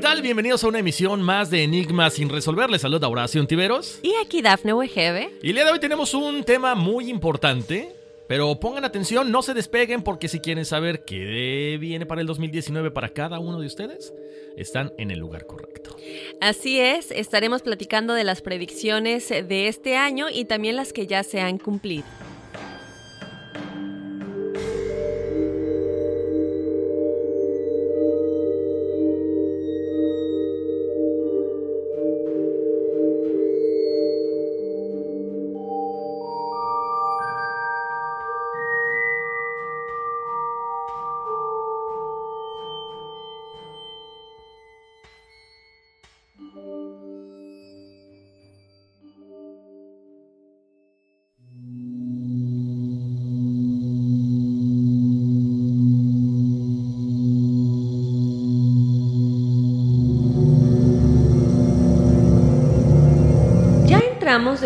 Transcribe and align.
¿Qué 0.00 0.06
tal? 0.06 0.22
Bienvenidos 0.22 0.64
a 0.64 0.68
una 0.68 0.78
emisión 0.78 1.20
más 1.20 1.50
de 1.50 1.62
Enigmas 1.62 2.14
sin 2.14 2.30
resolver. 2.30 2.70
Les 2.70 2.80
saluda 2.80 3.06
Horacio 3.06 3.46
Tiveros. 3.46 4.00
Y 4.02 4.14
aquí 4.24 4.40
Dafne 4.40 4.72
Wegebe. 4.72 5.30
Y 5.42 5.50
el 5.50 5.56
día 5.56 5.66
de 5.66 5.72
hoy 5.72 5.78
tenemos 5.78 6.14
un 6.14 6.42
tema 6.42 6.74
muy 6.74 7.10
importante. 7.10 7.94
Pero 8.26 8.58
pongan 8.58 8.86
atención, 8.86 9.30
no 9.30 9.42
se 9.42 9.52
despeguen 9.52 10.02
porque 10.02 10.28
si 10.28 10.40
quieren 10.40 10.64
saber 10.64 11.04
qué 11.04 11.76
viene 11.78 12.06
para 12.06 12.22
el 12.22 12.26
2019 12.26 12.90
para 12.92 13.10
cada 13.10 13.40
uno 13.40 13.60
de 13.60 13.66
ustedes, 13.66 14.14
están 14.56 14.90
en 14.96 15.10
el 15.10 15.18
lugar 15.18 15.44
correcto. 15.44 15.94
Así 16.40 16.80
es, 16.80 17.10
estaremos 17.10 17.60
platicando 17.60 18.14
de 18.14 18.24
las 18.24 18.40
predicciones 18.40 19.28
de 19.28 19.68
este 19.68 19.96
año 19.98 20.30
y 20.30 20.46
también 20.46 20.76
las 20.76 20.94
que 20.94 21.06
ya 21.06 21.22
se 21.24 21.42
han 21.42 21.58
cumplido. 21.58 22.06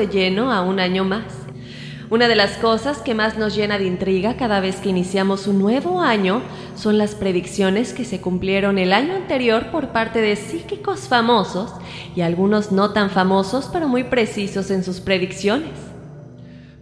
Lleno 0.08 0.52
a 0.52 0.62
un 0.62 0.80
año 0.80 1.04
más. 1.04 1.44
Una 2.10 2.28
de 2.28 2.36
las 2.36 2.58
cosas 2.58 2.98
que 2.98 3.14
más 3.14 3.38
nos 3.38 3.56
llena 3.56 3.78
de 3.78 3.86
intriga 3.86 4.36
cada 4.36 4.60
vez 4.60 4.76
que 4.76 4.90
iniciamos 4.90 5.46
un 5.46 5.58
nuevo 5.58 6.02
año 6.02 6.42
son 6.76 6.98
las 6.98 7.14
predicciones 7.14 7.94
que 7.94 8.04
se 8.04 8.20
cumplieron 8.20 8.78
el 8.78 8.92
año 8.92 9.14
anterior 9.14 9.70
por 9.70 9.88
parte 9.88 10.20
de 10.20 10.36
psíquicos 10.36 11.08
famosos 11.08 11.72
y 12.14 12.20
algunos 12.20 12.72
no 12.72 12.90
tan 12.90 13.08
famosos 13.08 13.70
pero 13.72 13.88
muy 13.88 14.04
precisos 14.04 14.70
en 14.70 14.84
sus 14.84 15.00
predicciones. 15.00 15.70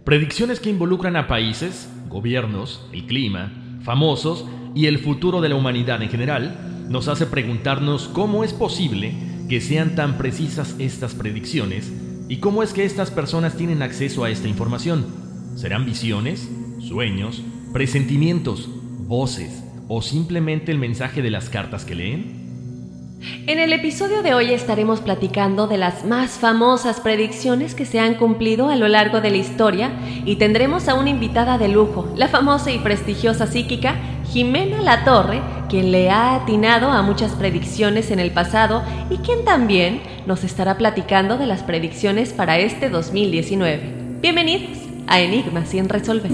Predicciones 0.03 0.59
que 0.59 0.69
involucran 0.69 1.15
a 1.15 1.27
países, 1.27 1.89
gobiernos, 2.09 2.85
el 2.91 3.05
clima, 3.05 3.53
famosos 3.81 4.45
y 4.75 4.87
el 4.87 4.99
futuro 4.99 5.39
de 5.39 5.49
la 5.49 5.55
humanidad 5.55 6.01
en 6.01 6.09
general, 6.09 6.85
nos 6.89 7.07
hace 7.07 7.25
preguntarnos 7.25 8.09
cómo 8.09 8.43
es 8.43 8.51
posible 8.51 9.13
que 9.47 9.61
sean 9.61 9.95
tan 9.95 10.17
precisas 10.17 10.75
estas 10.79 11.13
predicciones 11.13 11.91
y 12.27 12.37
cómo 12.37 12.63
es 12.63 12.73
que 12.73 12.85
estas 12.85 13.11
personas 13.11 13.55
tienen 13.55 13.81
acceso 13.81 14.23
a 14.23 14.29
esta 14.29 14.47
información. 14.47 15.05
¿Serán 15.55 15.85
visiones, 15.85 16.49
sueños, 16.79 17.41
presentimientos, 17.71 18.69
voces 19.07 19.63
o 19.87 20.01
simplemente 20.01 20.71
el 20.71 20.79
mensaje 20.79 21.21
de 21.21 21.31
las 21.31 21.49
cartas 21.49 21.85
que 21.85 21.95
leen? 21.95 22.43
En 23.47 23.59
el 23.59 23.71
episodio 23.71 24.21
de 24.21 24.33
hoy 24.33 24.51
estaremos 24.51 24.99
platicando 24.99 25.67
de 25.67 25.77
las 25.77 26.05
más 26.05 26.31
famosas 26.31 26.99
predicciones 26.99 27.73
que 27.73 27.85
se 27.85 27.99
han 27.99 28.15
cumplido 28.15 28.69
a 28.69 28.75
lo 28.75 28.89
largo 28.89 29.21
de 29.21 29.29
la 29.29 29.37
historia 29.37 29.91
y 30.25 30.35
tendremos 30.35 30.89
a 30.89 30.95
una 30.95 31.09
invitada 31.09 31.57
de 31.57 31.69
lujo, 31.69 32.11
la 32.17 32.27
famosa 32.27 32.71
y 32.71 32.79
prestigiosa 32.79 33.47
psíquica 33.47 33.95
Jimena 34.33 34.81
Latorre, 34.81 35.43
quien 35.69 35.91
le 35.91 36.09
ha 36.09 36.33
atinado 36.33 36.89
a 36.89 37.03
muchas 37.03 37.33
predicciones 37.33 38.09
en 38.09 38.19
el 38.19 38.31
pasado 38.31 38.81
y 39.11 39.17
quien 39.17 39.45
también 39.45 40.01
nos 40.25 40.43
estará 40.43 40.75
platicando 40.75 41.37
de 41.37 41.45
las 41.45 41.61
predicciones 41.61 42.33
para 42.33 42.57
este 42.57 42.89
2019. 42.89 43.93
Bienvenidos 44.21 44.79
a 45.05 45.21
Enigmas 45.21 45.69
sin 45.69 45.87
resolver. 45.87 46.31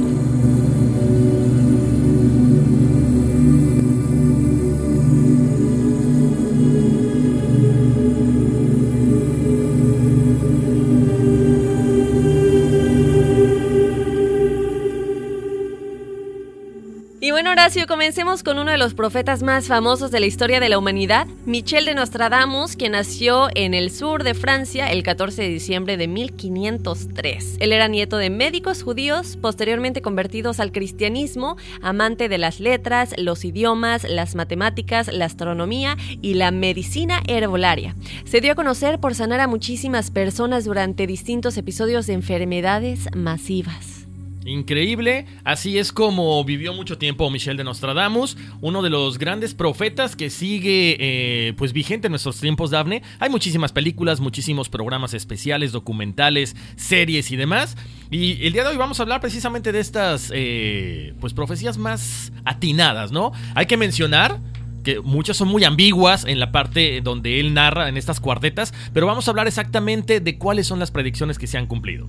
Comencemos 17.88 18.42
con 18.42 18.58
uno 18.58 18.72
de 18.72 18.80
los 18.80 18.96
profetas 18.96 19.44
más 19.44 19.68
famosos 19.68 20.10
de 20.10 20.20
la 20.20 20.26
historia 20.26 20.60
de 20.60 20.70
la 20.70 20.80
humanidad, 20.80 21.28
Michel 21.46 21.86
de 21.86 21.94
Nostradamus, 21.94 22.76
quien 22.76 22.94
nació 22.94 23.48
en 23.54 23.76
el 23.76 23.92
sur 23.92 24.24
de 24.24 24.34
Francia 24.34 24.92
el 24.92 25.04
14 25.04 25.44
de 25.44 25.50
diciembre 25.50 25.96
de 25.96 26.08
1503. 26.08 27.58
Él 27.60 27.72
era 27.72 27.88
nieto 27.88 28.18
de 28.18 28.32
médicos 28.32 28.82
judíos, 28.82 29.38
posteriormente 29.40 30.02
convertidos 30.02 30.60
al 30.60 30.72
cristianismo, 30.72 31.58
amante 31.84 32.28
de 32.28 32.40
las 32.40 32.60
letras, 32.60 33.14
los 33.20 33.46
idiomas, 33.46 34.04
las 34.04 34.34
matemáticas, 34.34 35.08
la 35.14 35.26
astronomía 35.26 35.96
y 36.24 36.34
la 36.34 36.50
medicina 36.50 37.22
herbolaria. 37.28 37.96
Se 38.26 38.42
dio 38.42 38.54
a 38.54 38.56
conocer 38.56 39.00
por 39.00 39.14
sanar 39.14 39.42
a 39.42 39.48
muchísimas 39.48 40.10
personas 40.10 40.66
durante 40.66 41.06
distintos 41.06 41.56
episodios 41.56 42.08
de 42.08 42.14
enfermedades 42.14 43.10
masivas. 43.16 43.99
Increíble, 44.46 45.26
así 45.44 45.78
es 45.78 45.92
como 45.92 46.42
vivió 46.46 46.74
mucho 46.74 46.98
tiempo 46.98 47.30
Michel 47.30 47.58
de 47.58 47.66
Nostradamus, 47.66 48.38
uno 48.62 48.82
de 48.82 48.90
los 48.90 49.18
grandes 49.18 49.54
profetas 49.54 50.16
que 50.16 50.30
sigue 50.30 50.96
eh, 51.00 51.54
pues 51.58 51.74
vigente 51.74 52.08
en 52.08 52.12
nuestros 52.12 52.40
tiempos, 52.40 52.72
Dafne. 52.72 53.04
Hay 53.20 53.30
muchísimas 53.30 53.74
películas, 53.74 54.22
muchísimos 54.22 54.70
programas 54.70 55.14
especiales, 55.14 55.74
documentales, 55.74 56.56
series 56.78 57.32
y 57.32 57.36
demás. 57.36 57.76
Y 58.12 58.46
el 58.46 58.54
día 58.54 58.64
de 58.64 58.70
hoy 58.70 58.78
vamos 58.78 59.00
a 59.00 59.04
hablar 59.04 59.20
precisamente 59.20 59.74
de 59.74 59.82
estas 59.82 60.32
eh, 60.34 61.14
pues 61.20 61.34
profecías 61.34 61.78
más 61.78 62.32
atinadas, 62.46 63.12
¿no? 63.12 63.34
Hay 63.56 63.66
que 63.66 63.76
mencionar 63.76 64.40
que 64.86 65.02
muchas 65.02 65.36
son 65.36 65.50
muy 65.50 65.66
ambiguas 65.66 66.24
en 66.24 66.40
la 66.40 66.54
parte 66.54 67.02
donde 67.02 67.42
él 67.42 67.54
narra 67.54 67.90
en 67.90 67.98
estas 67.98 68.22
cuartetas, 68.22 68.74
pero 68.94 69.06
vamos 69.06 69.28
a 69.28 69.32
hablar 69.32 69.48
exactamente 69.48 70.22
de 70.22 70.38
cuáles 70.38 70.66
son 70.66 70.80
las 70.80 70.92
predicciones 70.92 71.38
que 71.38 71.48
se 71.48 71.58
han 71.58 71.68
cumplido. 71.68 72.08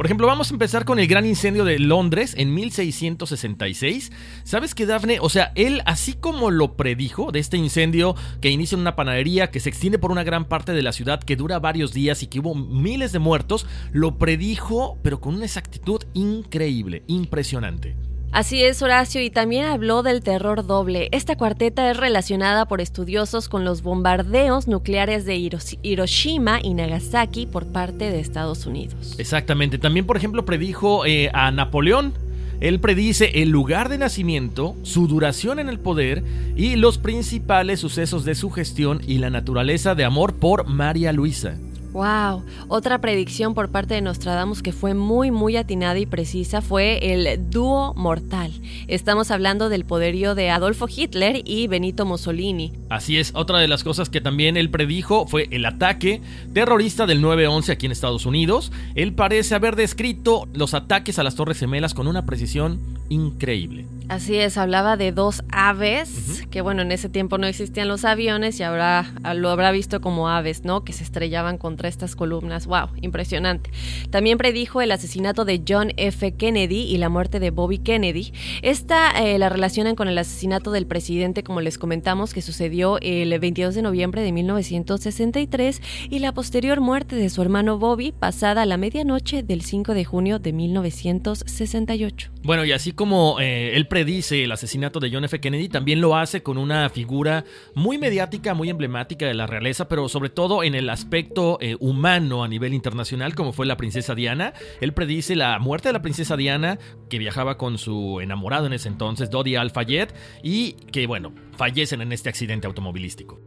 Por 0.00 0.06
ejemplo, 0.06 0.26
vamos 0.26 0.50
a 0.50 0.54
empezar 0.54 0.86
con 0.86 0.98
el 0.98 1.06
gran 1.06 1.26
incendio 1.26 1.66
de 1.66 1.78
Londres 1.78 2.34
en 2.38 2.54
1666. 2.54 4.10
¿Sabes 4.44 4.74
qué, 4.74 4.86
Dafne? 4.86 5.18
O 5.20 5.28
sea, 5.28 5.52
él, 5.56 5.82
así 5.84 6.14
como 6.14 6.50
lo 6.50 6.74
predijo 6.74 7.32
de 7.32 7.38
este 7.38 7.58
incendio 7.58 8.14
que 8.40 8.48
inicia 8.48 8.76
en 8.76 8.80
una 8.80 8.96
panadería, 8.96 9.50
que 9.50 9.60
se 9.60 9.68
extiende 9.68 9.98
por 9.98 10.10
una 10.10 10.24
gran 10.24 10.46
parte 10.46 10.72
de 10.72 10.80
la 10.80 10.92
ciudad, 10.92 11.22
que 11.22 11.36
dura 11.36 11.58
varios 11.58 11.92
días 11.92 12.22
y 12.22 12.28
que 12.28 12.40
hubo 12.40 12.54
miles 12.54 13.12
de 13.12 13.18
muertos, 13.18 13.66
lo 13.92 14.16
predijo, 14.16 14.96
pero 15.02 15.20
con 15.20 15.34
una 15.34 15.44
exactitud 15.44 16.02
increíble, 16.14 17.02
impresionante. 17.06 17.94
Así 18.32 18.62
es, 18.62 18.80
Horacio, 18.80 19.20
y 19.20 19.28
también 19.28 19.64
habló 19.64 20.04
del 20.04 20.22
terror 20.22 20.64
doble. 20.64 21.08
Esta 21.10 21.36
cuarteta 21.36 21.90
es 21.90 21.96
relacionada 21.96 22.66
por 22.66 22.80
estudiosos 22.80 23.48
con 23.48 23.64
los 23.64 23.82
bombardeos 23.82 24.68
nucleares 24.68 25.24
de 25.24 25.36
Hiroshima 25.82 26.60
y 26.62 26.74
Nagasaki 26.74 27.46
por 27.46 27.66
parte 27.66 28.12
de 28.12 28.20
Estados 28.20 28.66
Unidos. 28.66 29.16
Exactamente. 29.18 29.78
También, 29.78 30.06
por 30.06 30.16
ejemplo, 30.16 30.44
predijo 30.44 31.04
eh, 31.06 31.28
a 31.34 31.50
Napoleón. 31.50 32.14
Él 32.60 32.78
predice 32.78 33.42
el 33.42 33.48
lugar 33.48 33.88
de 33.88 33.98
nacimiento, 33.98 34.76
su 34.82 35.08
duración 35.08 35.58
en 35.58 35.68
el 35.68 35.80
poder 35.80 36.22
y 36.54 36.76
los 36.76 36.98
principales 36.98 37.80
sucesos 37.80 38.24
de 38.24 38.36
su 38.36 38.50
gestión 38.50 39.00
y 39.06 39.18
la 39.18 39.30
naturaleza 39.30 39.96
de 39.96 40.04
amor 40.04 40.34
por 40.34 40.66
María 40.66 41.12
Luisa. 41.12 41.56
Wow, 41.92 42.44
otra 42.68 43.00
predicción 43.00 43.54
por 43.54 43.70
parte 43.70 43.94
de 43.94 44.00
Nostradamus 44.00 44.62
que 44.62 44.72
fue 44.72 44.94
muy 44.94 45.32
muy 45.32 45.56
atinada 45.56 45.98
y 45.98 46.06
precisa 46.06 46.60
fue 46.62 47.12
el 47.12 47.50
dúo 47.50 47.94
mortal. 47.94 48.52
Estamos 48.86 49.32
hablando 49.32 49.68
del 49.68 49.84
poderío 49.84 50.36
de 50.36 50.50
Adolfo 50.50 50.86
Hitler 50.88 51.42
y 51.44 51.66
Benito 51.66 52.06
Mussolini. 52.06 52.72
Así 52.90 53.18
es, 53.18 53.32
otra 53.34 53.58
de 53.58 53.66
las 53.66 53.82
cosas 53.82 54.08
que 54.08 54.20
también 54.20 54.56
él 54.56 54.70
predijo 54.70 55.26
fue 55.26 55.48
el 55.50 55.66
ataque 55.66 56.20
terrorista 56.52 57.06
del 57.06 57.22
9-11 57.22 57.70
aquí 57.70 57.86
en 57.86 57.92
Estados 57.92 58.24
Unidos. 58.24 58.70
Él 58.94 59.12
parece 59.12 59.56
haber 59.56 59.74
descrito 59.74 60.48
los 60.52 60.74
ataques 60.74 61.18
a 61.18 61.24
las 61.24 61.34
Torres 61.34 61.58
Gemelas 61.58 61.94
con 61.94 62.06
una 62.06 62.24
precisión 62.24 62.78
increíble. 63.08 63.84
Así 64.10 64.34
es, 64.34 64.58
hablaba 64.58 64.96
de 64.96 65.12
dos 65.12 65.44
aves, 65.52 66.44
que 66.50 66.62
bueno, 66.62 66.82
en 66.82 66.90
ese 66.90 67.08
tiempo 67.08 67.38
no 67.38 67.46
existían 67.46 67.86
los 67.86 68.04
aviones 68.04 68.58
y 68.58 68.64
ahora 68.64 69.08
lo 69.36 69.50
habrá 69.50 69.70
visto 69.70 70.00
como 70.00 70.28
aves, 70.28 70.64
¿no? 70.64 70.82
Que 70.82 70.92
se 70.92 71.04
estrellaban 71.04 71.58
contra 71.58 71.88
estas 71.88 72.16
columnas. 72.16 72.66
¡Wow! 72.66 72.88
Impresionante. 73.02 73.70
También 74.10 74.36
predijo 74.36 74.80
el 74.80 74.90
asesinato 74.90 75.44
de 75.44 75.62
John 75.66 75.92
F. 75.96 76.32
Kennedy 76.32 76.80
y 76.80 76.98
la 76.98 77.08
muerte 77.08 77.38
de 77.38 77.50
Bobby 77.50 77.78
Kennedy. 77.78 78.32
Esta 78.62 79.12
eh, 79.12 79.38
la 79.38 79.48
relacionan 79.48 79.94
con 79.94 80.08
el 80.08 80.18
asesinato 80.18 80.72
del 80.72 80.88
presidente, 80.88 81.44
como 81.44 81.60
les 81.60 81.78
comentamos, 81.78 82.34
que 82.34 82.42
sucedió 82.42 82.98
el 83.02 83.38
22 83.38 83.76
de 83.76 83.82
noviembre 83.82 84.22
de 84.22 84.32
1963 84.32 85.82
y 86.10 86.18
la 86.18 86.32
posterior 86.32 86.80
muerte 86.80 87.14
de 87.14 87.30
su 87.30 87.42
hermano 87.42 87.78
Bobby 87.78 88.10
pasada 88.10 88.66
la 88.66 88.76
medianoche 88.76 89.44
del 89.44 89.62
5 89.62 89.94
de 89.94 90.04
junio 90.04 90.40
de 90.40 90.52
1968. 90.52 92.32
Bueno, 92.42 92.64
y 92.64 92.72
así 92.72 92.90
como 92.90 93.38
eh, 93.38 93.76
él 93.76 93.86
predice 94.00 94.44
el 94.44 94.52
asesinato 94.52 94.98
de 94.98 95.10
John 95.12 95.24
F. 95.24 95.40
Kennedy, 95.40 95.68
también 95.68 96.00
lo 96.00 96.16
hace 96.16 96.42
con 96.42 96.56
una 96.56 96.88
figura 96.88 97.44
muy 97.74 97.98
mediática, 97.98 98.54
muy 98.54 98.70
emblemática 98.70 99.26
de 99.26 99.34
la 99.34 99.46
realeza, 99.46 99.88
pero 99.88 100.08
sobre 100.08 100.30
todo 100.30 100.64
en 100.64 100.74
el 100.74 100.88
aspecto 100.88 101.58
eh, 101.60 101.76
humano 101.80 102.42
a 102.42 102.48
nivel 102.48 102.72
internacional, 102.72 103.34
como 103.34 103.52
fue 103.52 103.66
la 103.66 103.76
princesa 103.76 104.14
Diana. 104.14 104.54
Él 104.80 104.94
predice 104.94 105.36
la 105.36 105.58
muerte 105.58 105.90
de 105.90 105.92
la 105.92 106.00
princesa 106.00 106.38
Diana, 106.38 106.78
que 107.10 107.18
viajaba 107.18 107.58
con 107.58 107.76
su 107.76 108.20
enamorado 108.22 108.66
en 108.66 108.72
ese 108.72 108.88
entonces, 108.88 109.28
Dodi 109.28 109.56
Al-Fayed, 109.56 110.08
y 110.42 110.72
que, 110.92 111.06
bueno, 111.06 111.34
fallecen 111.58 112.00
en 112.00 112.12
este 112.12 112.30
accidente 112.30 112.66
automovilístico. 112.66 113.38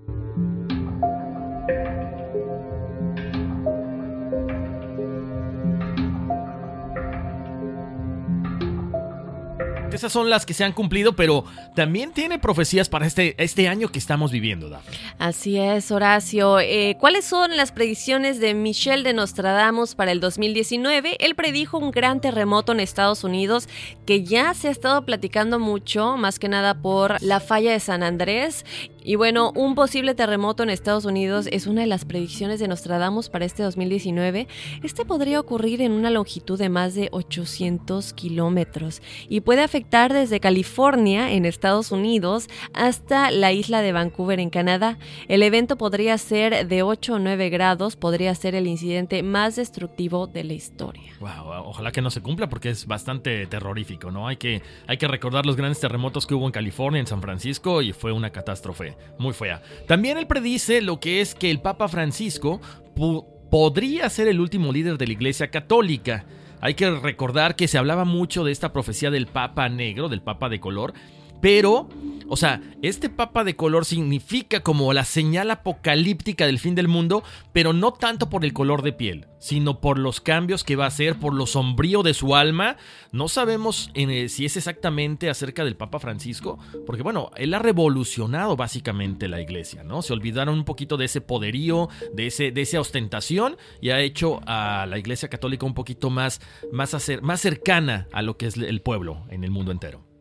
Esas 9.93 10.11
son 10.11 10.29
las 10.29 10.45
que 10.45 10.53
se 10.53 10.63
han 10.63 10.73
cumplido, 10.73 11.15
pero 11.15 11.45
también 11.75 12.11
tiene 12.13 12.39
profecías 12.39 12.89
para 12.89 13.05
este, 13.05 13.35
este 13.37 13.67
año 13.67 13.89
que 13.89 13.99
estamos 13.99 14.31
viviendo, 14.31 14.69
Daphne. 14.69 14.97
Así 15.19 15.57
es, 15.59 15.91
Horacio. 15.91 16.59
Eh, 16.59 16.97
¿Cuáles 16.99 17.25
son 17.25 17.55
las 17.55 17.71
predicciones 17.71 18.39
de 18.39 18.55
Michel 18.55 19.03
de 19.03 19.13
Nostradamus 19.13 19.93
para 19.93 20.11
el 20.11 20.19
2019? 20.19 21.17
Él 21.19 21.35
predijo 21.35 21.77
un 21.77 21.91
gran 21.91 22.21
terremoto 22.21 22.71
en 22.71 22.79
Estados 22.79 23.23
Unidos 23.23 23.69
que 24.05 24.23
ya 24.23 24.53
se 24.55 24.69
ha 24.69 24.71
estado 24.71 25.05
platicando 25.05 25.59
mucho, 25.59 26.17
más 26.17 26.39
que 26.39 26.49
nada 26.49 26.73
por 26.73 27.21
la 27.21 27.39
falla 27.39 27.71
de 27.71 27.79
San 27.79 28.01
Andrés 28.01 28.65
y 29.03 29.15
bueno, 29.15 29.51
un 29.55 29.75
posible 29.75 30.15
terremoto 30.15 30.63
en 30.63 30.69
Estados 30.69 31.05
Unidos 31.05 31.47
es 31.51 31.67
una 31.67 31.81
de 31.81 31.87
las 31.87 32.05
predicciones 32.05 32.59
de 32.59 32.67
Nostradamus 32.67 33.29
para 33.29 33.45
este 33.45 33.63
2019. 33.63 34.47
Este 34.81 35.05
podría 35.05 35.39
ocurrir 35.39 35.81
en 35.81 35.91
una 35.91 36.09
longitud 36.09 36.57
de 36.57 36.69
más 36.69 36.95
de 36.95 37.09
800 37.11 38.13
kilómetros 38.13 39.01
y 39.27 39.41
puede 39.41 39.61
afectar 39.61 40.13
desde 40.13 40.39
California 40.39 41.33
en 41.33 41.45
Estados 41.45 41.91
Unidos 41.91 42.47
hasta 42.73 43.29
la 43.31 43.51
isla 43.51 43.81
de 43.81 43.91
Vancouver 43.91 44.39
en 44.39 44.49
Canadá. 44.49 44.97
El 45.27 45.43
evento 45.43 45.77
podría 45.77 46.17
ser 46.17 46.67
de 46.67 46.83
8 46.83 47.15
o 47.15 47.19
9 47.19 47.49
grados, 47.49 47.95
podría 47.97 48.33
ser 48.35 48.55
el 48.55 48.67
incidente 48.67 49.21
más 49.21 49.57
destructivo 49.57 50.27
de 50.27 50.45
la 50.45 50.53
historia. 50.53 51.13
Wow, 51.19 51.65
ojalá 51.65 51.91
que 51.91 52.01
no 52.01 52.09
se 52.09 52.21
cumpla 52.21 52.47
porque 52.47 52.69
es 52.69 52.85
bastante 52.85 53.45
terrorífico, 53.47 54.11
¿no? 54.11 54.27
Hay 54.27 54.37
que, 54.37 54.61
hay 54.87 54.97
que 54.97 55.07
recordar 55.07 55.45
los 55.45 55.55
grandes 55.55 55.79
terremotos 55.79 56.25
que 56.25 56.35
hubo 56.35 56.45
en 56.45 56.51
California, 56.51 56.99
en 56.99 57.07
San 57.07 57.21
Francisco 57.21 57.81
y 57.81 57.91
fue 57.91 58.11
una 58.11 58.29
catástrofe 58.29 58.92
muy 59.17 59.33
fea. 59.33 59.61
También 59.87 60.17
él 60.17 60.27
predice 60.27 60.81
lo 60.81 60.99
que 60.99 61.21
es 61.21 61.35
que 61.35 61.51
el 61.51 61.59
Papa 61.59 61.87
Francisco 61.87 62.61
podría 63.49 64.09
ser 64.09 64.27
el 64.27 64.39
último 64.39 64.71
líder 64.71 64.97
de 64.97 65.07
la 65.07 65.13
Iglesia 65.13 65.51
Católica. 65.51 66.25
Hay 66.61 66.75
que 66.75 66.89
recordar 66.89 67.55
que 67.55 67.67
se 67.67 67.77
hablaba 67.77 68.05
mucho 68.05 68.43
de 68.43 68.51
esta 68.51 68.71
profecía 68.71 69.11
del 69.11 69.27
Papa 69.27 69.67
negro, 69.69 70.09
del 70.09 70.21
Papa 70.21 70.49
de 70.49 70.59
color, 70.59 70.93
pero, 71.43 71.89
o 72.29 72.37
sea, 72.37 72.61
este 72.81 73.09
papa 73.09 73.43
de 73.43 73.57
color 73.57 73.83
significa 73.83 74.61
como 74.61 74.93
la 74.93 75.03
señal 75.03 75.51
apocalíptica 75.51 76.45
del 76.45 76.57
fin 76.57 76.73
del 76.73 76.87
mundo, 76.87 77.21
pero 77.51 77.73
no 77.73 77.91
tanto 77.91 78.29
por 78.29 78.45
el 78.45 78.53
color 78.53 78.81
de 78.81 78.93
piel, 78.93 79.27
sino 79.39 79.81
por 79.81 79.99
los 79.99 80.21
cambios 80.21 80.63
que 80.63 80.77
va 80.77 80.85
a 80.85 80.87
hacer, 80.87 81.19
por 81.19 81.33
lo 81.33 81.45
sombrío 81.45 82.01
de 82.01 82.13
su 82.13 82.37
alma. 82.37 82.77
No 83.11 83.27
sabemos 83.27 83.91
eh, 83.93 84.29
si 84.29 84.45
es 84.45 84.55
exactamente 84.55 85.29
acerca 85.29 85.65
del 85.65 85.75
Papa 85.75 85.99
Francisco, 85.99 86.59
porque 86.85 87.03
bueno, 87.03 87.29
él 87.35 87.53
ha 87.53 87.59
revolucionado 87.59 88.55
básicamente 88.55 89.27
la 89.27 89.41
iglesia, 89.41 89.83
¿no? 89.83 90.01
Se 90.01 90.13
olvidaron 90.13 90.55
un 90.55 90.63
poquito 90.63 90.95
de 90.95 91.05
ese 91.07 91.19
poderío, 91.19 91.89
de, 92.13 92.27
ese, 92.27 92.51
de 92.51 92.61
esa 92.61 92.79
ostentación 92.79 93.57
y 93.81 93.89
ha 93.89 93.99
hecho 93.99 94.39
a 94.45 94.85
la 94.85 94.97
iglesia 94.97 95.27
católica 95.27 95.65
un 95.65 95.73
poquito 95.73 96.09
más, 96.09 96.39
más, 96.71 96.95
más 97.21 97.41
cercana 97.41 98.07
a 98.13 98.21
lo 98.21 98.37
que 98.37 98.45
es 98.45 98.55
el 98.55 98.81
pueblo 98.81 99.25
en 99.29 99.43
el 99.43 99.51
mundo 99.51 99.73
entero. 99.73 100.12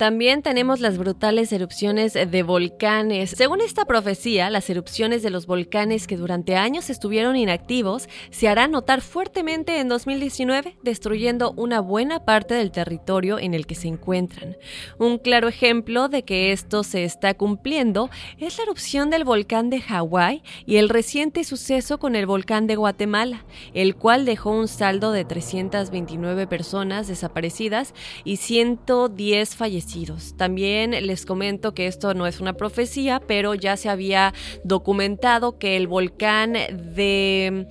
También 0.00 0.40
tenemos 0.40 0.80
las 0.80 0.96
brutales 0.96 1.52
erupciones 1.52 2.14
de 2.14 2.42
volcanes. 2.42 3.34
Según 3.36 3.60
esta 3.60 3.84
profecía, 3.84 4.48
las 4.48 4.70
erupciones 4.70 5.22
de 5.22 5.28
los 5.28 5.44
volcanes 5.44 6.06
que 6.06 6.16
durante 6.16 6.56
años 6.56 6.88
estuvieron 6.88 7.36
inactivos 7.36 8.08
se 8.30 8.48
harán 8.48 8.70
notar 8.70 9.02
fuertemente 9.02 9.78
en 9.78 9.88
2019, 9.88 10.78
destruyendo 10.82 11.52
una 11.54 11.80
buena 11.80 12.24
parte 12.24 12.54
del 12.54 12.70
territorio 12.70 13.38
en 13.38 13.52
el 13.52 13.66
que 13.66 13.74
se 13.74 13.88
encuentran. 13.88 14.56
Un 14.98 15.18
claro 15.18 15.48
ejemplo 15.48 16.08
de 16.08 16.22
que 16.22 16.52
esto 16.52 16.82
se 16.82 17.04
está 17.04 17.34
cumpliendo 17.34 18.08
es 18.38 18.56
la 18.56 18.64
erupción 18.64 19.10
del 19.10 19.24
volcán 19.24 19.68
de 19.68 19.82
Hawái 19.82 20.42
y 20.64 20.76
el 20.76 20.88
reciente 20.88 21.44
suceso 21.44 21.98
con 21.98 22.16
el 22.16 22.24
volcán 22.24 22.66
de 22.66 22.76
Guatemala, 22.76 23.44
el 23.74 23.96
cual 23.96 24.24
dejó 24.24 24.50
un 24.52 24.66
saldo 24.66 25.12
de 25.12 25.26
329 25.26 26.46
personas 26.46 27.06
desaparecidas 27.06 27.92
y 28.24 28.36
110 28.38 29.56
fallecidos 29.56 29.89
También 30.36 30.92
les 31.06 31.26
comento 31.26 31.74
que 31.74 31.86
esto 31.86 32.14
no 32.14 32.26
es 32.26 32.40
una 32.40 32.52
profecía, 32.52 33.20
pero 33.20 33.54
ya 33.54 33.76
se 33.76 33.88
había 33.88 34.32
documentado 34.62 35.58
que 35.58 35.76
el 35.76 35.88
volcán 35.88 36.52
de 36.52 37.66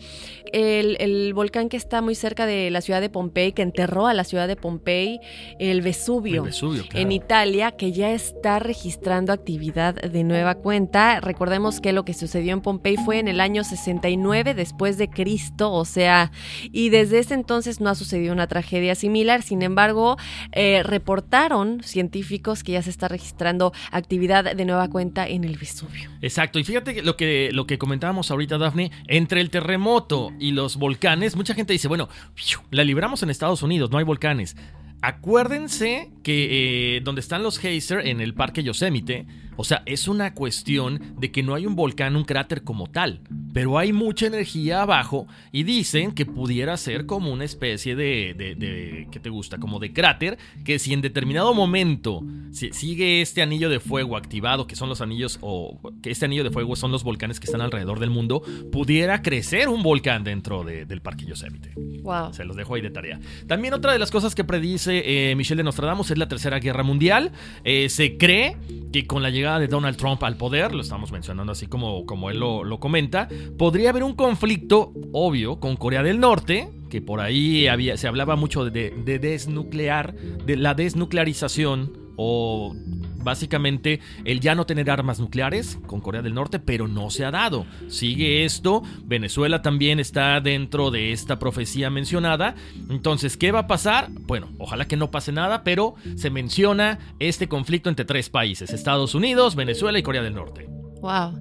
el, 0.51 1.33
volcán 1.33 1.69
que 1.69 1.77
está 1.77 2.01
muy 2.01 2.15
cerca 2.15 2.45
de 2.45 2.71
la 2.71 2.81
ciudad 2.81 3.01
de 3.01 3.09
Pompey, 3.09 3.53
que 3.53 3.61
enterró 3.61 4.07
a 4.07 4.13
la 4.13 4.23
ciudad 4.23 4.47
de 4.47 4.55
Pompey, 4.55 5.19
el 5.59 5.81
Vesubio, 5.81 6.45
en 6.93 7.11
Italia, 7.11 7.71
que 7.71 7.91
ya 7.91 8.11
está 8.11 8.59
registrando 8.59 9.31
actividad 9.31 9.95
de 9.95 10.23
nueva 10.23 10.55
cuenta. 10.55 11.19
Recordemos 11.19 11.79
que 11.79 11.93
lo 11.93 12.03
que 12.03 12.13
sucedió 12.13 12.53
en 12.53 12.61
Pompey 12.61 12.97
fue 12.97 13.19
en 13.19 13.27
el 13.27 13.39
año 13.39 13.63
69 13.63 14.53
después 14.55 14.97
de 14.97 15.09
Cristo, 15.09 15.71
o 15.71 15.85
sea, 15.85 16.31
y 16.71 16.89
desde 16.89 17.19
ese 17.19 17.33
entonces 17.33 17.79
no 17.79 17.89
ha 17.89 17.95
sucedido 17.95 18.33
una 18.33 18.47
tragedia 18.47 18.95
similar. 18.95 19.43
Sin 19.43 19.61
embargo, 19.61 20.17
eh, 20.51 20.81
reportaron 20.83 21.81
científicos 21.83 22.08
que 22.63 22.71
ya 22.73 22.81
se 22.81 22.89
está 22.89 23.07
registrando 23.07 23.73
actividad 23.91 24.55
de 24.55 24.65
nueva 24.65 24.89
cuenta 24.89 25.27
en 25.27 25.43
el 25.43 25.57
Vesubio. 25.57 26.09
Exacto, 26.21 26.59
y 26.59 26.63
fíjate 26.63 27.01
lo 27.01 27.15
que, 27.15 27.49
lo 27.53 27.65
que 27.65 27.77
comentábamos 27.77 28.31
ahorita, 28.31 28.57
Daphne, 28.57 28.91
entre 29.07 29.41
el 29.41 29.49
terremoto 29.49 30.31
y 30.39 30.51
los 30.51 30.77
volcanes, 30.77 31.35
mucha 31.35 31.53
gente 31.53 31.73
dice, 31.73 31.87
bueno, 31.87 32.09
la 32.71 32.83
libramos 32.83 33.23
en 33.23 33.29
Estados 33.29 33.63
Unidos, 33.63 33.91
no 33.91 33.97
hay 33.97 34.03
volcanes. 34.03 34.55
Acuérdense 35.01 36.11
que 36.23 36.97
eh, 36.97 37.01
donde 37.01 37.21
están 37.21 37.41
los 37.41 37.57
Geyser 37.57 38.05
en 38.05 38.19
el 38.19 38.33
parque 38.33 38.63
Yosemite, 38.63 39.25
o 39.59 39.65
sea, 39.65 39.83
es 39.85 40.07
una 40.07 40.33
cuestión 40.33 41.01
de 41.17 41.33
que 41.33 41.43
no 41.43 41.53
hay 41.53 41.65
un 41.65 41.75
volcán, 41.75 42.15
un 42.15 42.23
cráter 42.23 42.63
como 42.63 42.87
tal, 42.87 43.19
pero 43.53 43.77
hay 43.77 43.91
mucha 43.91 44.27
energía 44.27 44.83
abajo 44.83 45.27
y 45.51 45.63
dicen 45.63 46.13
que 46.13 46.25
pudiera 46.25 46.77
ser 46.77 47.05
como 47.05 47.29
una 47.29 47.43
especie 47.43 47.93
de, 47.93 48.33
de, 48.37 49.09
¿qué 49.11 49.19
te 49.19 49.29
gusta? 49.29 49.57
Como 49.57 49.79
de 49.79 49.91
cráter, 49.91 50.37
que 50.63 50.79
si 50.79 50.93
en 50.93 51.01
determinado 51.01 51.53
momento 51.53 52.23
si 52.53 52.71
sigue 52.71 53.21
este 53.21 53.41
anillo 53.41 53.69
de 53.69 53.81
fuego 53.81 54.15
activado, 54.15 54.65
que 54.65 54.77
son 54.77 54.87
los 54.87 55.01
anillos, 55.01 55.37
o 55.41 55.77
que 56.01 56.09
este 56.09 56.23
anillo 56.23 56.45
de 56.45 56.51
fuego 56.51 56.77
son 56.77 56.93
los 56.93 57.03
volcanes 57.03 57.41
que 57.41 57.45
están 57.45 57.59
alrededor 57.59 57.99
del 57.99 58.11
mundo, 58.11 58.41
pudiera 58.71 59.21
crecer 59.21 59.67
un 59.67 59.83
volcán 59.83 60.23
dentro 60.23 60.63
del 60.63 61.01
parque 61.01 61.25
Yosemite. 61.25 61.73
Wow. 62.01 62.33
Se 62.33 62.45
los 62.45 62.55
dejo 62.55 62.75
ahí 62.75 62.81
de 62.81 62.91
tarea. 62.91 63.19
También 63.45 63.73
otra 63.73 63.91
de 63.91 63.99
las 63.99 64.09
cosas 64.09 64.35
que 64.35 64.45
predice 64.45 65.03
eh, 65.05 65.35
Michelle 65.35 65.57
de 65.57 65.63
Nostradamus 65.63 66.11
es 66.11 66.17
la 66.17 66.29
Tercera 66.29 66.59
Guerra 66.59 66.83
Mundial. 66.83 67.33
Eh, 67.65 67.89
se 67.89 68.17
cree 68.17 68.55
que 68.93 69.05
con 69.05 69.21
la 69.21 69.29
llegada 69.29 69.48
de 69.57 69.67
Donald 69.67 69.97
Trump 69.97 70.23
al 70.23 70.37
poder, 70.37 70.75
lo 70.75 70.81
estamos 70.81 71.11
mencionando 71.11 71.53
así 71.53 71.65
como, 71.65 72.05
como 72.05 72.29
él 72.29 72.39
lo, 72.39 72.79
comenta, 72.79 73.27
podría 73.57 73.89
haber 73.89 74.03
un 74.03 74.13
conflicto 74.13 74.91
obvio 75.13 75.59
con 75.59 75.77
Corea 75.77 76.03
del 76.03 76.19
Norte, 76.19 76.69
que 76.89 77.01
por 77.01 77.21
ahí 77.21 77.67
había, 77.67 77.97
se 77.97 78.07
hablaba 78.07 78.35
mucho 78.35 78.65
de, 78.65 78.91
de 78.91 79.19
desnuclear, 79.19 80.13
de 80.13 80.57
la 80.57 80.73
desnuclearización 80.73 81.93
o 82.17 82.75
básicamente 83.23 83.99
el 84.25 84.39
ya 84.39 84.55
no 84.55 84.65
tener 84.65 84.89
armas 84.89 85.19
nucleares 85.19 85.79
con 85.87 86.01
Corea 86.01 86.21
del 86.21 86.33
Norte, 86.33 86.59
pero 86.59 86.87
no 86.87 87.09
se 87.09 87.25
ha 87.25 87.31
dado. 87.31 87.65
Sigue 87.87 88.45
esto, 88.45 88.83
Venezuela 89.03 89.61
también 89.61 89.99
está 89.99 90.39
dentro 90.41 90.91
de 90.91 91.11
esta 91.11 91.39
profecía 91.39 91.89
mencionada. 91.89 92.55
Entonces, 92.89 93.37
¿qué 93.37 93.51
va 93.51 93.59
a 93.59 93.67
pasar? 93.67 94.09
Bueno, 94.11 94.49
ojalá 94.57 94.87
que 94.87 94.97
no 94.97 95.11
pase 95.11 95.31
nada, 95.31 95.63
pero 95.63 95.95
se 96.15 96.29
menciona 96.29 96.99
este 97.19 97.47
conflicto 97.47 97.89
entre 97.89 98.05
tres 98.05 98.29
países, 98.29 98.71
Estados 98.71 99.15
Unidos, 99.15 99.55
Venezuela 99.55 99.99
y 99.99 100.03
Corea 100.03 100.21
del 100.21 100.35
Norte. 100.35 100.78
Wow. 101.01 101.39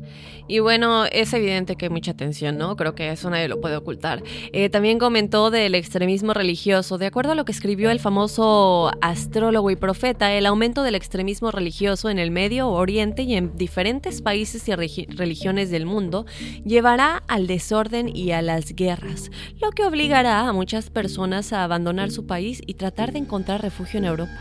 Y 0.49 0.61
bueno, 0.61 1.05
es 1.05 1.35
evidente 1.35 1.77
que 1.77 1.87
hay 1.87 1.91
mucha 1.91 2.15
tensión, 2.15 2.57
¿no? 2.57 2.75
Creo 2.75 2.95
que 2.95 3.11
eso 3.11 3.29
nadie 3.29 3.49
lo 3.49 3.61
puede 3.61 3.77
ocultar. 3.77 4.23
Eh, 4.53 4.71
también 4.71 4.99
comentó 4.99 5.51
del 5.51 5.75
extremismo 5.75 6.33
religioso. 6.33 6.97
De 6.97 7.05
acuerdo 7.05 7.33
a 7.33 7.35
lo 7.35 7.45
que 7.45 7.53
escribió 7.53 7.91
el 7.91 8.01
famoso 8.01 8.91
astrólogo 9.03 9.71
y 9.71 9.77
profeta, 9.77 10.33
el 10.33 10.47
aumento 10.47 10.83
del 10.83 10.95
extremismo 10.95 11.51
religioso 11.51 12.09
en 12.09 12.19
el 12.19 12.31
Medio 12.31 12.71
Oriente 12.71 13.23
y 13.23 13.35
en 13.35 13.59
diferentes 13.59 14.23
países 14.23 14.67
y 14.69 14.75
religiones 14.75 15.71
del 15.71 15.85
mundo 15.85 16.25
llevará 16.65 17.23
al 17.29 17.47
desorden 17.47 18.09
y 18.09 18.33
a 18.33 18.41
las 18.41 18.75
guerras, 18.75 19.31
lo 19.61 19.71
que 19.71 19.85
obligará 19.85 20.49
a 20.49 20.53
muchas 20.55 20.89
personas 20.89 21.53
a 21.53 21.63
abandonar 21.63 22.11
su 22.11 22.27
país 22.27 22.63
y 22.67 22.75
tratar 22.75 23.13
de 23.13 23.19
encontrar 23.19 23.61
refugio 23.61 23.99
en 23.99 24.07
Europa. 24.07 24.33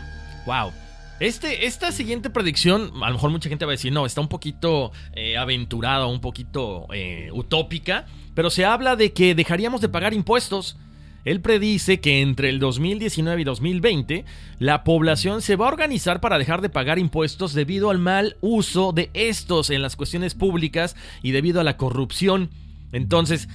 ¡Wow! 0.46 0.87
Este, 1.20 1.66
esta 1.66 1.90
siguiente 1.90 2.30
predicción, 2.30 2.92
a 3.02 3.08
lo 3.08 3.14
mejor 3.14 3.30
mucha 3.30 3.48
gente 3.48 3.64
va 3.64 3.72
a 3.72 3.74
decir, 3.74 3.92
no, 3.92 4.06
está 4.06 4.20
un 4.20 4.28
poquito 4.28 4.92
eh, 5.14 5.36
aventurada, 5.36 6.06
un 6.06 6.20
poquito 6.20 6.86
eh, 6.92 7.30
utópica, 7.32 8.06
pero 8.34 8.50
se 8.50 8.64
habla 8.64 8.94
de 8.94 9.12
que 9.12 9.34
dejaríamos 9.34 9.80
de 9.80 9.88
pagar 9.88 10.14
impuestos. 10.14 10.76
Él 11.24 11.40
predice 11.40 11.98
que 11.98 12.20
entre 12.22 12.50
el 12.50 12.60
2019 12.60 13.42
y 13.42 13.44
2020 13.44 14.24
la 14.60 14.84
población 14.84 15.42
se 15.42 15.56
va 15.56 15.66
a 15.66 15.72
organizar 15.72 16.20
para 16.20 16.38
dejar 16.38 16.60
de 16.62 16.70
pagar 16.70 17.00
impuestos 17.00 17.52
debido 17.52 17.90
al 17.90 17.98
mal 17.98 18.36
uso 18.40 18.92
de 18.92 19.10
estos 19.12 19.70
en 19.70 19.82
las 19.82 19.96
cuestiones 19.96 20.34
públicas 20.34 20.94
y 21.20 21.32
debido 21.32 21.60
a 21.60 21.64
la 21.64 21.76
corrupción. 21.76 22.50
Entonces, 22.92 23.48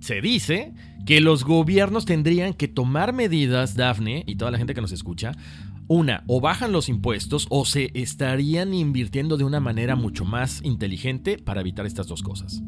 se 0.00 0.22
dice 0.22 0.72
que 1.06 1.20
los 1.20 1.44
gobiernos 1.44 2.06
tendrían 2.06 2.54
que 2.54 2.68
tomar 2.68 3.12
medidas, 3.12 3.76
Dafne, 3.76 4.24
y 4.26 4.36
toda 4.36 4.50
la 4.50 4.58
gente 4.58 4.74
que 4.74 4.80
nos 4.80 4.92
escucha, 4.92 5.32
una, 5.90 6.22
o 6.28 6.40
bajan 6.40 6.70
los 6.70 6.88
impuestos 6.88 7.48
o 7.50 7.64
se 7.64 7.90
estarían 7.94 8.72
invirtiendo 8.74 9.36
de 9.36 9.42
una 9.42 9.58
manera 9.58 9.96
mucho 9.96 10.24
más 10.24 10.60
inteligente 10.62 11.36
para 11.36 11.62
evitar 11.62 11.84
estas 11.84 12.06
dos 12.06 12.22
cosas. 12.22 12.62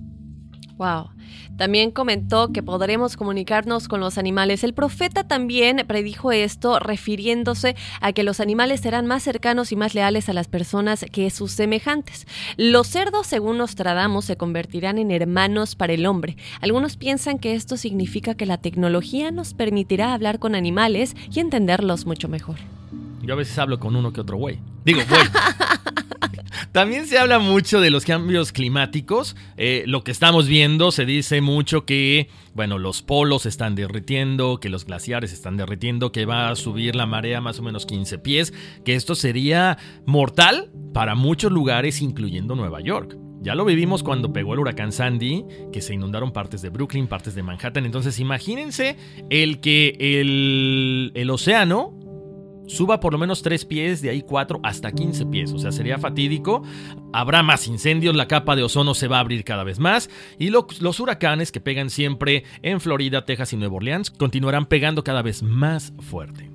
Wow. 0.76 1.10
También 1.56 1.92
comentó 1.92 2.48
que 2.48 2.64
podremos 2.64 3.16
comunicarnos 3.16 3.86
con 3.86 4.00
los 4.00 4.18
animales. 4.18 4.64
El 4.64 4.74
profeta 4.74 5.22
también 5.22 5.84
predijo 5.86 6.32
esto 6.32 6.80
refiriéndose 6.80 7.76
a 8.00 8.12
que 8.12 8.24
los 8.24 8.40
animales 8.40 8.80
serán 8.80 9.06
más 9.06 9.22
cercanos 9.22 9.70
y 9.70 9.76
más 9.76 9.94
leales 9.94 10.28
a 10.28 10.32
las 10.32 10.48
personas 10.48 11.06
que 11.12 11.30
sus 11.30 11.52
semejantes. 11.52 12.26
Los 12.56 12.88
cerdos, 12.88 13.28
según 13.28 13.58
Nostradamus, 13.58 14.24
se 14.24 14.36
convertirán 14.36 14.98
en 14.98 15.12
hermanos 15.12 15.76
para 15.76 15.92
el 15.92 16.06
hombre. 16.06 16.36
Algunos 16.60 16.96
piensan 16.96 17.38
que 17.38 17.54
esto 17.54 17.76
significa 17.76 18.34
que 18.34 18.46
la 18.46 18.58
tecnología 18.58 19.30
nos 19.30 19.54
permitirá 19.54 20.12
hablar 20.12 20.40
con 20.40 20.56
animales 20.56 21.14
y 21.32 21.38
entenderlos 21.38 22.04
mucho 22.04 22.26
mejor. 22.26 22.56
Yo 23.22 23.34
a 23.34 23.36
veces 23.36 23.58
hablo 23.58 23.78
con 23.78 23.96
uno 23.96 24.12
que 24.12 24.20
otro 24.20 24.36
güey. 24.36 24.58
Digo, 24.84 25.00
güey. 25.08 25.22
También 26.72 27.06
se 27.06 27.18
habla 27.18 27.38
mucho 27.38 27.82
de 27.82 27.90
los 27.90 28.06
cambios 28.06 28.50
climáticos. 28.50 29.36
Eh, 29.58 29.84
lo 29.86 30.04
que 30.04 30.10
estamos 30.10 30.46
viendo, 30.46 30.90
se 30.90 31.04
dice 31.04 31.42
mucho 31.42 31.84
que, 31.84 32.30
bueno, 32.54 32.78
los 32.78 33.02
polos 33.02 33.44
están 33.44 33.74
derritiendo, 33.74 34.58
que 34.58 34.70
los 34.70 34.86
glaciares 34.86 35.34
están 35.34 35.58
derritiendo, 35.58 36.12
que 36.12 36.24
va 36.24 36.48
a 36.48 36.56
subir 36.56 36.96
la 36.96 37.04
marea 37.04 37.42
más 37.42 37.58
o 37.58 37.62
menos 37.62 37.84
15 37.84 38.18
pies, 38.18 38.54
que 38.86 38.94
esto 38.94 39.14
sería 39.14 39.76
mortal 40.06 40.70
para 40.94 41.14
muchos 41.14 41.52
lugares, 41.52 42.00
incluyendo 42.00 42.54
Nueva 42.54 42.80
York. 42.80 43.18
Ya 43.42 43.54
lo 43.54 43.64
vivimos 43.64 44.02
cuando 44.02 44.32
pegó 44.32 44.54
el 44.54 44.60
huracán 44.60 44.92
Sandy, 44.92 45.44
que 45.72 45.82
se 45.82 45.92
inundaron 45.92 46.32
partes 46.32 46.62
de 46.62 46.70
Brooklyn, 46.70 47.06
partes 47.06 47.34
de 47.34 47.42
Manhattan. 47.42 47.84
Entonces 47.84 48.18
imagínense 48.18 48.96
el 49.30 49.60
que 49.60 49.96
el, 49.98 51.10
el 51.14 51.28
océano 51.28 51.98
suba 52.66 53.00
por 53.00 53.12
lo 53.12 53.18
menos 53.18 53.42
3 53.42 53.64
pies, 53.64 54.02
de 54.02 54.10
ahí 54.10 54.22
4 54.22 54.60
hasta 54.62 54.92
15 54.92 55.26
pies. 55.26 55.52
O 55.52 55.58
sea, 55.58 55.72
sería 55.72 55.98
fatídico. 55.98 56.62
Habrá 57.12 57.42
más 57.42 57.66
incendios, 57.66 58.16
la 58.16 58.28
capa 58.28 58.56
de 58.56 58.62
ozono 58.62 58.94
se 58.94 59.08
va 59.08 59.18
a 59.18 59.20
abrir 59.20 59.44
cada 59.44 59.64
vez 59.64 59.78
más 59.78 60.10
y 60.38 60.50
los 60.50 61.00
huracanes 61.00 61.52
que 61.52 61.60
pegan 61.60 61.90
siempre 61.90 62.44
en 62.62 62.80
Florida, 62.80 63.24
Texas 63.24 63.52
y 63.52 63.56
Nueva 63.56 63.76
Orleans 63.76 64.10
continuarán 64.10 64.66
pegando 64.66 65.04
cada 65.04 65.22
vez 65.22 65.42
más 65.42 65.92
fuerte. 66.00 66.50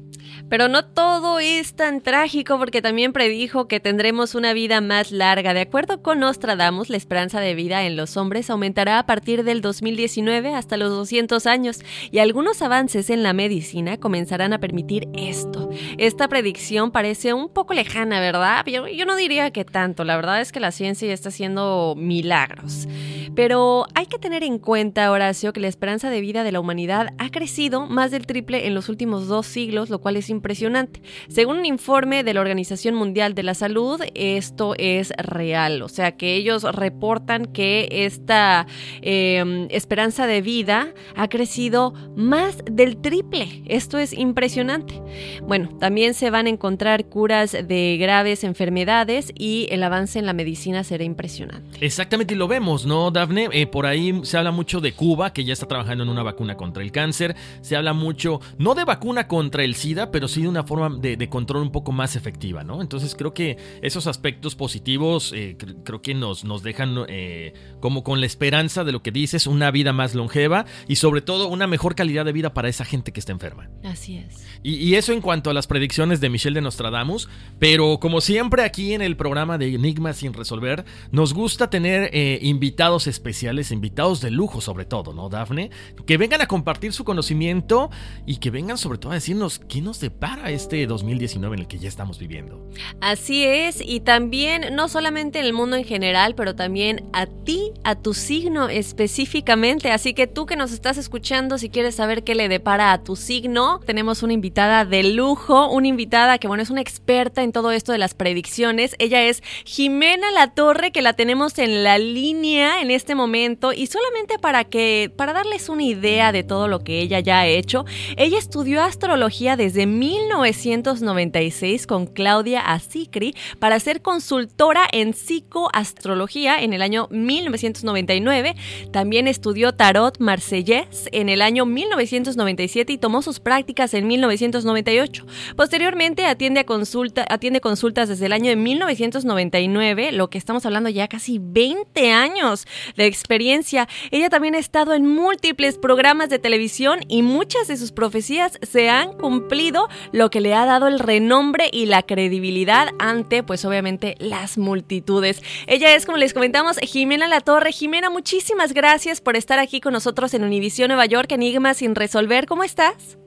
Pero 0.49 0.67
no 0.67 0.85
todo 0.85 1.39
es 1.39 1.73
tan 1.73 2.01
trágico 2.01 2.57
porque 2.57 2.81
también 2.81 3.13
predijo 3.13 3.67
que 3.67 3.79
tendremos 3.79 4.35
una 4.35 4.53
vida 4.53 4.81
más 4.81 5.11
larga. 5.11 5.53
De 5.53 5.61
acuerdo 5.61 6.01
con 6.01 6.19
Nostradamus, 6.19 6.89
la 6.89 6.97
esperanza 6.97 7.39
de 7.39 7.55
vida 7.55 7.83
en 7.83 7.95
los 7.95 8.17
hombres 8.17 8.49
aumentará 8.49 8.99
a 8.99 9.05
partir 9.05 9.43
del 9.43 9.61
2019 9.61 10.53
hasta 10.53 10.77
los 10.77 10.89
200 10.91 11.45
años 11.47 11.79
y 12.11 12.19
algunos 12.19 12.61
avances 12.61 13.09
en 13.09 13.23
la 13.23 13.33
medicina 13.33 13.97
comenzarán 13.97 14.53
a 14.53 14.59
permitir 14.59 15.09
esto. 15.13 15.69
Esta 15.97 16.27
predicción 16.27 16.91
parece 16.91 17.33
un 17.33 17.49
poco 17.49 17.73
lejana, 17.73 18.19
¿verdad? 18.19 18.65
Yo, 18.65 19.05
no 19.05 19.15
diría 19.15 19.51
que 19.51 19.65
tanto. 19.65 20.03
La 20.03 20.15
verdad 20.15 20.41
es 20.41 20.51
que 20.51 20.59
la 20.59 20.71
ciencia 20.71 21.07
ya 21.07 21.13
está 21.13 21.29
haciendo 21.29 21.95
milagros. 21.97 22.87
Pero 23.35 23.85
hay 23.93 24.07
que 24.07 24.17
tener 24.17 24.43
en 24.43 24.59
cuenta, 24.59 25.11
Horacio, 25.11 25.53
que 25.53 25.59
la 25.59 25.67
esperanza 25.67 26.09
de 26.09 26.21
vida 26.21 26.43
de 26.43 26.51
la 26.51 26.59
humanidad 26.59 27.09
ha 27.17 27.29
crecido 27.29 27.85
más 27.85 28.11
del 28.11 28.25
triple 28.25 28.67
en 28.67 28.73
los 28.73 28.89
últimos 28.89 29.27
dos 29.27 29.45
siglos, 29.45 29.89
lo 29.89 29.99
cual 29.99 30.17
es 30.17 30.29
impresionante. 30.37 31.01
Según 31.27 31.57
un 31.57 31.65
informe 31.65 32.23
de 32.23 32.33
la 32.33 32.41
Organización 32.41 32.95
Mundial 32.95 33.33
de 33.33 33.43
la 33.43 33.53
Salud, 33.53 34.01
esto 34.13 34.75
es 34.77 35.11
real, 35.17 35.81
o 35.81 35.89
sea 35.89 36.15
que 36.15 36.35
ellos 36.35 36.63
reportan 36.63 37.45
que 37.45 37.87
esta 37.91 38.67
em, 39.01 39.67
esperanza 39.69 40.27
de 40.27 40.41
vida 40.41 40.93
ha 41.15 41.27
crecido 41.27 41.93
más 42.15 42.63
del 42.71 42.97
triple. 42.97 43.63
Esto 43.65 43.97
es 43.97 44.13
impresionante. 44.13 45.01
Bueno, 45.43 45.69
también 45.79 46.13
se 46.13 46.29
van 46.29 46.45
a 46.45 46.49
encontrar 46.49 47.05
curas 47.05 47.51
de 47.51 47.97
graves 47.99 48.43
enfermedades 48.43 49.31
y 49.35 49.67
el 49.71 49.83
avance 49.83 50.19
en 50.19 50.25
la 50.25 50.33
medicina 50.33 50.83
será 50.83 51.03
impresionante. 51.03 51.85
Exactamente, 51.85 52.33
y 52.33 52.37
lo 52.37 52.47
vemos, 52.47 52.85
¿no, 52.85 53.11
Dafne? 53.11 53.49
Eh, 53.51 53.67
por 53.67 53.85
ahí 53.85 54.21
se 54.23 54.37
habla 54.37 54.51
mucho 54.51 54.81
de 54.81 54.93
Cuba, 54.93 55.33
que 55.33 55.43
ya 55.43 55.53
está 55.53 55.67
trabajando 55.67 56.03
en 56.03 56.09
una 56.09 56.23
vacuna 56.23 56.55
contra 56.55 56.83
el 56.83 56.91
cáncer. 56.91 57.35
Se 57.61 57.75
habla 57.75 57.93
mucho, 57.93 58.39
no 58.57 58.75
de 58.75 58.85
vacuna 58.85 59.27
contra 59.27 59.63
el 59.63 59.75
SIDA, 59.75 60.11
pero 60.11 60.26
pero 60.27 60.33
sí 60.33 60.41
de 60.41 60.49
una 60.49 60.63
forma 60.65 60.97
de, 60.99 61.29
control 61.29 61.61
un 61.61 61.71
poco 61.71 61.93
más 61.93 62.17
efectiva, 62.17 62.65
¿no? 62.65 62.81
Entonces 62.81 63.15
creo 63.15 63.33
que 63.33 63.57
esos 63.81 64.07
aspectos 64.07 64.55
positivos 64.55 65.31
eh, 65.33 65.55
creo 65.85 66.01
que 66.01 66.13
nos, 66.13 66.43
nos 66.43 66.63
dejan 66.63 66.97
eh, 67.07 67.53
como 67.79 68.03
con 68.03 68.19
la 68.19 68.25
esperanza 68.25 68.83
de 68.83 68.91
lo 68.91 69.01
que 69.01 69.11
dices, 69.11 69.47
una 69.47 69.71
vida 69.71 69.93
más 69.93 70.15
longeva 70.15 70.65
y 70.85 70.97
sobre 70.97 71.21
todo 71.21 71.47
una 71.47 71.65
mejor 71.65 71.95
calidad 71.95 72.25
de 72.25 72.33
vida 72.33 72.53
para 72.53 72.67
esa 72.67 72.83
gente 72.83 73.13
que 73.13 73.21
está 73.21 73.31
enferma. 73.31 73.69
Así 73.85 74.17
es. 74.17 74.45
Y, 74.63 74.95
eso 74.95 75.13
en 75.13 75.21
cuanto 75.21 75.49
a 75.49 75.53
las 75.53 75.67
predicciones 75.67 76.19
de 76.19 76.29
Michelle 76.29 76.55
de 76.55 76.61
Nostradamus, 76.61 77.29
pero 77.57 77.99
como 78.01 78.19
siempre 78.19 78.63
aquí 78.63 78.93
en 78.93 79.01
el 79.01 79.15
programa 79.15 79.57
de 79.57 79.73
Enigmas 79.73 80.17
sin 80.17 80.33
resolver, 80.33 80.83
nos 81.11 81.33
gusta 81.33 81.69
tener 81.69 82.09
eh, 82.11 82.39
invitados 82.41 83.07
especiales, 83.07 83.71
invitados 83.71 84.19
de 84.19 84.31
lujo 84.31 84.59
sobre 84.59 84.83
todo, 84.83 85.13
¿no, 85.13 85.29
Dafne? 85.29 85.69
Que 86.05 86.17
vengan 86.17 86.41
a 86.41 86.47
compartir 86.47 86.91
su 86.91 87.05
conocimiento 87.05 87.89
y 88.25 88.37
que 88.37 88.51
vengan 88.51 88.77
sobre 88.77 88.97
todo 88.97 89.11
a 89.11 89.15
decirnos 89.15 89.59
qué 89.59 89.81
nos 89.81 90.01
depara 90.01 90.16
este 90.47 90.87
2019 90.87 91.55
en 91.55 91.59
el 91.61 91.67
que 91.67 91.77
ya 91.77 91.87
estamos 91.87 92.19
viviendo. 92.19 92.59
Así 93.01 93.45
es, 93.45 93.81
y 93.83 93.99
también 93.99 94.75
no 94.75 94.87
solamente 94.87 95.39
en 95.39 95.45
el 95.45 95.53
mundo 95.53 95.75
en 95.75 95.83
general, 95.83 96.35
pero 96.35 96.55
también 96.55 97.05
a 97.13 97.25
ti, 97.25 97.71
a 97.83 97.95
tu 97.95 98.13
signo 98.13 98.69
específicamente. 98.69 99.91
Así 99.91 100.13
que 100.13 100.27
tú 100.27 100.45
que 100.45 100.55
nos 100.55 100.71
estás 100.71 100.97
escuchando, 100.97 101.57
si 101.57 101.69
quieres 101.69 101.95
saber 101.95 102.23
qué 102.23 102.35
le 102.35 102.49
depara 102.49 102.91
a 102.91 103.03
tu 103.03 103.15
signo, 103.15 103.79
tenemos 103.85 104.23
una 104.23 104.33
invitada 104.33 104.85
de 104.85 105.03
lujo, 105.03 105.69
una 105.69 105.87
invitada 105.87 106.37
que, 106.37 106.47
bueno, 106.47 106.63
es 106.63 106.69
una 106.69 106.81
experta 106.81 107.43
en 107.43 107.51
todo 107.51 107.71
esto 107.71 107.91
de 107.91 107.97
las 107.97 108.13
predicciones. 108.13 108.95
Ella 108.99 109.23
es 109.23 109.43
Jimena 109.65 110.31
La 110.31 110.53
Torre, 110.53 110.91
que 110.91 111.01
la 111.01 111.13
tenemos 111.13 111.57
en 111.59 111.83
la 111.83 111.97
línea 111.97 112.81
en 112.81 112.91
este 112.91 113.15
momento. 113.15 113.73
Y 113.73 113.87
solamente 113.87 114.39
para 114.39 114.63
que, 114.63 115.11
para 115.15 115.33
darles 115.33 115.69
una 115.69 115.83
idea 115.83 116.31
de 116.31 116.43
todo 116.43 116.67
lo 116.67 116.83
que 116.83 116.99
ella 116.99 117.19
ya 117.19 117.39
ha 117.39 117.47
hecho, 117.47 117.85
ella 118.17 118.37
estudió 118.37 118.81
astrología 118.81 119.55
desde 119.55 119.85
1996 120.07 121.85
con 121.85 122.05
Claudia 122.05 122.61
Asicri 122.61 123.35
para 123.59 123.77
ser 123.79 124.01
consultora 124.01 124.87
en 124.91 125.13
psicoastrología 125.13 126.61
en 126.61 126.71
el 126.71 126.81
año 126.81 127.09
1999. 127.11 128.55
También 128.93 129.27
estudió 129.27 129.73
tarot 129.73 130.17
marsellés 130.19 131.09
en 131.11 131.27
el 131.27 131.41
año 131.41 131.65
1997 131.65 132.93
y 132.93 132.97
tomó 132.97 133.21
sus 133.21 133.41
prácticas 133.41 133.93
en 133.93 134.07
1998. 134.07 135.25
Posteriormente 135.57 136.25
atiende, 136.25 136.61
a 136.61 136.65
consulta, 136.65 137.25
atiende 137.29 137.59
consultas 137.59 138.07
desde 138.07 138.27
el 138.27 138.33
año 138.33 138.49
de 138.49 138.55
1999, 138.55 140.13
lo 140.13 140.29
que 140.29 140.37
estamos 140.37 140.65
hablando 140.65 140.89
ya 140.89 141.09
casi 141.09 141.37
20 141.41 142.11
años 142.11 142.65
de 142.95 143.07
experiencia. 143.07 143.89
Ella 144.11 144.29
también 144.29 144.55
ha 144.55 144.59
estado 144.59 144.93
en 144.93 145.05
múltiples 145.05 145.77
programas 145.77 146.29
de 146.29 146.39
televisión 146.39 146.99
y 147.09 147.23
muchas 147.23 147.67
de 147.67 147.75
sus 147.75 147.91
profecías 147.91 148.57
se 148.61 148.89
han 148.89 149.13
cumplido, 149.17 149.89
lo 150.11 150.29
que 150.29 150.41
le 150.41 150.53
ha 150.53 150.65
dado 150.65 150.87
el 150.87 150.99
renombre 150.99 151.69
y 151.71 151.85
la 151.85 152.03
credibilidad 152.03 152.89
ante, 152.99 153.43
pues 153.43 153.65
obviamente, 153.65 154.15
las 154.19 154.57
multitudes. 154.57 155.41
Ella 155.67 155.95
es, 155.95 156.05
como 156.05 156.17
les 156.17 156.33
comentamos, 156.33 156.77
Jimena 156.79 157.27
La 157.27 157.41
Torre. 157.41 157.71
Jimena, 157.71 158.09
muchísimas 158.09 158.73
gracias 158.73 159.21
por 159.21 159.35
estar 159.35 159.59
aquí 159.59 159.81
con 159.81 159.93
nosotros 159.93 160.33
en 160.33 160.43
Univisión 160.43 160.89
Nueva 160.89 161.05
York, 161.05 161.31
Enigma 161.31 161.73
sin 161.73 161.95
resolver. 161.95 162.45
¿Cómo 162.45 162.63
estás? 162.63 163.17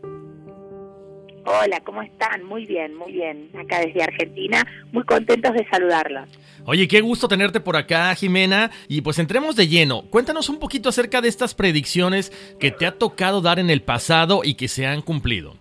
Hola, 1.44 1.80
¿cómo 1.80 2.02
están? 2.02 2.44
Muy 2.44 2.66
bien, 2.66 2.94
muy 2.94 3.12
bien. 3.12 3.50
Acá 3.58 3.80
desde 3.80 4.02
Argentina, 4.02 4.62
muy 4.92 5.04
contentos 5.04 5.52
de 5.54 5.66
saludarlos. 5.70 6.28
Oye, 6.66 6.86
qué 6.86 7.00
gusto 7.00 7.28
tenerte 7.28 7.60
por 7.60 7.76
acá, 7.76 8.14
Jimena. 8.14 8.70
Y 8.88 9.00
pues 9.00 9.18
entremos 9.18 9.56
de 9.56 9.66
lleno. 9.66 10.02
Cuéntanos 10.10 10.48
un 10.48 10.58
poquito 10.58 10.90
acerca 10.90 11.20
de 11.20 11.28
estas 11.28 11.54
predicciones 11.54 12.30
que 12.60 12.70
te 12.70 12.86
ha 12.86 12.92
tocado 12.92 13.40
dar 13.40 13.58
en 13.58 13.70
el 13.70 13.82
pasado 13.82 14.42
y 14.44 14.54
que 14.54 14.68
se 14.68 14.86
han 14.86 15.02
cumplido. 15.02 15.56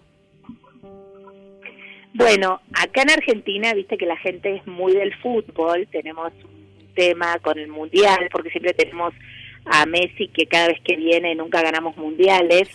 Bueno, 2.19 2.61
acá 2.73 3.01
en 3.01 3.09
Argentina, 3.11 3.73
viste 3.73 3.97
que 3.97 4.05
la 4.05 4.17
gente 4.17 4.57
es 4.57 4.67
muy 4.67 4.93
del 4.93 5.15
fútbol. 5.15 5.87
Tenemos 5.91 6.31
un 6.43 6.93
tema 6.93 7.39
con 7.39 7.57
el 7.57 7.69
mundial, 7.69 8.29
porque 8.31 8.51
siempre 8.51 8.73
tenemos 8.73 9.13
a 9.65 9.85
Messi 9.87 10.27
que 10.27 10.45
cada 10.45 10.67
vez 10.67 10.79
que 10.81 10.95
viene 10.95 11.33
nunca 11.33 11.61
ganamos 11.61 11.97
mundiales 11.97 12.69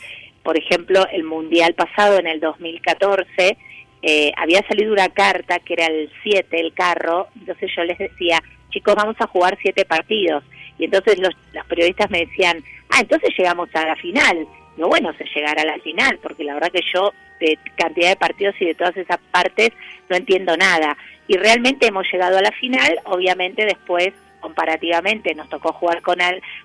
por 0.44 0.59
ejemplo, 0.59 1.04
el 1.11 1.24
Mundial 1.24 1.74
pasado, 1.74 2.18
en 2.18 2.26
el 2.26 2.38
2014, 2.38 3.57
eh, 4.02 4.33
había 4.37 4.61
salido 4.68 4.92
una 4.92 5.09
carta 5.09 5.59
que 5.59 5.72
era 5.72 5.87
el 5.87 6.12
7, 6.22 6.61
el 6.61 6.74
carro, 6.74 7.28
entonces 7.35 7.70
yo 7.74 7.83
les 7.83 7.98
decía, 7.98 8.42
chicos, 8.68 8.94
vamos 8.94 9.16
a 9.18 9.26
jugar 9.26 9.57
7 9.61 9.87
partidos. 9.87 10.44
Y 10.78 10.85
entonces 10.85 11.18
los, 11.18 11.35
periodistas 11.66 12.11
me 12.11 12.26
decían, 12.26 12.62
ah, 12.90 12.98
entonces 13.00 13.30
llegamos 13.37 13.70
a 13.74 13.87
la 13.87 13.96
final. 13.96 14.46
No, 14.76 14.88
bueno, 14.88 15.14
se 15.16 15.24
llegará 15.35 15.62
a 15.62 15.76
la 15.76 15.78
final, 15.78 16.18
porque 16.22 16.44
la 16.44 16.54
verdad 16.54 16.70
que 16.70 16.83
yo 16.92 17.12
de 17.44 17.59
cantidad 17.76 18.11
de 18.11 18.16
partidos 18.16 18.54
y 18.61 18.66
de 18.66 18.74
todas 18.74 18.96
esas 18.96 19.18
partes 19.30 19.70
no 20.09 20.16
entiendo 20.16 20.57
nada. 20.57 20.96
Y 21.26 21.37
realmente 21.37 21.87
hemos 21.87 22.11
llegado 22.12 22.38
a 22.38 22.42
la 22.42 22.52
final, 22.52 22.98
obviamente 23.04 23.64
después 23.64 24.12
comparativamente 24.40 25.35
nos 25.35 25.48
tocó 25.48 25.72
jugar 25.72 26.02
con, 26.02 26.18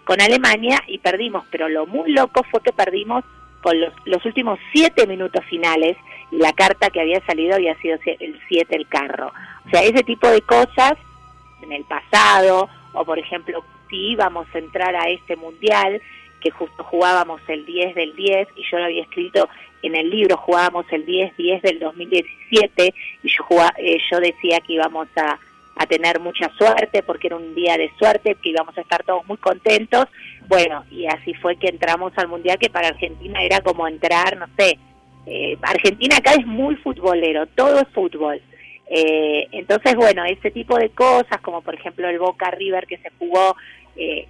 con 0.04 0.20
Alemania 0.20 0.84
y 0.88 0.98
perdimos, 0.98 1.46
pero 1.50 1.70
lo 1.70 1.88
muy 1.88 2.12
loco 2.12 2.44
fue 2.44 2.62
que 2.62 2.74
perdimos 2.74 3.24
con 3.62 3.80
los, 3.80 3.94
los 4.06 4.26
últimos 4.26 4.60
siete 4.74 5.08
minutos 5.08 5.46
finales 5.46 5.96
y 6.32 6.38
la 6.38 6.54
carta 6.54 6.90
que 6.90 7.02
había 7.02 7.26
salido 7.26 7.56
había 7.56 7.76
sido 7.76 7.98
el 8.20 8.40
7 8.48 8.76
el 8.76 8.88
carro. 8.88 9.32
O 9.66 9.70
sea, 9.70 9.84
ese 9.84 10.04
tipo 10.04 10.28
de 10.28 10.42
cosas 10.42 10.94
en 11.62 11.72
el 11.72 11.84
pasado, 11.86 12.70
o 12.94 13.06
por 13.06 13.20
ejemplo, 13.20 13.64
si 13.90 14.12
íbamos 14.12 14.48
a 14.54 14.60
entrar 14.60 14.96
a 14.96 15.10
este 15.10 15.36
mundial, 15.36 16.02
que 16.40 16.52
justo 16.52 16.84
jugábamos 16.84 17.42
el 17.48 17.66
10 17.66 17.96
del 17.96 18.16
10, 18.16 18.48
y 18.56 18.64
yo 18.70 18.78
lo 18.78 18.86
había 18.86 19.04
escrito 19.04 19.50
en 19.82 19.96
el 19.96 20.10
libro, 20.10 20.38
jugábamos 20.38 20.86
el 20.92 21.06
10-10 21.06 21.62
del 21.62 21.80
2017, 21.80 22.94
y 23.24 23.30
yo, 23.30 23.46
eh, 23.78 23.98
yo 24.12 24.20
decía 24.20 24.60
que 24.60 24.74
íbamos 24.74 25.08
a, 25.16 25.40
a 25.76 25.86
tener 25.86 26.20
mucha 26.20 26.50
suerte, 26.58 27.04
porque 27.04 27.28
era 27.28 27.38
un 27.38 27.56
día 27.56 27.78
de 27.78 27.92
suerte, 27.98 28.36
que 28.42 28.50
íbamos 28.50 28.78
a 28.78 28.82
estar 28.82 29.04
todos 29.04 29.26
muy 29.28 29.38
contentos, 29.38 30.06
bueno, 30.48 30.84
y 30.92 31.06
así 31.06 31.34
fue 31.36 31.56
que 31.56 31.68
entramos 31.68 32.12
al 32.18 32.28
Mundial, 32.28 32.58
que 32.58 32.70
para 32.70 32.90
Argentina 32.90 33.42
era 33.42 33.62
como 33.62 33.88
entrar, 33.88 34.38
no 34.38 34.48
sé, 34.58 34.78
eh, 35.26 35.58
Argentina 35.62 36.18
acá 36.18 36.34
es 36.34 36.46
muy 36.46 36.76
futbolero, 36.78 37.46
todo 37.48 37.80
es 37.80 37.88
fútbol. 37.90 38.42
Eh, 38.90 39.48
entonces, 39.52 39.96
bueno, 39.96 40.26
ese 40.26 40.50
tipo 40.50 40.76
de 40.78 40.90
cosas, 40.90 41.40
como 41.42 41.62
por 41.62 41.76
ejemplo 41.76 42.10
el 42.10 42.18
Boca 42.18 42.50
River 42.50 42.88
que 42.88 42.98
se 42.98 43.12
jugó 43.20 43.56
eh, 43.96 44.28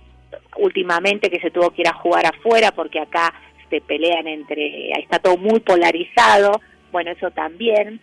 últimamente, 0.58 1.30
que 1.30 1.40
se 1.40 1.52
tuvo 1.52 1.72
que 1.72 1.82
ir 1.82 1.88
a 1.88 1.94
jugar 1.94 2.26
afuera, 2.26 2.72
porque 2.72 3.00
acá 3.00 3.34
se 3.70 3.82
pelean 3.82 4.28
entre, 4.28 4.92
está 4.92 5.20
todo 5.20 5.38
muy 5.38 5.60
polarizado, 5.60 6.60
bueno, 6.92 7.12
eso 7.12 7.32
también. 7.32 8.00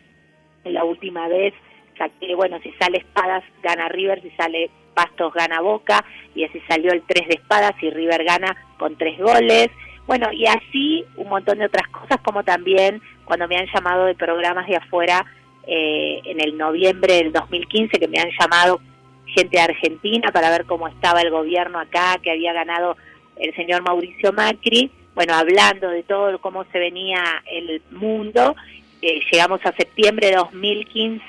La 0.64 0.84
última 0.84 1.28
vez 1.28 1.54
saqué, 1.96 2.34
bueno, 2.34 2.58
si 2.62 2.72
sale 2.72 2.98
espadas 2.98 3.44
gana 3.62 3.88
River, 3.88 4.20
si 4.22 4.30
sale 4.30 4.70
Pastos 4.94 5.32
gana 5.32 5.60
Boca, 5.60 6.04
y 6.34 6.44
así 6.44 6.60
salió 6.68 6.92
el 6.92 7.02
3 7.02 7.28
de 7.28 7.34
espadas 7.34 7.72
y 7.82 7.90
River 7.90 8.24
gana 8.24 8.56
con 8.78 8.96
tres 8.96 9.18
goles. 9.18 9.68
Bueno, 10.06 10.32
y 10.32 10.46
así 10.46 11.04
un 11.16 11.28
montón 11.28 11.58
de 11.58 11.66
otras 11.66 11.88
cosas, 11.88 12.18
como 12.22 12.44
también 12.44 13.00
cuando 13.24 13.48
me 13.48 13.56
han 13.56 13.66
llamado 13.72 14.06
de 14.06 14.14
programas 14.14 14.66
de 14.68 14.76
afuera 14.76 15.24
eh, 15.66 16.20
en 16.24 16.40
el 16.40 16.56
noviembre 16.56 17.14
del 17.14 17.32
2015, 17.32 17.98
que 17.98 18.08
me 18.08 18.18
han 18.18 18.30
llamado 18.38 18.80
gente 19.26 19.60
Argentina 19.60 20.30
para 20.32 20.50
ver 20.50 20.64
cómo 20.66 20.88
estaba 20.88 21.20
el 21.20 21.30
gobierno 21.30 21.78
acá, 21.78 22.18
que 22.22 22.30
había 22.30 22.52
ganado 22.52 22.96
el 23.36 23.54
señor 23.54 23.82
Mauricio 23.82 24.32
Macri, 24.32 24.90
bueno, 25.14 25.34
hablando 25.34 25.88
de 25.88 26.02
todo 26.02 26.38
cómo 26.40 26.64
se 26.72 26.78
venía 26.78 27.42
el 27.50 27.82
mundo, 27.90 28.54
eh, 29.02 29.20
llegamos 29.30 29.60
a 29.64 29.72
septiembre 29.72 30.28
de 30.28 30.36
2015, 30.36 31.22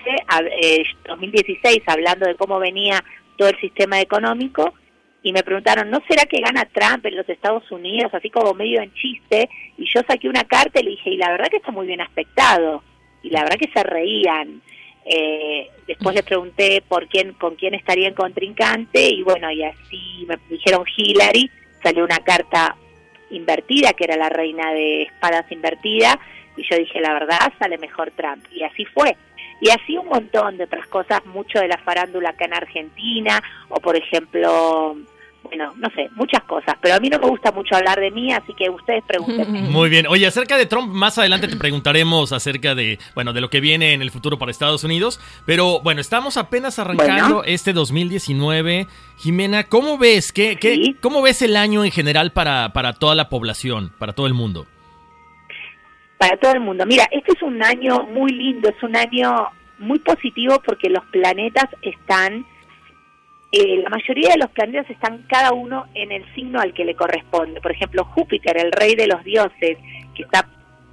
eh, 0.61 0.83
2016, 1.07 1.83
hablando 1.87 2.25
de 2.25 2.35
cómo 2.35 2.59
venía 2.59 3.03
todo 3.37 3.49
el 3.49 3.59
sistema 3.59 3.99
económico 4.01 4.73
y 5.27 5.33
me 5.33 5.43
preguntaron, 5.43 5.89
¿no 5.89 6.01
será 6.07 6.25
que 6.25 6.39
gana 6.39 6.69
Trump 6.71 7.05
en 7.05 7.17
los 7.17 7.27
Estados 7.27 7.69
Unidos? 7.71 8.13
Así 8.13 8.29
como 8.29 8.53
medio 8.53 8.81
en 8.81 8.93
chiste. 8.93 9.49
Y 9.77 9.85
yo 9.93 10.01
saqué 10.07 10.29
una 10.29 10.45
carta 10.45 10.79
y 10.79 10.83
le 10.83 10.91
dije, 10.91 11.09
y 11.09 11.17
la 11.17 11.31
verdad 11.31 11.49
que 11.49 11.57
está 11.57 11.71
muy 11.71 11.85
bien 11.85 11.99
aspectado. 11.99 12.81
Y 13.23 13.29
la 13.29 13.43
verdad 13.43 13.57
que 13.57 13.71
se 13.73 13.83
reían. 13.83 14.61
Eh, 15.09 15.69
después 15.87 16.15
le 16.15 16.23
pregunté 16.23 16.83
por 16.87 17.07
quién, 17.07 17.33
con 17.33 17.55
quién 17.55 17.73
estaría 17.73 18.09
en 18.09 18.13
contrincante 18.13 19.07
y 19.09 19.23
bueno, 19.23 19.49
y 19.51 19.63
así 19.63 20.25
me 20.27 20.37
dijeron 20.49 20.83
Hillary, 20.95 21.49
salió 21.81 22.03
una 22.03 22.19
carta 22.19 22.75
invertida, 23.29 23.93
que 23.93 24.03
era 24.03 24.17
la 24.17 24.29
reina 24.29 24.73
de 24.73 25.03
espadas 25.03 25.49
invertida, 25.51 26.19
y 26.57 26.63
yo 26.69 26.77
dije, 26.77 26.99
la 26.99 27.13
verdad, 27.13 27.53
sale 27.59 27.77
mejor 27.77 28.11
Trump. 28.11 28.45
Y 28.51 28.63
así 28.63 28.85
fue 28.85 29.15
y 29.59 29.69
así 29.69 29.97
un 29.97 30.07
montón 30.07 30.57
de 30.57 30.65
otras 30.65 30.87
cosas, 30.87 31.25
mucho 31.25 31.59
de 31.59 31.67
la 31.67 31.77
farándula 31.77 32.29
acá 32.29 32.45
en 32.45 32.53
Argentina, 32.53 33.41
o 33.69 33.79
por 33.79 33.95
ejemplo, 33.95 34.95
bueno, 35.43 35.73
no 35.77 35.89
sé, 35.91 36.09
muchas 36.15 36.43
cosas, 36.43 36.75
pero 36.81 36.95
a 36.95 36.99
mí 36.99 37.09
no 37.09 37.19
me 37.19 37.27
gusta 37.27 37.51
mucho 37.51 37.75
hablar 37.75 37.99
de 37.99 38.11
mí, 38.11 38.31
así 38.33 38.53
que 38.53 38.69
ustedes 38.69 39.03
pregunten. 39.05 39.51
Muy 39.71 39.89
bien. 39.89 40.07
Oye, 40.07 40.27
acerca 40.27 40.57
de 40.57 40.65
Trump, 40.65 40.91
más 40.93 41.17
adelante 41.17 41.47
te 41.47 41.55
preguntaremos 41.55 42.31
acerca 42.31 42.75
de, 42.75 42.99
bueno, 43.15 43.33
de 43.33 43.41
lo 43.41 43.49
que 43.49 43.61
viene 43.61 43.93
en 43.93 44.01
el 44.01 44.11
futuro 44.11 44.37
para 44.37 44.51
Estados 44.51 44.83
Unidos, 44.83 45.19
pero 45.45 45.79
bueno, 45.81 46.01
estamos 46.01 46.37
apenas 46.37 46.79
arrancando 46.79 47.43
este 47.43 47.73
2019. 47.73 48.87
Jimena, 49.17 49.63
¿cómo 49.63 49.97
ves? 49.97 50.31
¿Qué, 50.31 50.57
qué, 50.57 50.95
¿Cómo 51.01 51.21
ves 51.21 51.41
el 51.41 51.55
año 51.55 51.83
en 51.85 51.91
general 51.91 52.31
para, 52.31 52.73
para 52.73 52.93
toda 52.93 53.15
la 53.15 53.29
población, 53.29 53.91
para 53.97 54.13
todo 54.13 54.27
el 54.27 54.33
mundo? 54.33 54.67
para 56.17 56.37
todo 56.37 56.53
el 56.53 56.59
mundo. 56.59 56.85
Mira, 56.85 57.07
este 57.11 57.33
es 57.33 57.41
un 57.41 57.63
año 57.63 58.03
muy 58.03 58.31
lindo, 58.31 58.69
es 58.69 58.81
un 58.83 58.95
año 58.95 59.49
muy 59.79 59.99
positivo 59.99 60.61
porque 60.65 60.89
los 60.89 61.05
planetas 61.05 61.67
están, 61.81 62.45
eh, 63.51 63.77
la 63.81 63.89
mayoría 63.89 64.31
de 64.31 64.39
los 64.39 64.51
planetas 64.51 64.89
están 64.89 65.23
cada 65.29 65.53
uno 65.53 65.85
en 65.93 66.11
el 66.11 66.23
signo 66.33 66.59
al 66.59 66.73
que 66.73 66.85
le 66.85 66.95
corresponde. 66.95 67.61
Por 67.61 67.71
ejemplo, 67.71 68.03
Júpiter, 68.03 68.57
el 68.57 68.71
rey 68.71 68.95
de 68.95 69.07
los 69.07 69.23
dioses, 69.23 69.77
que 70.15 70.23
está 70.23 70.47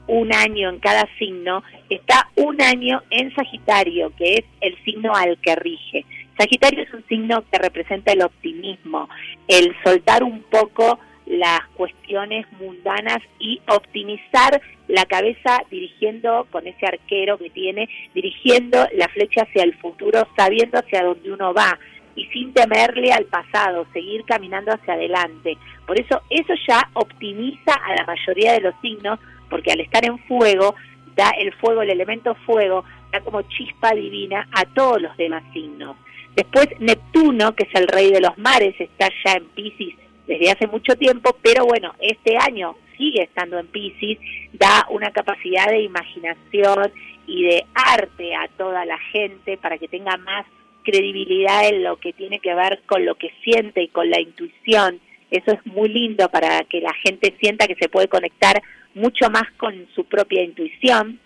un 0.07 0.33
año 0.33 0.69
en 0.69 0.79
cada 0.79 1.09
signo, 1.19 1.62
está 1.88 2.29
un 2.37 2.61
año 2.62 3.03
en 3.11 3.35
Sagitario, 3.35 4.12
que 4.17 4.35
es 4.35 4.45
el 4.61 4.77
signo 4.85 5.14
al 5.14 5.38
que 5.38 5.57
rige. 5.57 6.05
Sagitario 6.38 6.83
es 6.83 6.93
un 6.93 7.05
signo 7.07 7.45
que 7.51 7.59
representa 7.59 8.12
el 8.12 8.23
optimismo, 8.23 9.09
el 9.49 9.75
soltar 9.83 10.23
un 10.23 10.43
poco 10.43 10.99
las 11.27 11.61
cuestiones 11.75 12.47
mundanas 12.61 13.19
y 13.38 13.61
optimizar 13.69 14.61
la 14.88 15.07
cabeza 15.07 15.62
dirigiendo 15.71 16.47
con 16.51 16.67
ese 16.67 16.87
arquero 16.87 17.38
que 17.38 17.51
tiene, 17.51 17.88
dirigiendo 18.14 18.87
la 18.95 19.09
flecha 19.09 19.43
hacia 19.43 19.64
el 19.64 19.75
futuro, 19.77 20.29
sabiendo 20.37 20.79
hacia 20.79 21.03
dónde 21.03 21.33
uno 21.33 21.55
va 21.55 21.79
y 22.16 22.27
sin 22.27 22.53
temerle 22.53 23.12
al 23.12 23.24
pasado, 23.24 23.87
seguir 23.92 24.24
caminando 24.24 24.72
hacia 24.72 24.94
adelante. 24.94 25.57
Por 25.87 25.98
eso 26.00 26.22
eso 26.31 26.55
ya 26.66 26.88
optimiza 26.94 27.74
a 27.74 27.94
la 27.96 28.05
mayoría 28.05 28.53
de 28.53 28.61
los 28.61 28.74
signos, 28.81 29.18
porque 29.50 29.72
al 29.72 29.81
estar 29.81 30.05
en 30.05 30.18
fuego, 30.20 30.74
da 31.16 31.31
el 31.38 31.53
fuego, 31.55 31.83
el 31.83 31.90
elemento 31.90 32.35
fuego, 32.46 32.85
da 33.12 33.20
como 33.20 33.42
chispa 33.42 33.94
divina 33.94 34.48
a 34.53 34.64
todos 34.64 35.00
los 35.00 35.16
demás 35.16 35.42
signos. 35.53 35.96
Después 36.35 36.68
Neptuno, 36.81 37.55
que 37.55 37.64
es 37.64 37.74
el 37.74 37.87
rey 37.87 38.11
de 38.11 38.20
los 38.20 38.37
mares, 38.38 38.74
está 38.79 39.09
ya 39.24 39.35
en 39.35 39.44
Pisces 39.46 39.94
desde 40.27 40.50
hace 40.50 40.66
mucho 40.66 40.96
tiempo, 40.96 41.37
pero 41.42 41.66
bueno, 41.66 41.94
este 42.00 42.37
año 42.37 42.77
sigue 42.96 43.22
estando 43.22 43.59
en 43.59 43.66
Pisces, 43.66 44.18
da 44.53 44.87
una 44.90 45.11
capacidad 45.11 45.66
de 45.66 45.83
imaginación 45.83 46.92
y 47.27 47.44
de 47.44 47.66
arte 47.74 48.35
a 48.35 48.48
toda 48.57 48.85
la 48.85 48.98
gente 49.12 49.57
para 49.59 49.79
que 49.79 49.88
tenga 49.88 50.16
más 50.18 50.46
credibilidad 50.85 51.68
en 51.68 51.83
lo 51.83 51.97
que 51.97 52.12
tiene 52.12 52.38
que 52.38 52.55
ver 52.55 52.83
con 52.87 53.05
lo 53.05 53.16
que 53.16 53.33
siente 53.42 53.83
y 53.83 53.88
con 53.88 54.09
la 54.09 54.20
intuición. 54.20 55.01
Eso 55.31 55.53
es 55.53 55.66
muy 55.66 55.88
lindo 55.88 56.29
para 56.29 56.62
que 56.64 56.81
la 56.81 56.92
gente 57.03 57.35
sienta 57.40 57.66
que 57.66 57.75
se 57.75 57.88
puede 57.88 58.09
conectar 58.09 58.62
mucho 58.94 59.29
más 59.31 59.51
con 59.57 59.88
su 59.94 60.05
propia 60.05 60.42
intuición. 60.42 61.18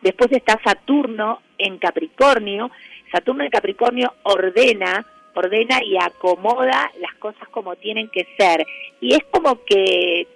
Después 0.00 0.32
está 0.32 0.58
Saturno 0.64 1.42
en 1.58 1.78
Capricornio. 1.78 2.70
Saturno 3.12 3.44
en 3.44 3.50
Capricornio 3.50 4.14
ordena 4.22 5.04
ordena 5.34 5.82
y 5.84 5.96
acomoda 5.96 6.90
las 7.00 7.14
cosas 7.16 7.48
como 7.50 7.76
tienen 7.76 8.08
que 8.08 8.26
ser. 8.38 8.66
Y 9.00 9.14
es 9.14 9.24
como 9.30 9.64
que 9.64 10.26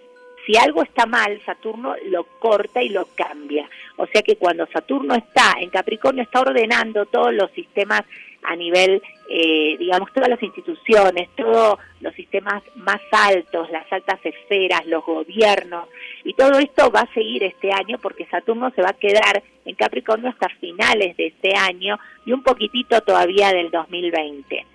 si 0.46 0.56
algo 0.56 0.82
está 0.82 1.06
mal, 1.06 1.40
Saturno 1.44 1.94
lo 2.06 2.24
corta 2.38 2.82
y 2.82 2.90
lo 2.90 3.06
cambia. 3.14 3.68
O 3.96 4.06
sea 4.06 4.22
que 4.22 4.36
cuando 4.36 4.66
Saturno 4.66 5.14
está 5.14 5.54
en 5.58 5.70
Capricornio, 5.70 6.22
está 6.22 6.40
ordenando 6.40 7.06
todos 7.06 7.32
los 7.32 7.50
sistemas 7.52 8.02
a 8.44 8.54
nivel, 8.56 9.02
eh, 9.30 9.76
digamos, 9.78 10.12
todas 10.12 10.28
las 10.28 10.42
instituciones, 10.42 11.30
todos 11.34 11.78
los 12.00 12.14
sistemas 12.14 12.62
más 12.76 13.00
altos, 13.10 13.70
las 13.70 13.90
altas 13.90 14.20
esferas, 14.22 14.84
los 14.86 15.04
gobiernos, 15.04 15.88
y 16.24 16.34
todo 16.34 16.58
esto 16.58 16.90
va 16.90 17.00
a 17.00 17.14
seguir 17.14 17.42
este 17.42 17.72
año 17.72 17.98
porque 17.98 18.26
Saturno 18.26 18.70
se 18.72 18.82
va 18.82 18.90
a 18.90 18.98
quedar 18.98 19.42
en 19.64 19.74
Capricornio 19.74 20.28
hasta 20.28 20.50
finales 20.60 21.16
de 21.16 21.28
este 21.28 21.56
año 21.56 21.98
y 22.26 22.32
un 22.32 22.42
poquitito 22.42 23.00
todavía 23.00 23.50
del 23.52 23.70
2020. 23.70 24.66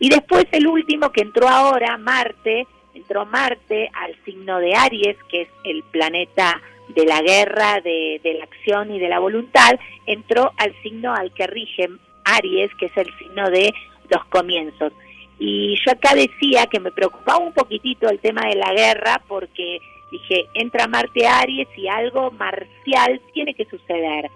Y 0.00 0.08
después 0.10 0.44
el 0.52 0.66
último 0.66 1.10
que 1.10 1.22
entró 1.22 1.48
ahora, 1.48 1.96
Marte, 1.96 2.66
entró 2.94 3.26
Marte 3.26 3.90
al 3.92 4.14
signo 4.24 4.58
de 4.58 4.74
Aries, 4.74 5.16
que 5.28 5.42
es 5.42 5.48
el 5.64 5.82
planeta 5.84 6.60
de 6.88 7.04
la 7.04 7.20
guerra, 7.22 7.80
de, 7.80 8.20
la 8.38 8.44
acción 8.44 8.92
y 8.92 8.98
de 8.98 9.08
la 9.08 9.18
voluntad, 9.18 9.78
entró 10.06 10.52
al 10.56 10.74
signo 10.82 11.14
al 11.14 11.32
que 11.32 11.46
rige 11.46 11.88
Aries, 12.24 12.74
que 12.76 12.86
es 12.86 12.96
el 12.96 13.16
signo 13.18 13.50
de 13.50 13.72
los 14.10 14.24
comienzos. 14.26 14.92
Y 15.38 15.76
yo 15.84 15.92
acá 15.92 16.14
decía 16.14 16.66
que 16.66 16.80
me 16.80 16.92
preocupaba 16.92 17.38
un 17.38 17.52
poquitito 17.52 18.08
el 18.08 18.20
tema 18.20 18.42
de 18.46 18.54
la 18.54 18.72
guerra 18.72 19.20
porque 19.26 19.80
dije, 20.10 20.46
entra 20.54 20.86
Marte 20.86 21.26
Aries 21.26 21.68
y 21.76 21.88
algo 21.88 22.30
marcial 22.30 23.20
tiene 23.32 23.54
que 23.54 23.64
suceder. 23.64 24.30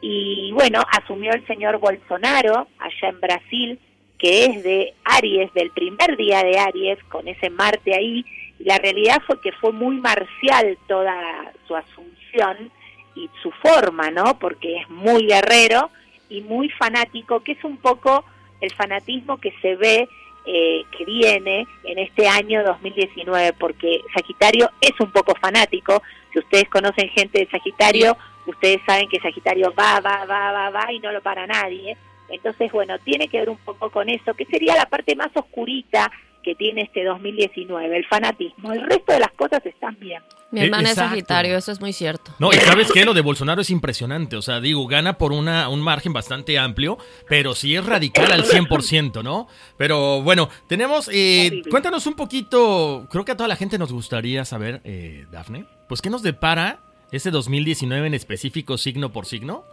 Y 0.00 0.50
bueno, 0.52 0.82
asumió 0.90 1.32
el 1.32 1.46
señor 1.46 1.78
Bolsonaro 1.78 2.66
allá 2.78 3.08
en 3.08 3.20
Brasil 3.20 3.78
que 4.22 4.44
es 4.44 4.62
de 4.62 4.94
Aries, 5.04 5.52
del 5.52 5.72
primer 5.72 6.16
día 6.16 6.44
de 6.44 6.56
Aries, 6.56 6.98
con 7.08 7.26
ese 7.26 7.50
Marte 7.50 7.92
ahí, 7.92 8.24
la 8.60 8.78
realidad 8.78 9.20
fue 9.26 9.40
que 9.40 9.50
fue 9.50 9.72
muy 9.72 9.96
marcial 9.96 10.78
toda 10.86 11.52
su 11.66 11.74
asunción 11.74 12.70
y 13.16 13.28
su 13.42 13.50
forma, 13.50 14.12
¿no? 14.12 14.38
Porque 14.38 14.76
es 14.76 14.88
muy 14.88 15.26
guerrero 15.26 15.90
y 16.28 16.40
muy 16.42 16.68
fanático, 16.68 17.40
que 17.40 17.52
es 17.52 17.64
un 17.64 17.78
poco 17.78 18.24
el 18.60 18.72
fanatismo 18.72 19.38
que 19.38 19.52
se 19.60 19.74
ve 19.74 20.08
eh, 20.44 20.84
que 20.96 21.04
viene 21.04 21.66
en 21.82 21.98
este 21.98 22.28
año 22.28 22.62
2019, 22.62 23.54
porque 23.54 24.02
Sagitario 24.14 24.70
es 24.80 24.92
un 25.00 25.10
poco 25.10 25.34
fanático. 25.34 26.00
Si 26.32 26.38
ustedes 26.38 26.68
conocen 26.68 27.08
gente 27.08 27.40
de 27.40 27.50
Sagitario, 27.50 28.16
ustedes 28.46 28.80
saben 28.86 29.08
que 29.08 29.18
Sagitario 29.18 29.74
va, 29.74 29.98
va, 29.98 30.24
va, 30.26 30.52
va, 30.52 30.70
va 30.70 30.92
y 30.92 31.00
no 31.00 31.10
lo 31.10 31.20
para 31.20 31.44
nadie. 31.48 31.96
Entonces, 32.28 32.72
bueno, 32.72 32.98
tiene 33.00 33.28
que 33.28 33.38
ver 33.38 33.50
un 33.50 33.58
poco 33.58 33.90
con 33.90 34.08
eso, 34.08 34.34
que 34.34 34.46
sería 34.46 34.74
la 34.74 34.86
parte 34.86 35.14
más 35.16 35.30
oscurita 35.34 36.10
que 36.42 36.54
tiene 36.54 36.82
este 36.82 37.04
2019, 37.04 37.96
el 37.96 38.06
fanatismo. 38.06 38.72
El 38.72 38.82
resto 38.82 39.12
de 39.12 39.20
las 39.20 39.32
cosas 39.32 39.64
están 39.64 39.96
bien. 39.98 40.22
Mi 40.50 40.60
hermana 40.60 40.90
es 40.90 40.96
Sagitario, 40.96 41.56
eso 41.56 41.72
es 41.72 41.80
muy 41.80 41.92
cierto. 41.92 42.32
No, 42.38 42.52
y 42.52 42.56
sabes 42.56 42.90
qué, 42.92 43.04
lo 43.04 43.14
de 43.14 43.20
Bolsonaro 43.22 43.62
es 43.62 43.70
impresionante. 43.70 44.36
O 44.36 44.42
sea, 44.42 44.60
digo, 44.60 44.86
gana 44.86 45.16
por 45.16 45.32
una, 45.32 45.68
un 45.68 45.80
margen 45.80 46.12
bastante 46.12 46.58
amplio, 46.58 46.98
pero 47.28 47.54
sí 47.54 47.74
es 47.74 47.86
radical 47.86 48.30
al 48.32 48.44
100%, 48.44 49.22
¿no? 49.22 49.48
Pero 49.78 50.20
bueno, 50.22 50.50
tenemos. 50.66 51.08
Eh, 51.12 51.62
cuéntanos 51.70 52.06
un 52.06 52.14
poquito. 52.14 53.06
Creo 53.10 53.24
que 53.24 53.32
a 53.32 53.36
toda 53.36 53.48
la 53.48 53.56
gente 53.56 53.78
nos 53.78 53.92
gustaría 53.92 54.44
saber, 54.44 54.82
eh, 54.84 55.26
Dafne, 55.30 55.64
pues 55.88 56.02
qué 56.02 56.10
nos 56.10 56.22
depara 56.22 56.80
¿Ese 57.12 57.30
2019 57.30 58.06
en 58.06 58.14
específico, 58.14 58.78
signo 58.78 59.12
por 59.12 59.26
signo? 59.26 59.64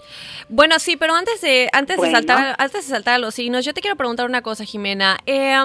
Bueno, 0.49 0.78
sí, 0.78 0.97
pero 0.97 1.15
antes 1.15 1.39
de, 1.39 1.69
antes 1.71 1.99
de 1.99 2.12
saltar, 2.12 2.56
antes 2.60 2.86
de 2.86 2.93
saltar 2.93 3.15
a 3.15 3.17
los 3.17 3.36
signos, 3.36 3.63
yo 3.63 3.73
te 3.73 3.80
quiero 3.80 3.95
preguntar 3.95 4.25
una 4.25 4.41
cosa, 4.41 4.65
Jimena. 4.65 5.17
Eh, 5.25 5.56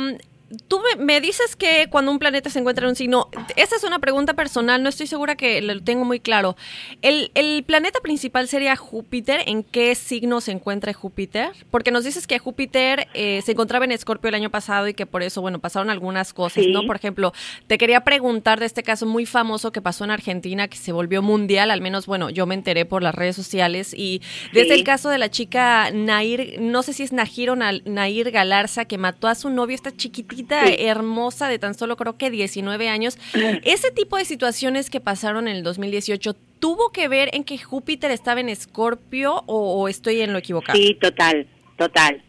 tú 0.68 0.80
me, 0.98 1.20
dices 1.20 1.56
que 1.56 1.88
cuando 1.90 2.10
un 2.10 2.18
planeta 2.18 2.50
se 2.50 2.58
encuentra 2.58 2.84
en 2.84 2.90
un 2.90 2.96
signo, 2.96 3.28
esa 3.56 3.76
es 3.76 3.84
una 3.84 3.98
pregunta 3.98 4.34
personal, 4.34 4.82
no 4.82 4.88
estoy 4.88 5.06
segura 5.06 5.36
que 5.36 5.60
lo 5.62 5.82
tengo 5.82 6.04
muy 6.04 6.20
claro. 6.20 6.56
¿El, 7.02 7.64
planeta 7.64 8.00
principal 8.00 8.48
sería 8.48 8.76
Júpiter? 8.76 9.42
¿En 9.46 9.62
qué 9.62 9.94
signo 9.94 10.40
se 10.40 10.52
encuentra 10.52 10.92
Júpiter? 10.92 11.50
Porque 11.70 11.90
nos 11.90 12.04
dices 12.04 12.26
que 12.26 12.38
Júpiter 12.38 13.08
eh, 13.14 13.42
se 13.44 13.52
encontraba 13.52 13.84
en 13.84 13.92
Escorpio 13.92 14.28
el 14.28 14.34
año 14.34 14.50
pasado 14.50 14.88
y 14.88 14.94
que 14.94 15.06
por 15.06 15.22
eso, 15.22 15.40
bueno, 15.40 15.60
pasaron 15.60 15.90
algunas 15.90 16.32
cosas, 16.32 16.64
¿no? 16.68 16.84
Por 16.86 16.96
ejemplo, 16.96 17.32
te 17.66 17.78
quería 17.78 18.02
preguntar 18.02 18.60
de 18.60 18.66
este 18.66 18.82
caso 18.82 19.06
muy 19.06 19.26
famoso 19.26 19.72
que 19.72 19.80
pasó 19.80 20.04
en 20.04 20.10
Argentina, 20.10 20.68
que 20.68 20.76
se 20.76 20.92
volvió 20.92 21.22
mundial, 21.22 21.70
al 21.70 21.80
menos, 21.80 22.06
bueno, 22.06 22.30
yo 22.30 22.46
me 22.46 22.54
enteré 22.54 22.84
por 22.84 23.02
las 23.02 23.14
redes 23.14 23.36
sociales, 23.36 23.94
y 23.96 24.20
desde 24.52 24.74
el 24.74 24.84
caso 24.84 25.08
de 25.08 25.18
la 25.18 25.30
chica 25.30 25.90
Nair, 25.92 26.60
no 26.60 26.82
sé 26.82 26.92
si 26.92 27.02
es 27.02 27.12
Najir 27.12 27.50
o 27.50 27.56
Nair 27.56 28.30
Galarza, 28.30 28.84
que 28.84 28.98
mató 28.98 29.28
a 29.28 29.34
su 29.34 29.48
novio, 29.50 29.74
esta 29.74 29.96
chiquitita 29.96 30.43
hermosa 30.50 31.48
de 31.48 31.58
tan 31.58 31.74
solo 31.74 31.96
creo 31.96 32.16
que 32.16 32.30
19 32.30 32.88
años. 32.88 33.18
Ese 33.64 33.90
tipo 33.90 34.16
de 34.16 34.24
situaciones 34.24 34.90
que 34.90 35.00
pasaron 35.00 35.48
en 35.48 35.56
el 35.56 35.62
2018, 35.62 36.34
¿tuvo 36.58 36.90
que 36.90 37.08
ver 37.08 37.30
en 37.32 37.44
que 37.44 37.58
Júpiter 37.58 38.10
estaba 38.10 38.40
en 38.40 38.48
Escorpio 38.48 39.42
o, 39.46 39.88
estoy 39.88 40.20
en 40.20 40.32
lo 40.32 40.38
equivocado? 40.38 40.78
Sí, 40.78 40.96
total, 41.00 41.46
total. 41.76 42.22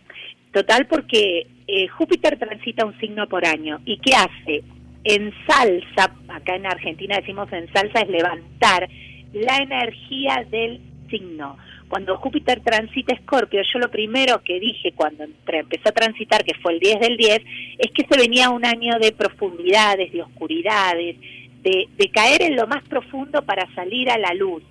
Total 0.52 0.88
porque 0.88 1.48
eh, 1.68 1.88
Júpiter 1.90 2.40
transita 2.40 2.86
un 2.86 2.98
signo 3.00 3.28
por 3.28 3.46
año. 3.46 3.82
¿Y 3.86 3.98
qué 3.98 4.16
hace? 4.16 4.64
En 5.04 5.34
salsa, 5.48 6.16
acá 6.30 6.56
en 6.56 6.66
Argentina 6.66 7.18
decimos 7.18 7.52
en 7.52 7.72
salsa, 7.72 8.02
es 8.02 8.10
levantar 8.10 8.90
la 9.34 9.58
energía 9.58 10.46
del 10.50 10.82
signo 11.10 11.58
cuando 11.88 12.18
Júpiter 12.18 12.62
transita 12.62 13.14
Escorpio, 13.14 13.62
yo 13.62 13.80
lo 13.80 13.90
primero 13.90 14.42
que 14.44 14.60
dije 14.60 14.94
cuando 14.96 15.24
empezó 15.24 15.90
a 15.90 15.92
transitar, 15.92 16.44
que 16.44 16.56
fue 16.56 16.74
el 16.74 16.80
10 16.80 17.00
del 17.00 17.18
10, 17.18 17.42
es 17.80 17.92
que 17.92 18.06
se 18.10 18.20
venía 18.20 18.50
un 18.50 18.66
año 18.66 18.98
de 19.00 19.12
profundidades, 19.12 20.12
de 20.12 20.22
oscuridades, 20.22 21.18
de, 21.62 21.88
de 21.96 22.10
caer 22.10 22.42
en 22.42 22.56
lo 22.56 22.68
más 22.68 22.84
profundo 22.84 23.44
para 23.44 23.72
salir 23.76 24.10
a 24.10 24.18
la 24.18 24.34
luz. 24.34 24.64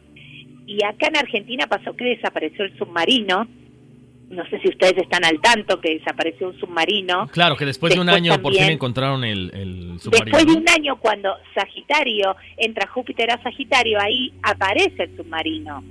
Y 0.66 0.82
acá 0.84 1.08
en 1.08 1.16
Argentina 1.16 1.66
pasó 1.66 1.94
que 1.94 2.04
desapareció 2.04 2.64
el 2.64 2.76
submarino, 2.78 3.46
no 4.30 4.44
sé 4.48 4.58
si 4.60 4.68
ustedes 4.68 4.96
están 4.98 5.24
al 5.24 5.40
tanto 5.40 5.80
que 5.80 5.98
desapareció 5.98 6.48
un 6.48 6.58
submarino. 6.58 7.28
Claro, 7.28 7.56
que 7.56 7.64
después, 7.64 7.94
de 7.94 8.00
un 8.00 8.08
año 8.08 8.40
por 8.40 8.52
fin 8.52 8.64
encontraron 8.64 9.24
el, 9.24 9.50
el, 9.54 10.00
submarino. 10.00 10.36
Después 10.36 10.46
de 10.46 10.60
un 10.60 10.68
año 10.68 10.96
cuando 10.98 11.34
Sagitario 11.54 12.36
entra 12.56 12.86
Júpiter 12.88 13.30
a 13.30 13.42
Sagitario, 13.42 13.98
ahí 14.00 14.32
aparece 14.42 15.04
el 15.04 15.16
submarino. 15.16 15.82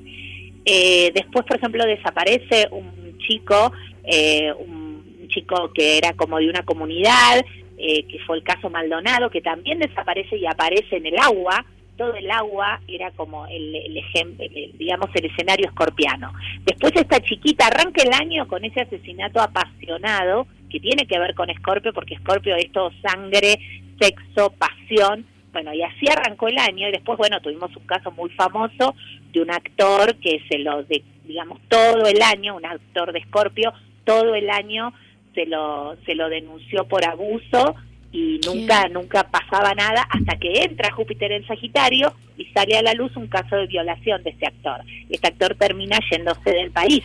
Eh, 0.66 1.12
después, 1.14 1.46
por 1.46 1.58
ejemplo, 1.58 1.86
desaparece 1.86 2.68
un 2.72 3.18
chico, 3.20 3.72
eh, 4.04 4.52
un 4.54 5.28
chico 5.28 5.72
que 5.74 5.98
era 5.98 6.14
como 6.14 6.40
de 6.40 6.50
una 6.50 6.64
comunidad, 6.64 7.44
eh, 7.78 8.06
que 8.06 8.20
fue 8.20 8.38
el 8.38 8.44
caso 8.44 8.70
Maldonado, 8.70 9.30
que 9.30 9.42
también 9.42 9.80
desaparece 9.80 10.38
y 10.38 10.46
aparece 10.46 10.98
en 10.98 11.08
el 11.08 11.18
agua, 11.18 11.66
todo 11.98 12.16
el 12.16 12.30
agua 12.32 12.80
era 12.88 13.12
como 13.12 13.46
el, 13.48 13.76
el 13.76 13.98
ejemplo, 13.98 14.46
digamos, 14.80 15.10
el 15.14 15.26
escenario 15.26 15.68
escorpiano. 15.68 16.34
Después 16.66 16.94
esta 16.96 17.20
chiquita 17.20 17.68
arranca 17.68 18.02
el 18.04 18.14
año 18.14 18.48
con 18.48 18.66
ese 18.66 18.82
asesinato 18.82 19.40
apasionado 19.40 20.48
que 20.74 20.80
tiene 20.80 21.06
que 21.06 21.20
ver 21.20 21.36
con 21.36 21.52
Escorpio, 21.52 21.94
porque 21.94 22.16
Escorpio 22.16 22.56
es 22.56 22.72
todo 22.72 22.92
sangre, 23.04 23.60
sexo, 24.00 24.52
pasión. 24.58 25.24
Bueno, 25.54 25.74
y 25.74 25.84
así 25.84 26.08
arrancó 26.10 26.48
el 26.48 26.58
año 26.58 26.90
y 26.90 26.92
después, 26.92 27.18
bueno, 27.18 27.40
tuvimos 27.40 27.74
un 27.78 27.86
caso 27.86 28.12
muy 28.12 28.32
famoso 28.32 28.96
de 29.32 29.42
un 29.42 29.52
actor 29.52 30.16
que 30.16 30.42
se 30.50 30.58
lo, 30.58 30.84
de, 30.84 31.04
digamos, 31.26 31.60
todo 31.70 32.08
el 32.08 32.22
año, 32.22 32.56
un 32.56 32.66
actor 32.66 33.14
de 33.14 33.20
Escorpio, 33.20 33.72
todo 34.04 34.34
el 34.34 34.50
año 34.50 34.92
se 35.36 35.46
lo, 35.46 35.96
se 36.06 36.16
lo 36.16 36.28
denunció 36.30 36.88
por 36.88 37.06
abuso 37.06 37.76
y 38.12 38.40
nunca 38.46 38.88
nunca 38.90 39.24
pasaba 39.24 39.74
nada 39.74 40.08
hasta 40.10 40.38
que 40.38 40.64
entra 40.64 40.92
Júpiter 40.92 41.32
en 41.32 41.48
Sagitario 41.48 42.14
y 42.38 42.46
sale 42.46 42.78
a 42.78 42.84
la 42.84 42.94
luz 42.94 43.16
un 43.16 43.28
caso 43.28 43.56
de 43.56 43.68
violación 43.68 44.24
de 44.24 44.32
este 44.32 44.48
actor. 44.48 44.82
Este 45.10 45.28
actor 45.28 45.56
termina 45.56 46.00
yéndose 46.12 46.52
del 46.52 46.72
país. 46.72 47.04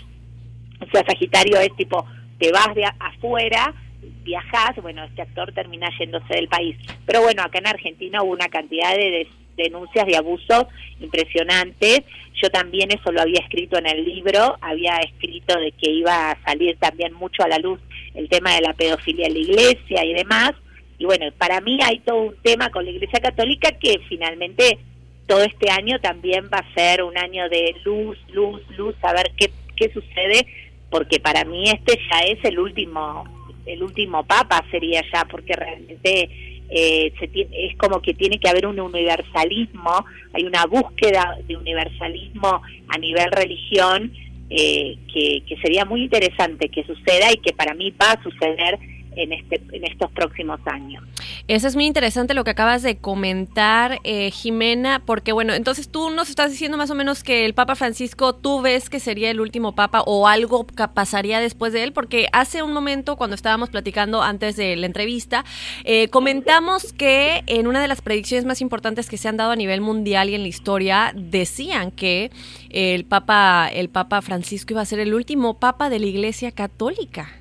O 0.81 0.91
sea, 0.91 1.05
Sagitario 1.07 1.59
es 1.61 1.75
tipo, 1.77 2.07
te 2.39 2.53
vas 2.53 2.75
de 2.75 2.85
afuera, 2.85 3.75
viajas, 4.23 4.77
bueno, 4.83 5.05
este 5.05 5.23
actor 5.23 5.53
termina 5.53 5.89
yéndose 5.99 6.35
del 6.35 6.49
país. 6.49 6.77
Pero 7.07 7.23
bueno, 7.23 7.43
acá 7.43 7.59
en 7.59 7.67
Argentina 7.67 8.23
hubo 8.23 8.33
una 8.33 8.49
cantidad 8.49 8.95
de 8.95 9.27
denuncias 9.57 10.07
de 10.07 10.17
abuso 10.17 10.69
impresionantes. 11.01 12.03
Yo 12.41 12.51
también 12.51 12.91
eso 12.93 13.11
lo 13.11 13.21
había 13.21 13.41
escrito 13.41 13.79
en 13.79 13.87
el 13.87 14.05
libro, 14.05 14.57
había 14.61 14.97
escrito 14.99 15.59
de 15.59 15.73
que 15.73 15.91
iba 15.91 16.31
a 16.31 16.43
salir 16.43 16.77
también 16.79 17.13
mucho 17.15 17.43
a 17.43 17.49
la 17.49 17.59
luz 17.59 17.81
el 18.15 18.29
tema 18.29 18.55
de 18.55 18.61
la 18.61 18.73
pedofilia 18.75 19.27
en 19.27 19.35
la 19.35 19.41
iglesia 19.41 20.05
y 20.05 20.15
demás 20.15 20.53
y 20.99 21.05
bueno, 21.05 21.27
para 21.39 21.61
mí 21.61 21.79
hay 21.83 22.01
todo 22.01 22.23
un 22.23 22.37
tema 22.43 22.71
con 22.71 22.85
la 22.85 22.91
Iglesia 22.91 23.21
Católica 23.21 23.71
que 23.73 24.01
finalmente 24.09 24.79
todo 25.27 25.43
este 25.43 25.71
año 25.71 26.01
también 26.01 26.51
va 26.53 26.59
a 26.59 26.75
ser 26.75 27.03
un 27.05 27.17
año 27.17 27.49
de 27.49 27.77
luz, 27.85 28.19
luz, 28.33 28.61
luz, 28.77 28.97
a 29.03 29.13
ver 29.13 29.31
qué, 29.37 29.51
qué 29.77 29.93
sucede, 29.93 30.47
porque 30.91 31.21
para 31.21 31.45
mí 31.45 31.71
este 31.71 32.01
ya 32.11 32.21
es 32.23 32.45
el 32.45 32.59
último, 32.59 33.25
el 33.69 33.83
último 33.83 34.25
papa 34.25 34.65
sería 34.71 35.03
ya, 35.13 35.25
porque 35.25 35.55
realmente 35.55 36.31
eh, 36.71 37.13
se 37.19 37.31
es 37.35 37.77
como 37.77 38.01
que 38.03 38.15
tiene 38.15 38.39
que 38.39 38.49
haber 38.49 38.67
un 38.67 38.79
universalismo, 38.79 40.05
hay 40.33 40.45
una 40.45 40.67
búsqueda 40.67 41.39
de 41.47 41.57
universalismo 41.57 42.63
a 42.89 42.99
nivel 42.99 43.31
religión 43.33 44.13
eh, 44.51 44.97
que, 45.13 45.43
que 45.47 45.57
sería 45.59 45.85
muy 45.85 46.05
interesante 46.05 46.69
que 46.69 46.85
suceda 46.85 47.33
y 47.33 47.39
que 47.39 47.53
para 47.53 47.75
mí 47.75 47.93
va 48.01 48.13
a 48.13 48.23
suceder 48.23 48.79
en, 49.19 49.33
este, 49.33 49.61
en 49.73 49.85
estos 49.85 50.11
próximos 50.13 50.61
años. 50.67 51.03
Eso 51.49 51.67
es 51.67 51.75
muy 51.75 51.87
interesante 51.87 52.35
lo 52.35 52.45
que 52.45 52.51
acabas 52.51 52.83
de 52.83 52.99
comentar, 52.99 53.99
eh, 54.05 54.31
Jimena, 54.31 55.03
porque 55.05 55.33
bueno, 55.33 55.55
entonces 55.55 55.89
tú 55.89 56.11
nos 56.11 56.31
estás 56.31 56.53
diciendo 56.53 56.77
más 56.77 56.91
o 56.91 56.95
menos 56.95 57.23
que 57.23 57.45
el 57.45 57.55
Papa 57.55 57.75
Francisco, 57.75 58.35
tú 58.35 58.61
ves 58.61 58.89
que 58.89 59.01
sería 59.01 59.31
el 59.31 59.41
último 59.41 59.75
Papa 59.75 60.03
o 60.07 60.29
algo 60.29 60.67
pasaría 60.95 61.41
después 61.41 61.73
de 61.73 61.83
él, 61.83 61.93
porque 61.93 62.29
hace 62.33 62.63
un 62.63 62.73
momento 62.73 63.17
cuando 63.17 63.35
estábamos 63.35 63.71
platicando 63.71 64.23
antes 64.23 64.57
de 64.57 64.77
la 64.77 64.87
entrevista, 64.87 65.45
eh, 65.85 66.09
comentamos 66.09 66.93
que 66.93 67.43
en 67.47 67.67
una 67.67 67.83
de 67.83 67.89
las 67.89 68.03
predicciones 68.03 68.45
más 68.45 68.61
importantes 68.61 69.09
que 69.09 69.17
se 69.17 69.29
han 69.29 69.37
dado 69.37 69.51
a 69.51 69.57
nivel 69.57 69.81
mundial 69.81 70.31
y 70.31 70.35
en 70.35 70.43
la 70.43 70.49
historia, 70.49 71.13
decían 71.15 71.91
que 71.91 72.31
el 72.71 73.05
Papa, 73.05 73.69
el 73.73 73.89
Papa 73.89 74.23
Francisco 74.23 74.75
iba 74.75 74.83
a 74.83 74.85
ser 74.85 75.01
el 75.01 75.15
último 75.15 75.59
Papa 75.59 75.91
de 75.91 75.99
la 75.99 76.07
Iglesia 76.07 76.53
Católica. 76.53 77.39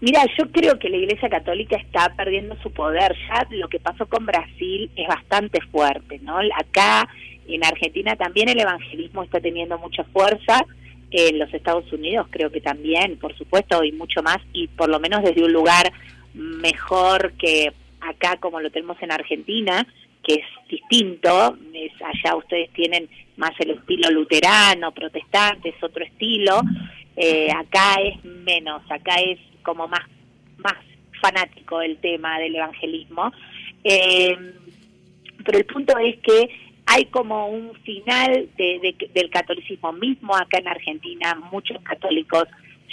Mira, 0.00 0.24
yo 0.38 0.50
creo 0.52 0.78
que 0.78 0.88
la 0.88 0.96
Iglesia 0.96 1.28
Católica 1.28 1.76
está 1.76 2.14
perdiendo 2.16 2.56
su 2.62 2.70
poder. 2.70 3.16
Ya 3.28 3.46
lo 3.50 3.68
que 3.68 3.80
pasó 3.80 4.06
con 4.06 4.26
Brasil 4.26 4.90
es 4.94 5.08
bastante 5.08 5.60
fuerte, 5.72 6.20
¿no? 6.20 6.38
Acá 6.38 7.08
en 7.48 7.64
Argentina 7.64 8.14
también 8.14 8.48
el 8.48 8.60
evangelismo 8.60 9.22
está 9.24 9.40
teniendo 9.40 9.78
mucha 9.78 10.04
fuerza. 10.04 10.64
En 11.10 11.38
los 11.38 11.52
Estados 11.52 11.90
Unidos 11.92 12.26
creo 12.30 12.52
que 12.52 12.60
también, 12.60 13.18
por 13.18 13.36
supuesto, 13.36 13.82
y 13.82 13.92
mucho 13.92 14.22
más, 14.22 14.38
y 14.52 14.68
por 14.68 14.88
lo 14.88 15.00
menos 15.00 15.22
desde 15.22 15.42
un 15.42 15.52
lugar 15.52 15.90
mejor 16.34 17.32
que 17.32 17.72
acá 18.00 18.36
como 18.36 18.60
lo 18.60 18.70
tenemos 18.70 18.98
en 19.02 19.10
Argentina, 19.10 19.86
que 20.22 20.34
es 20.34 20.46
distinto. 20.68 21.56
Es, 21.72 21.92
allá 22.02 22.36
ustedes 22.36 22.70
tienen 22.72 23.08
más 23.36 23.52
el 23.58 23.70
estilo 23.70 24.10
luterano, 24.10 24.92
protestante, 24.92 25.70
es 25.70 25.82
otro 25.82 26.04
estilo. 26.04 26.60
Eh, 27.16 27.48
acá 27.50 27.96
es 28.02 28.22
menos, 28.24 28.82
acá 28.90 29.16
es 29.16 29.38
como 29.68 29.86
más, 29.86 30.00
más 30.56 30.76
fanático 31.20 31.80
del 31.80 31.98
tema 31.98 32.38
del 32.38 32.56
evangelismo. 32.56 33.30
Eh, 33.84 34.34
pero 35.44 35.58
el 35.58 35.66
punto 35.66 35.98
es 35.98 36.16
que 36.20 36.48
hay 36.86 37.04
como 37.06 37.48
un 37.48 37.74
final 37.82 38.48
del 38.56 39.30
catolicismo 39.30 39.92
mismo 39.92 40.34
acá 40.34 40.56
en 40.56 40.68
Argentina, 40.68 41.34
muchos 41.52 41.82
católicos 41.82 42.44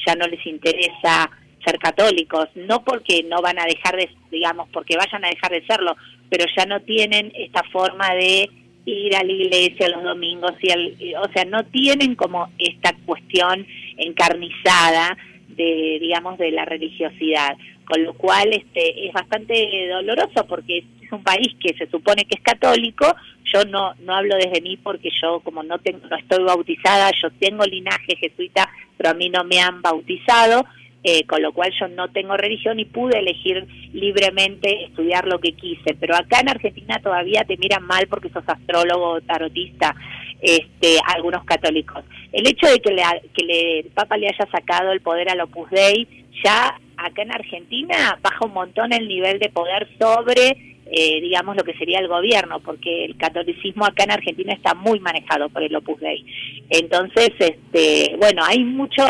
ya 0.06 0.16
no 0.16 0.28
les 0.28 0.46
interesa 0.46 1.32
ser 1.64 1.80
católicos, 1.80 2.50
no 2.56 2.84
porque 2.84 3.24
no 3.24 3.42
van 3.42 3.58
a 3.58 3.64
dejar 3.64 3.96
de, 3.96 4.10
digamos, 4.30 4.68
porque 4.74 4.98
vayan 4.98 5.24
a 5.24 5.30
dejar 5.30 5.52
de 5.52 5.66
serlo, 5.66 5.96
pero 6.30 6.44
ya 6.58 6.66
no 6.66 6.82
tienen 6.82 7.32
esta 7.36 7.64
forma 7.72 8.14
de 8.16 8.50
ir 8.86 9.16
a 9.16 9.24
la 9.24 9.32
iglesia 9.32 9.88
los 9.88 10.04
domingos, 10.04 10.52
y 10.62 11.16
o 11.16 11.32
sea, 11.34 11.46
no 11.46 11.64
tienen 11.68 12.16
como 12.16 12.52
esta 12.60 12.94
cuestión 13.06 13.66
encarnizada 13.98 15.18
de 15.56 15.98
digamos 16.00 16.38
de 16.38 16.52
la 16.52 16.66
religiosidad. 16.66 17.56
Con 17.86 18.04
lo 18.04 18.14
cual 18.14 18.52
este 18.52 19.08
es 19.08 19.14
bastante 19.14 19.88
doloroso 19.88 20.46
porque 20.48 20.86
es 21.02 21.12
un 21.12 21.24
país 21.24 21.56
que 21.60 21.74
se 21.78 21.88
supone 21.88 22.26
que 22.26 22.38
es 22.38 22.42
católico. 22.42 23.06
Yo 23.54 23.64
no 23.66 23.94
no 24.00 24.16
hablo 24.16 24.36
desde 24.36 24.62
mí 24.62 24.78
porque 24.78 25.10
yo 25.22 25.40
como 25.42 25.64
no 25.64 25.78
tengo 25.80 26.08
no 26.08 26.18
estoy 26.18 26.44
bautizada 26.44 27.12
yo 27.22 27.30
tengo 27.40 27.64
linaje 27.64 28.16
jesuita 28.18 28.70
pero 28.98 29.12
a 29.12 29.14
mí 29.14 29.30
no 29.30 29.44
me 29.44 29.60
han 29.60 29.82
bautizado 29.82 30.66
eh, 31.08 31.24
con 31.28 31.40
lo 31.40 31.54
cual 31.54 31.72
yo 31.80 31.88
no 31.88 32.08
tengo 32.08 32.36
religión 32.36 32.80
y 32.80 32.86
pude 32.86 33.20
elegir 33.20 33.68
libremente 33.94 34.86
estudiar 34.86 35.28
lo 35.28 35.40
que 35.40 35.52
quise. 35.52 35.94
Pero 36.00 36.16
acá 36.16 36.40
en 36.40 36.50
Argentina 36.50 37.00
todavía 37.00 37.44
te 37.44 37.58
miran 37.58 37.86
mal 37.86 38.08
porque 38.10 38.30
sos 38.30 38.44
astrólogo 38.48 39.22
tarotista 39.22 39.96
este, 40.42 40.98
algunos 41.16 41.44
católicos. 41.46 42.04
El 42.32 42.48
hecho 42.48 42.68
de 42.68 42.80
que, 42.80 42.94
le, 42.94 43.04
que 43.34 43.80
el 43.80 43.86
Papa 43.92 44.18
le 44.18 44.28
haya 44.28 44.48
sacado 44.52 44.92
el 44.92 45.02
poder 45.02 45.30
al 45.30 45.42
Opus 45.42 45.70
Dei, 45.70 46.08
ya 46.44 46.80
acá 46.98 47.22
en 47.22 47.32
Argentina 47.32 48.20
baja 48.22 48.46
un 48.46 48.54
montón 48.54 48.94
el 48.94 49.08
nivel 49.08 49.40
de 49.40 49.50
poder 49.50 49.88
sobre, 50.00 50.78
eh, 50.86 51.22
digamos, 51.22 51.56
lo 51.56 51.64
que 51.64 51.78
sería 51.78 52.00
el 52.00 52.08
gobierno, 52.08 52.60
porque 52.60 53.06
el 53.06 53.18
catolicismo 53.18 53.86
acá 53.86 54.04
en 54.04 54.12
Argentina 54.12 54.54
está 54.54 54.74
muy 54.74 55.00
manejado 55.00 55.50
por 55.50 55.64
el 55.64 55.76
Opus 55.76 56.00
Dei. 56.00 56.26
Entonces, 56.70 57.32
este, 57.40 58.16
bueno, 58.18 58.44
hay 58.46 58.64
mucho, 58.64 59.04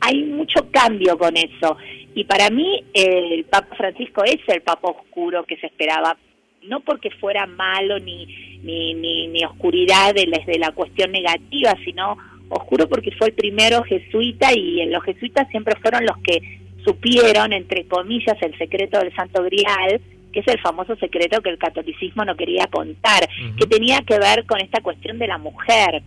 hay 0.00 0.22
mucho 0.24 0.70
cambio 0.70 1.18
con 1.18 1.36
eso. 1.36 1.76
Y 2.14 2.24
para 2.24 2.50
mí 2.50 2.82
el 2.94 3.44
Papa 3.44 3.76
Francisco 3.76 4.24
es 4.24 4.38
el 4.48 4.62
Papa 4.62 4.88
oscuro 4.88 5.44
que 5.44 5.56
se 5.56 5.66
esperaba, 5.66 6.16
no 6.68 6.80
porque 6.80 7.10
fuera 7.10 7.46
malo 7.46 7.98
ni 7.98 8.48
ni, 8.62 8.94
ni, 8.94 9.28
ni 9.28 9.44
oscuridad 9.44 10.14
desde 10.14 10.58
la 10.58 10.72
cuestión 10.72 11.12
negativa, 11.12 11.74
sino 11.84 12.16
oscuro 12.48 12.88
porque 12.88 13.12
fue 13.12 13.28
el 13.28 13.34
primero 13.34 13.82
jesuita 13.84 14.52
y 14.52 14.84
los 14.86 15.02
jesuitas 15.04 15.48
siempre 15.50 15.74
fueron 15.80 16.04
los 16.04 16.16
que 16.18 16.60
supieron, 16.84 17.52
entre 17.52 17.86
comillas, 17.86 18.36
el 18.40 18.56
secreto 18.56 18.98
del 18.98 19.14
Santo 19.14 19.42
Grial, 19.42 20.00
que 20.32 20.40
es 20.40 20.48
el 20.48 20.58
famoso 20.60 20.96
secreto 20.96 21.42
que 21.42 21.50
el 21.50 21.58
catolicismo 21.58 22.24
no 22.24 22.36
quería 22.36 22.66
contar, 22.66 23.28
que 23.58 23.66
tenía 23.66 24.00
que 24.02 24.18
ver 24.18 24.44
con 24.46 24.60
esta 24.60 24.80
cuestión 24.80 25.18
de 25.18 25.26
la 25.26 25.38
mujer. 25.38 26.02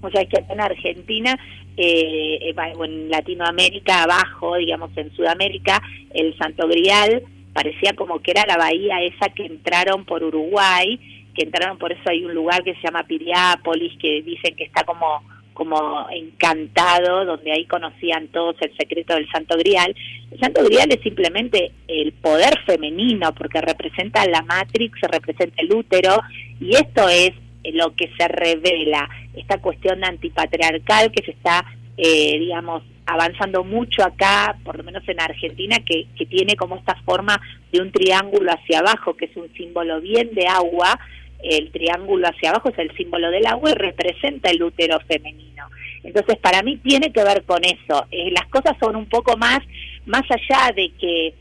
O 0.00 0.10
sea, 0.10 0.24
que 0.24 0.44
en 0.48 0.60
Argentina, 0.60 1.38
eh, 1.76 2.38
eh 2.42 2.54
en 2.84 3.10
Latinoamérica 3.10 4.04
abajo, 4.04 4.56
digamos 4.56 4.90
en 4.96 5.14
Sudamérica, 5.14 5.82
el 6.14 6.36
Santo 6.38 6.66
Grial 6.68 7.22
parecía 7.52 7.92
como 7.94 8.20
que 8.20 8.32
era 8.32 8.44
la 8.46 8.56
bahía 8.56 9.02
esa 9.02 9.28
que 9.30 9.46
entraron 9.46 10.04
por 10.04 10.22
Uruguay 10.22 11.00
que 11.38 11.44
entraron, 11.44 11.78
por 11.78 11.92
eso 11.92 12.02
hay 12.06 12.24
un 12.24 12.34
lugar 12.34 12.64
que 12.64 12.74
se 12.74 12.82
llama 12.82 13.04
Piriápolis, 13.04 13.96
que 13.98 14.22
dicen 14.22 14.56
que 14.56 14.64
está 14.64 14.82
como 14.82 15.22
como 15.54 16.06
encantado, 16.10 17.24
donde 17.24 17.50
ahí 17.50 17.64
conocían 17.64 18.28
todos 18.28 18.54
el 18.60 18.76
secreto 18.76 19.14
del 19.14 19.28
Santo 19.28 19.56
Grial. 19.58 19.92
El 20.30 20.38
Santo 20.38 20.62
Grial 20.62 20.88
es 20.92 21.00
simplemente 21.02 21.72
el 21.88 22.12
poder 22.12 22.60
femenino, 22.64 23.34
porque 23.34 23.60
representa 23.60 24.24
la 24.26 24.42
Matrix, 24.42 25.00
representa 25.00 25.60
el 25.60 25.74
útero, 25.74 26.20
y 26.60 26.76
esto 26.76 27.08
es 27.08 27.32
lo 27.72 27.92
que 27.96 28.08
se 28.16 28.28
revela, 28.28 29.08
esta 29.34 29.60
cuestión 29.60 30.04
antipatriarcal 30.04 31.10
que 31.10 31.24
se 31.24 31.32
está, 31.32 31.64
eh, 31.96 32.38
digamos, 32.38 32.84
avanzando 33.08 33.64
mucho 33.64 34.04
acá, 34.04 34.56
por 34.64 34.76
lo 34.76 34.84
menos 34.84 35.02
en 35.08 35.20
Argentina, 35.20 35.78
que, 35.84 36.06
que 36.16 36.26
tiene 36.26 36.56
como 36.56 36.76
esta 36.76 36.94
forma 37.06 37.40
de 37.72 37.80
un 37.80 37.90
triángulo 37.90 38.52
hacia 38.52 38.80
abajo, 38.80 39.16
que 39.16 39.24
es 39.24 39.36
un 39.36 39.48
símbolo 39.54 40.00
bien 40.00 40.34
de 40.34 40.46
agua, 40.46 40.98
el 41.42 41.70
triángulo 41.70 42.28
hacia 42.28 42.50
abajo 42.50 42.68
es 42.68 42.78
el 42.78 42.94
símbolo 42.96 43.30
del 43.30 43.46
agua 43.46 43.70
y 43.70 43.74
representa 43.74 44.50
el 44.50 44.62
útero 44.62 44.98
femenino. 45.08 45.68
Entonces, 46.02 46.36
para 46.36 46.62
mí 46.62 46.76
tiene 46.76 47.10
que 47.10 47.24
ver 47.24 47.44
con 47.44 47.64
eso. 47.64 48.06
Eh, 48.10 48.30
las 48.30 48.46
cosas 48.48 48.76
son 48.78 48.94
un 48.94 49.06
poco 49.06 49.36
más, 49.38 49.60
más 50.04 50.24
allá 50.30 50.72
de 50.74 50.92
que 51.00 51.34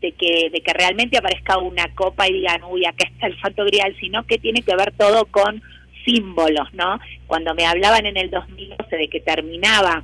de 0.00 0.10
que, 0.12 0.50
de 0.50 0.60
que 0.60 0.72
realmente 0.72 1.16
aparezca 1.16 1.58
una 1.58 1.86
copa 1.94 2.28
y 2.28 2.32
digan, 2.32 2.64
uy, 2.64 2.84
acá 2.84 3.06
está 3.08 3.28
el 3.28 3.40
santo 3.40 3.64
grial, 3.64 3.94
sino 4.00 4.26
que 4.26 4.36
tiene 4.36 4.62
que 4.62 4.74
ver 4.74 4.92
todo 4.98 5.26
con 5.26 5.62
símbolos, 6.04 6.74
¿no? 6.74 6.98
Cuando 7.28 7.54
me 7.54 7.66
hablaban 7.66 8.06
en 8.06 8.16
el 8.16 8.28
2012 8.28 8.96
de 8.96 9.08
que 9.08 9.20
terminaba 9.20 10.02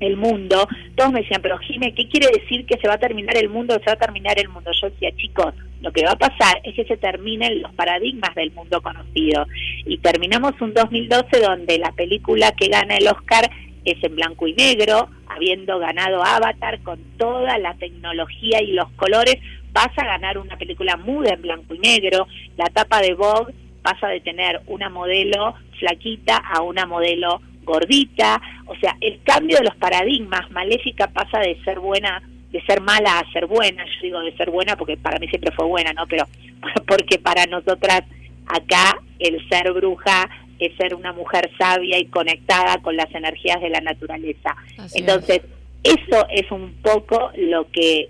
el 0.00 0.16
mundo, 0.16 0.66
todos 0.96 1.12
me 1.12 1.20
decían, 1.20 1.42
pero 1.42 1.58
Jime, 1.58 1.94
¿qué 1.94 2.08
quiere 2.08 2.28
decir 2.32 2.66
que 2.66 2.78
se 2.78 2.88
va 2.88 2.94
a 2.94 2.98
terminar 2.98 3.36
el 3.36 3.48
mundo? 3.48 3.74
Se 3.74 3.86
va 3.86 3.92
a 3.92 3.96
terminar 3.96 4.38
el 4.38 4.48
mundo. 4.48 4.70
Yo 4.80 4.90
decía, 4.90 5.10
chicos, 5.16 5.54
lo 5.80 5.92
que 5.92 6.04
va 6.04 6.12
a 6.12 6.18
pasar 6.18 6.60
es 6.64 6.74
que 6.74 6.84
se 6.84 6.96
terminen 6.96 7.62
los 7.62 7.72
paradigmas 7.74 8.34
del 8.34 8.50
mundo 8.52 8.80
conocido. 8.80 9.46
Y 9.84 9.98
terminamos 9.98 10.52
un 10.60 10.74
2012 10.74 11.40
donde 11.40 11.78
la 11.78 11.92
película 11.92 12.52
que 12.52 12.68
gana 12.68 12.96
el 12.96 13.06
Oscar 13.06 13.50
es 13.84 14.02
en 14.02 14.16
blanco 14.16 14.46
y 14.46 14.54
negro, 14.54 15.10
habiendo 15.28 15.78
ganado 15.78 16.24
Avatar 16.24 16.80
con 16.82 16.98
toda 17.18 17.58
la 17.58 17.74
tecnología 17.74 18.62
y 18.62 18.72
los 18.72 18.90
colores, 18.92 19.36
vas 19.72 19.90
a 19.96 20.04
ganar 20.04 20.38
una 20.38 20.56
película 20.56 20.96
muda 20.96 21.34
en 21.34 21.42
blanco 21.42 21.74
y 21.74 21.78
negro. 21.78 22.26
La 22.56 22.66
tapa 22.66 23.00
de 23.00 23.14
Vogue 23.14 23.52
pasa 23.82 24.08
de 24.08 24.20
tener 24.20 24.62
una 24.66 24.88
modelo 24.88 25.54
flaquita 25.78 26.36
a 26.36 26.62
una 26.62 26.86
modelo 26.86 27.42
gordita, 27.64 28.40
o 28.66 28.74
sea, 28.76 28.96
el 29.00 29.20
cambio 29.22 29.58
de 29.58 29.64
los 29.64 29.76
paradigmas, 29.76 30.50
Maléfica 30.50 31.08
pasa 31.08 31.40
de 31.40 31.62
ser 31.64 31.80
buena, 31.80 32.22
de 32.50 32.62
ser 32.62 32.80
mala 32.80 33.18
a 33.18 33.32
ser 33.32 33.46
buena, 33.46 33.84
yo 33.84 34.00
digo 34.02 34.20
de 34.20 34.36
ser 34.36 34.50
buena 34.50 34.76
porque 34.76 34.96
para 34.96 35.18
mí 35.18 35.26
siempre 35.28 35.52
fue 35.52 35.66
buena, 35.66 35.92
¿no? 35.92 36.06
Pero 36.06 36.24
porque 36.86 37.18
para 37.18 37.46
nosotras 37.46 38.02
acá 38.46 38.98
el 39.18 39.46
ser 39.48 39.72
bruja 39.72 40.28
es 40.58 40.76
ser 40.76 40.94
una 40.94 41.12
mujer 41.12 41.50
sabia 41.58 41.98
y 41.98 42.06
conectada 42.06 42.78
con 42.78 42.96
las 42.96 43.12
energías 43.14 43.60
de 43.60 43.70
la 43.70 43.80
naturaleza. 43.80 44.54
Entonces, 44.94 45.40
eso 45.82 46.26
es 46.30 46.50
un 46.50 46.74
poco 46.82 47.30
lo 47.36 47.70
que 47.70 48.08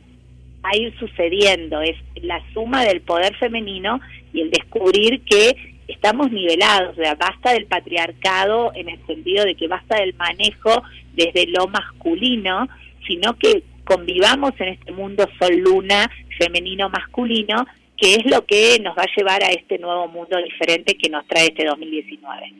va 0.65 0.71
a 0.73 0.77
ir 0.77 0.95
sucediendo, 0.99 1.81
es 1.81 1.97
la 2.23 2.43
suma 2.53 2.85
del 2.85 3.01
poder 3.01 3.35
femenino 3.37 4.01
y 4.33 4.43
el 4.43 4.51
descubrir 4.51 5.23
que 5.25 5.74
estamos 5.89 6.31
nivelados, 6.31 6.93
o 6.93 7.03
sea, 7.03 7.15
basta 7.15 7.53
del 7.53 7.67
patriarcado 7.67 8.73
en 8.75 8.89
el 8.89 9.05
sentido 9.07 9.45
de 9.45 9.55
que 9.55 9.69
basta 9.69 9.97
del 9.97 10.15
manejo 10.15 10.83
desde 11.15 11.47
lo 11.47 11.67
masculino, 11.69 12.69
sino 13.07 13.37
que 13.39 13.63
convivamos 13.85 14.53
en 14.59 14.69
este 14.69 14.93
mundo 14.93 15.29
sol-luna, 15.39 16.11
femenino-masculino, 16.39 17.67
que 17.97 18.15
es 18.15 18.25
lo 18.27 18.45
que 18.45 18.79
nos 18.81 18.97
va 18.97 19.03
a 19.03 19.17
llevar 19.17 19.43
a 19.45 19.51
este 19.51 19.79
nuevo 19.79 20.09
mundo 20.09 20.37
diferente 20.39 20.97
que 20.97 21.09
nos 21.09 21.27
trae 21.27 21.47
este 21.47 21.65
2019. 21.65 22.53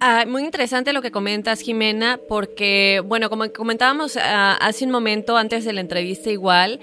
Ah, 0.00 0.24
muy 0.28 0.44
interesante 0.44 0.92
lo 0.92 1.02
que 1.02 1.10
comentas, 1.10 1.60
Jimena, 1.60 2.20
porque, 2.28 3.02
bueno, 3.04 3.28
como 3.28 3.52
comentábamos 3.52 4.16
ah, 4.16 4.56
hace 4.60 4.84
un 4.84 4.92
momento 4.92 5.36
antes 5.36 5.64
de 5.64 5.72
la 5.72 5.80
entrevista 5.80 6.30
igual, 6.30 6.78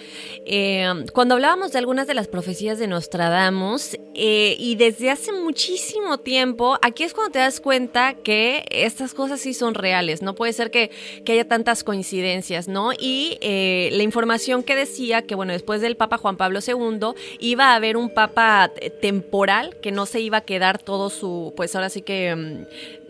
eh, 0.46 0.86
cuando 1.14 1.36
hablábamos 1.36 1.72
de 1.72 1.80
algunas 1.80 2.08
de 2.08 2.14
las 2.14 2.28
profecías 2.28 2.78
de 2.78 2.88
Nostradamus, 2.88 3.98
eh, 4.16 4.58
y 4.60 4.76
desde 4.76 5.12
hace 5.12 5.32
muchísimo 5.32 6.18
tiempo, 6.18 6.78
aquí 6.82 7.04
es 7.04 7.14
cuando 7.14 7.32
te 7.32 7.40
das 7.40 7.62
cuenta 7.62 8.16
que 8.16 8.66
estas 8.70 9.14
cosas 9.14 9.40
sí 9.40 9.54
son 9.54 9.76
reales, 9.76 10.22
no 10.22 10.36
puede 10.36 10.52
ser 10.52 10.70
que, 10.70 10.92
que 11.24 11.32
haya 11.32 11.48
tantas 11.48 11.86
coincidencias, 11.86 12.68
¿no? 12.68 12.92
Y 12.92 13.38
eh, 13.40 13.92
la 13.94 14.04
información 14.04 14.62
que 14.62 14.76
decía 14.76 15.22
que, 15.22 15.36
bueno, 15.36 15.54
después 15.54 15.80
del 15.80 15.96
Papa 15.96 16.18
Juan 16.18 16.36
Pablo 16.36 16.60
II, 16.60 17.14
iba 17.40 17.72
a 17.72 17.76
haber 17.76 17.96
un 17.96 18.10
Papa 18.10 18.74
temporal, 19.02 19.78
que 19.82 19.94
no 19.94 20.06
se 20.06 20.20
iba 20.20 20.40
a 20.40 20.42
quedar 20.42 20.80
todo 20.80 21.10
su, 21.10 21.54
pues 21.56 21.74
ahora 21.76 21.90
sí 21.90 22.02
que 22.02 22.36
mm, 22.36 23.05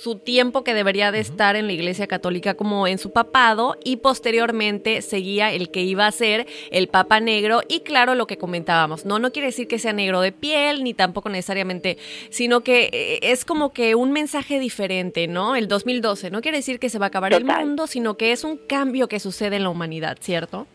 su 0.00 0.16
tiempo 0.16 0.64
que 0.64 0.72
debería 0.72 1.12
de 1.12 1.20
estar 1.20 1.56
en 1.56 1.66
la 1.66 1.74
Iglesia 1.74 2.06
Católica 2.06 2.54
como 2.54 2.86
en 2.86 2.96
su 2.96 3.12
papado 3.12 3.76
y 3.84 3.96
posteriormente 3.96 5.02
seguía 5.02 5.52
el 5.52 5.70
que 5.70 5.82
iba 5.82 6.06
a 6.06 6.12
ser 6.12 6.46
el 6.70 6.88
Papa 6.88 7.20
Negro 7.20 7.60
y 7.68 7.80
claro 7.80 8.14
lo 8.14 8.26
que 8.26 8.38
comentábamos, 8.38 9.04
no 9.04 9.18
no 9.18 9.30
quiere 9.30 9.48
decir 9.48 9.68
que 9.68 9.78
sea 9.78 9.92
negro 9.92 10.22
de 10.22 10.32
piel 10.32 10.84
ni 10.84 10.94
tampoco 10.94 11.28
necesariamente, 11.28 11.98
sino 12.30 12.62
que 12.62 12.88
eh, 12.92 13.18
es 13.22 13.44
como 13.44 13.74
que 13.74 13.94
un 13.94 14.12
mensaje 14.12 14.58
diferente, 14.58 15.26
¿no? 15.26 15.54
El 15.54 15.68
2012 15.68 16.30
no 16.30 16.40
quiere 16.40 16.58
decir 16.58 16.78
que 16.78 16.88
se 16.88 16.98
va 16.98 17.06
a 17.06 17.08
acabar 17.08 17.34
el 17.34 17.44
mundo, 17.44 17.86
sino 17.86 18.16
que 18.16 18.32
es 18.32 18.42
un 18.42 18.56
cambio 18.56 19.06
que 19.06 19.20
sucede 19.20 19.56
en 19.56 19.64
la 19.64 19.68
humanidad, 19.68 20.16
¿cierto? 20.20 20.66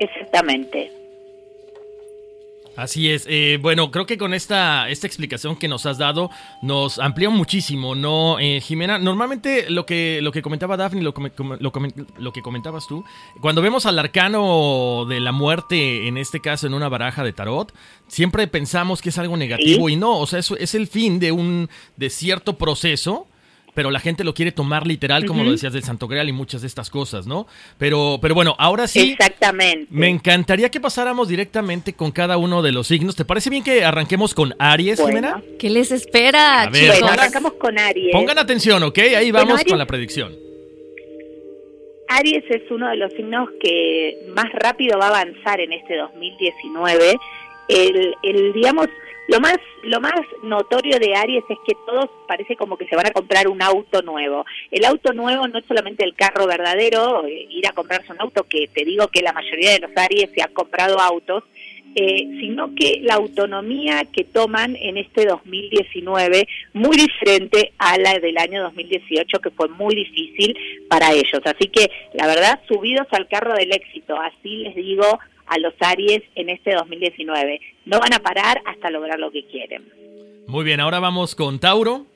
exactamente. 0.00 1.03
Así 2.76 3.10
es. 3.10 3.26
Eh, 3.28 3.58
bueno, 3.60 3.90
creo 3.90 4.06
que 4.06 4.18
con 4.18 4.34
esta, 4.34 4.88
esta 4.88 5.06
explicación 5.06 5.56
que 5.56 5.68
nos 5.68 5.86
has 5.86 5.98
dado 5.98 6.30
nos 6.62 6.98
amplió 6.98 7.30
muchísimo, 7.30 7.94
¿no, 7.94 8.38
eh, 8.38 8.60
Jimena? 8.60 8.98
Normalmente 8.98 9.70
lo 9.70 9.86
que, 9.86 10.20
lo 10.22 10.32
que 10.32 10.42
comentaba 10.42 10.76
Daphne, 10.76 11.02
lo, 11.02 11.14
lo, 11.36 11.72
lo, 12.18 12.32
que 12.32 12.42
comentabas 12.42 12.86
tú, 12.86 13.04
cuando 13.40 13.62
vemos 13.62 13.86
al 13.86 13.98
arcano 13.98 15.04
de 15.08 15.20
la 15.20 15.32
muerte, 15.32 16.08
en 16.08 16.16
este 16.16 16.40
caso 16.40 16.66
en 16.66 16.74
una 16.74 16.88
baraja 16.88 17.22
de 17.22 17.32
tarot, 17.32 17.72
siempre 18.08 18.46
pensamos 18.48 19.02
que 19.02 19.10
es 19.10 19.18
algo 19.18 19.36
negativo 19.36 19.88
y 19.88 19.96
no, 19.96 20.18
o 20.18 20.26
sea, 20.26 20.40
eso 20.40 20.56
es 20.56 20.74
el 20.74 20.86
fin 20.86 21.20
de 21.20 21.32
un 21.32 21.68
de 21.96 22.10
cierto 22.10 22.58
proceso 22.58 23.28
pero 23.74 23.90
la 23.90 24.00
gente 24.00 24.24
lo 24.24 24.34
quiere 24.34 24.52
tomar 24.52 24.86
literal, 24.86 25.26
como 25.26 25.44
lo 25.44 25.50
decías 25.50 25.72
del 25.72 25.82
Santo 25.82 26.08
Grial 26.08 26.28
y 26.28 26.32
muchas 26.32 26.62
de 26.62 26.68
estas 26.68 26.90
cosas, 26.90 27.26
¿no? 27.26 27.46
Pero, 27.78 28.18
pero 28.22 28.34
bueno, 28.34 28.54
ahora 28.58 28.86
sí. 28.86 29.12
Exactamente. 29.12 29.86
Me 29.90 30.08
encantaría 30.08 30.70
que 30.70 30.80
pasáramos 30.80 31.28
directamente 31.28 31.92
con 31.92 32.12
cada 32.12 32.36
uno 32.36 32.62
de 32.62 32.72
los 32.72 32.86
signos. 32.86 33.16
¿Te 33.16 33.24
parece 33.24 33.50
bien 33.50 33.64
que 33.64 33.84
arranquemos 33.84 34.34
con 34.34 34.54
Aries, 34.58 35.00
Jimena? 35.04 35.42
¿Qué 35.58 35.70
les 35.70 35.90
espera, 35.90 36.70
chicos? 36.72 37.00
Bueno, 37.00 37.08
arrancamos 37.08 37.54
con 37.54 37.78
Aries. 37.78 38.12
Pongan 38.12 38.38
atención, 38.38 38.82
¿ok? 38.82 38.98
Ahí 39.16 39.30
vamos 39.30 39.62
con 39.64 39.78
la 39.78 39.86
predicción. 39.86 40.44
Aries 42.08 42.44
es 42.48 42.70
uno 42.70 42.88
de 42.88 42.96
los 42.96 43.12
signos 43.14 43.48
que 43.60 44.28
más 44.36 44.52
rápido 44.52 44.98
va 44.98 45.06
a 45.06 45.08
avanzar 45.08 45.60
en 45.60 45.72
este 45.72 45.96
2019. 45.96 47.16
El, 47.68 48.14
el 48.22 48.52
digamos, 48.52 48.88
lo 49.28 49.40
más, 49.40 49.56
lo 49.82 50.00
más 50.00 50.20
notorio 50.42 50.98
de 50.98 51.14
Aries 51.14 51.44
es 51.48 51.58
que 51.66 51.74
todos 51.86 52.10
parece 52.28 52.56
como 52.56 52.76
que 52.76 52.86
se 52.86 52.96
van 52.96 53.06
a 53.06 53.12
comprar 53.12 53.48
un 53.48 53.62
auto 53.62 54.02
nuevo. 54.02 54.44
El 54.70 54.84
auto 54.84 55.12
nuevo 55.12 55.48
no 55.48 55.58
es 55.58 55.64
solamente 55.66 56.04
el 56.04 56.14
carro 56.14 56.46
verdadero, 56.46 57.26
eh, 57.26 57.46
ir 57.48 57.66
a 57.66 57.72
comprarse 57.72 58.12
un 58.12 58.20
auto, 58.20 58.44
que 58.44 58.68
te 58.68 58.84
digo 58.84 59.08
que 59.08 59.22
la 59.22 59.32
mayoría 59.32 59.72
de 59.72 59.80
los 59.80 59.96
Aries 59.96 60.30
se 60.34 60.42
han 60.42 60.52
comprado 60.52 61.00
autos, 61.00 61.44
eh, 61.96 62.26
sino 62.40 62.74
que 62.74 63.00
la 63.02 63.14
autonomía 63.14 64.04
que 64.12 64.24
toman 64.24 64.74
en 64.76 64.98
este 64.98 65.26
2019, 65.26 66.48
muy 66.72 66.96
diferente 66.96 67.72
a 67.78 67.96
la 67.98 68.18
del 68.18 68.36
año 68.36 68.62
2018, 68.64 69.38
que 69.38 69.50
fue 69.50 69.68
muy 69.68 69.94
difícil 69.94 70.56
para 70.88 71.12
ellos. 71.12 71.40
Así 71.44 71.68
que, 71.68 71.88
la 72.14 72.26
verdad, 72.26 72.60
subidos 72.66 73.06
al 73.12 73.28
carro 73.28 73.54
del 73.54 73.72
éxito, 73.72 74.16
así 74.20 74.56
les 74.56 74.74
digo 74.74 75.18
a 75.46 75.58
los 75.58 75.74
Aries 75.80 76.22
en 76.34 76.48
este 76.48 76.74
2019. 76.74 77.60
No 77.86 77.98
van 77.98 78.14
a 78.14 78.18
parar 78.18 78.60
hasta 78.64 78.90
lograr 78.90 79.18
lo 79.18 79.30
que 79.30 79.44
quieren. 79.46 79.84
Muy 80.46 80.64
bien, 80.64 80.80
ahora 80.80 81.00
vamos 81.00 81.34
con 81.34 81.58
Tauro. 81.58 82.06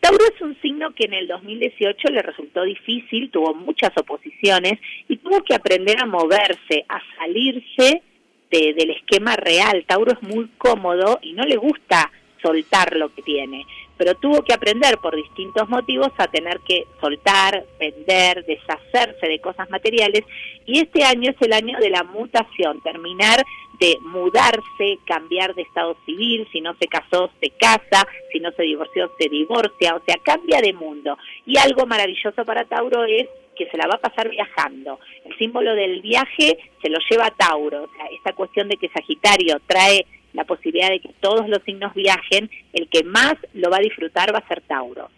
Tauro 0.00 0.24
es 0.34 0.40
un 0.40 0.60
signo 0.60 0.92
que 0.94 1.04
en 1.04 1.14
el 1.14 1.28
2018 1.28 2.08
le 2.08 2.22
resultó 2.22 2.62
difícil, 2.64 3.30
tuvo 3.30 3.54
muchas 3.54 3.90
oposiciones 3.96 4.80
y 5.08 5.16
tuvo 5.18 5.42
que 5.44 5.54
aprender 5.54 5.96
a 6.00 6.06
moverse, 6.06 6.84
a 6.88 7.00
salirse 7.16 8.02
del 8.50 8.90
esquema 8.90 9.36
real. 9.36 9.84
Tauro 9.86 10.12
es 10.12 10.22
muy 10.22 10.48
cómodo 10.58 11.20
y 11.22 11.32
no 11.32 11.44
le 11.44 11.56
gusta 11.56 12.10
soltar 12.42 12.96
lo 12.96 13.14
que 13.14 13.22
tiene 13.22 13.64
pero 14.02 14.16
tuvo 14.16 14.42
que 14.42 14.52
aprender 14.52 14.98
por 14.98 15.14
distintos 15.14 15.68
motivos 15.68 16.08
a 16.18 16.26
tener 16.26 16.58
que 16.66 16.88
soltar, 17.00 17.64
vender, 17.78 18.44
deshacerse 18.44 19.28
de 19.28 19.38
cosas 19.38 19.70
materiales 19.70 20.24
y 20.66 20.80
este 20.80 21.04
año 21.04 21.30
es 21.30 21.36
el 21.40 21.52
año 21.52 21.78
de 21.78 21.88
la 21.88 22.02
mutación, 22.02 22.80
terminar 22.80 23.44
de 23.78 23.98
mudarse, 24.00 24.98
cambiar 25.06 25.54
de 25.54 25.62
estado 25.62 25.96
civil, 26.04 26.48
si 26.50 26.60
no 26.60 26.74
se 26.80 26.88
casó 26.88 27.30
se 27.40 27.50
casa, 27.50 28.08
si 28.32 28.40
no 28.40 28.50
se 28.50 28.64
divorció 28.64 29.08
se 29.20 29.28
divorcia, 29.28 29.94
o 29.94 30.02
sea, 30.04 30.16
cambia 30.24 30.60
de 30.60 30.72
mundo. 30.72 31.16
Y 31.46 31.56
algo 31.58 31.86
maravilloso 31.86 32.44
para 32.44 32.64
Tauro 32.64 33.04
es 33.04 33.28
que 33.56 33.70
se 33.70 33.76
la 33.76 33.86
va 33.86 33.94
a 33.94 34.08
pasar 34.08 34.28
viajando. 34.28 34.98
El 35.24 35.38
símbolo 35.38 35.76
del 35.76 36.00
viaje 36.00 36.58
se 36.82 36.90
lo 36.90 36.98
lleva 37.08 37.26
a 37.26 37.36
Tauro, 37.36 37.84
o 37.84 37.90
sea, 37.94 38.06
esta 38.06 38.32
cuestión 38.32 38.66
de 38.66 38.78
que 38.78 38.88
Sagitario 38.88 39.60
trae 39.64 40.06
la 40.32 40.44
posibilidad 40.44 40.88
de 40.88 41.00
que 41.00 41.10
todos 41.20 41.48
los 41.48 41.62
signos 41.64 41.94
viajen, 41.94 42.50
el 42.72 42.88
que 42.88 43.04
más 43.04 43.34
lo 43.54 43.70
va 43.70 43.78
a 43.78 43.80
disfrutar 43.80 44.34
va 44.34 44.38
a 44.38 44.48
ser 44.48 44.62
Tauro. 44.62 45.10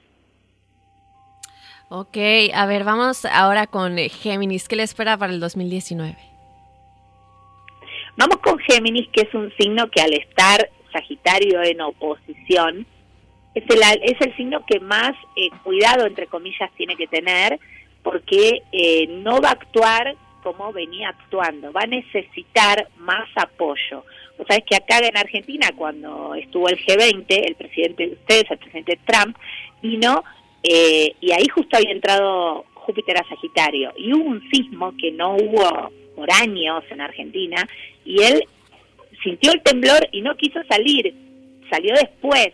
Ok, 1.89 2.17
a 2.53 2.67
ver, 2.67 2.85
vamos 2.85 3.25
ahora 3.25 3.67
con 3.67 3.97
Géminis. 3.97 4.69
¿Qué 4.69 4.77
le 4.77 4.83
espera 4.83 5.17
para 5.17 5.33
el 5.33 5.41
2019? 5.41 6.17
Vamos 8.17 8.39
con 8.39 8.59
Géminis, 8.59 9.09
que 9.13 9.23
es 9.23 9.35
un 9.35 9.53
signo 9.59 9.91
que 9.91 10.01
al 10.01 10.13
estar 10.15 10.69
Sagitario 10.93 11.63
en 11.63 11.81
oposición, 11.81 12.87
es 13.55 13.65
el, 13.69 13.81
es 14.03 14.21
el 14.21 14.37
signo 14.37 14.65
que 14.67 14.81
más 14.81 15.13
eh, 15.37 15.51
cuidado, 15.63 16.07
entre 16.07 16.27
comillas, 16.27 16.71
tiene 16.77 16.97
que 16.97 17.07
tener, 17.07 17.59
porque 18.03 18.63
eh, 18.73 19.07
no 19.09 19.41
va 19.41 19.49
a 19.51 19.53
actuar 19.53 20.17
como 20.43 20.73
venía 20.73 21.09
actuando, 21.09 21.73
va 21.73 21.83
a 21.83 21.87
necesitar 21.87 22.89
más 22.99 23.29
apoyo. 23.37 24.05
Vos 24.37 24.47
sabés 24.49 24.65
que 24.65 24.77
acá 24.77 24.99
en 24.99 25.17
Argentina, 25.17 25.69
cuando 25.77 26.35
estuvo 26.35 26.69
el 26.69 26.79
G20, 26.79 27.27
el 27.29 27.55
presidente 27.55 28.07
de 28.07 28.13
ustedes, 28.15 28.51
el 28.51 28.59
presidente 28.59 28.99
Trump, 29.07 29.37
vino 29.81 30.25
eh, 30.63 31.15
y 31.21 31.33
ahí 31.33 31.47
justo 31.49 31.77
había 31.77 31.93
entrado 31.93 32.65
Júpiter 32.75 33.19
a 33.19 33.29
Sagitario. 33.29 33.93
Y 33.97 34.13
hubo 34.13 34.25
un 34.25 34.43
sismo 34.51 34.93
que 34.99 35.13
no 35.13 35.37
hubo 35.37 35.91
por 36.17 36.31
años 36.33 36.85
en 36.91 37.01
Argentina 37.01 37.69
y 38.05 38.23
él 38.23 38.45
sintió 39.23 39.53
el 39.53 39.63
temblor 39.63 40.09
y 40.13 40.23
no 40.23 40.37
quiso 40.37 40.61
salir, 40.69 41.15
salió 41.71 41.95
después. 41.95 42.51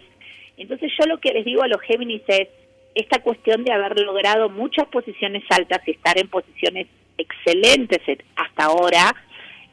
Entonces 0.57 0.93
yo 0.99 1.07
lo 1.07 1.19
que 1.19 1.33
les 1.33 1.45
digo 1.45 1.63
a 1.63 1.69
los 1.69 1.81
Géminis 1.83 2.23
es 2.29 2.49
esta 2.95 3.21
cuestión 3.21 3.65
de 3.65 3.73
haber 3.73 3.99
logrado 4.01 4.49
muchas 4.49 4.87
posiciones 4.89 5.45
altas 5.51 5.81
y 5.87 5.93
estar 5.93 6.19
en 6.19 6.29
posiciones 6.29 6.87
excelentes 7.17 8.01
hasta 8.37 8.65
ahora, 8.65 9.15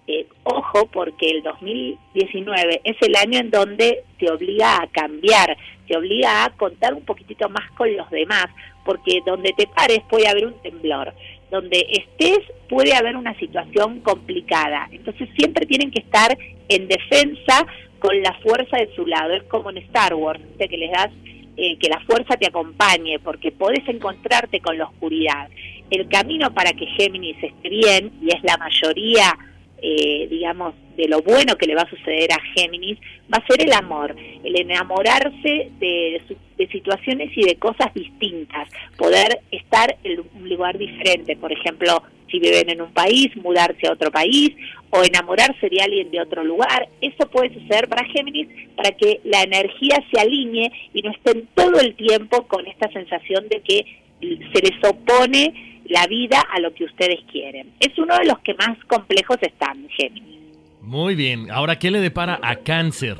eh, 0.07 0.25
ojo 0.43 0.87
porque 0.87 1.29
el 1.29 1.43
2019 1.43 2.81
es 2.85 2.95
el 3.01 3.15
año 3.17 3.39
en 3.39 3.51
donde 3.51 4.03
te 4.17 4.31
obliga 4.31 4.81
a 4.81 4.87
cambiar, 4.87 5.57
te 5.85 5.97
obliga 5.97 6.45
a 6.45 6.49
contar 6.51 6.93
un 6.93 7.03
poquitito 7.03 7.49
más 7.49 7.69
con 7.71 7.95
los 7.95 8.09
demás, 8.09 8.45
porque 8.85 9.21
donde 9.25 9.51
te 9.51 9.67
pares 9.67 9.99
puede 10.09 10.29
haber 10.29 10.47
un 10.47 10.61
temblor, 10.61 11.13
donde 11.51 11.85
estés 11.91 12.39
puede 12.69 12.95
haber 12.95 13.17
una 13.17 13.37
situación 13.37 13.99
complicada, 13.99 14.87
entonces 14.91 15.27
siempre 15.37 15.65
tienen 15.65 15.91
que 15.91 15.99
estar 15.99 16.37
en 16.69 16.87
defensa 16.87 17.67
con 17.99 18.21
la 18.21 18.33
fuerza 18.35 18.77
de 18.77 18.93
su 18.95 19.05
lado, 19.05 19.33
es 19.33 19.43
como 19.43 19.71
en 19.71 19.77
Star 19.79 20.13
Wars, 20.13 20.39
que 20.57 20.77
les 20.77 20.91
das 20.91 21.09
eh, 21.57 21.77
que 21.79 21.89
la 21.89 21.99
fuerza 22.01 22.37
te 22.37 22.47
acompañe, 22.47 23.19
porque 23.19 23.51
podés 23.51 23.85
encontrarte 23.87 24.59
con 24.61 24.77
la 24.77 24.85
oscuridad. 24.85 25.49
El 25.89 26.07
camino 26.07 26.53
para 26.53 26.71
que 26.73 26.85
Géminis 26.85 27.35
esté 27.41 27.69
bien, 27.69 28.11
y 28.21 28.27
es 28.27 28.43
la 28.43 28.57
mayoría 28.57 29.35
eh, 29.81 30.27
digamos, 30.29 30.73
de 30.95 31.07
lo 31.07 31.21
bueno 31.21 31.55
que 31.55 31.67
le 31.67 31.75
va 31.75 31.83
a 31.83 31.89
suceder 31.89 32.31
a 32.31 32.41
Géminis, 32.55 32.97
va 33.31 33.37
a 33.37 33.45
ser 33.45 33.63
el 33.63 33.71
amor, 33.73 34.15
el 34.43 34.59
enamorarse 34.59 35.69
de, 35.79 36.21
de, 36.57 36.67
situaciones 36.69 37.29
y 37.35 37.43
de 37.43 37.55
cosas 37.57 37.93
distintas, 37.93 38.67
poder 38.97 39.41
estar 39.51 39.95
en 40.03 40.23
un 40.33 40.49
lugar 40.49 40.77
diferente, 40.77 41.35
por 41.35 41.51
ejemplo, 41.51 42.01
si 42.31 42.39
viven 42.39 42.69
en 42.69 42.81
un 42.81 42.91
país, 42.91 43.35
mudarse 43.37 43.87
a 43.87 43.93
otro 43.93 44.11
país 44.11 44.55
o 44.89 45.03
enamorarse 45.03 45.69
de 45.69 45.81
alguien 45.81 46.09
de 46.11 46.21
otro 46.21 46.43
lugar, 46.43 46.89
eso 46.99 47.29
puede 47.29 47.53
suceder 47.53 47.87
para 47.87 48.05
Géminis 48.05 48.47
para 48.75 48.91
que 48.91 49.21
la 49.23 49.43
energía 49.43 50.03
se 50.11 50.19
alinee 50.19 50.71
y 50.93 51.01
no 51.01 51.11
estén 51.11 51.47
todo 51.53 51.79
el 51.79 51.95
tiempo 51.95 52.47
con 52.47 52.65
esta 52.67 52.91
sensación 52.91 53.47
de 53.49 53.61
que 53.61 53.85
se 54.19 54.61
les 54.61 54.83
opone 54.83 55.76
la 55.89 56.05
vida 56.07 56.41
a 56.51 56.59
lo 56.59 56.73
que 56.73 56.85
ustedes 56.85 57.19
quieren. 57.31 57.73
Es 57.79 57.97
uno 57.97 58.17
de 58.17 58.25
los 58.25 58.39
que 58.39 58.53
más 58.55 58.77
complejos 58.85 59.37
están, 59.41 59.87
Géminis. 59.89 60.37
Muy 60.81 61.15
bien, 61.15 61.51
ahora, 61.51 61.77
¿qué 61.77 61.91
le 61.91 61.99
depara 61.99 62.39
a 62.41 62.55
cáncer? 62.57 63.17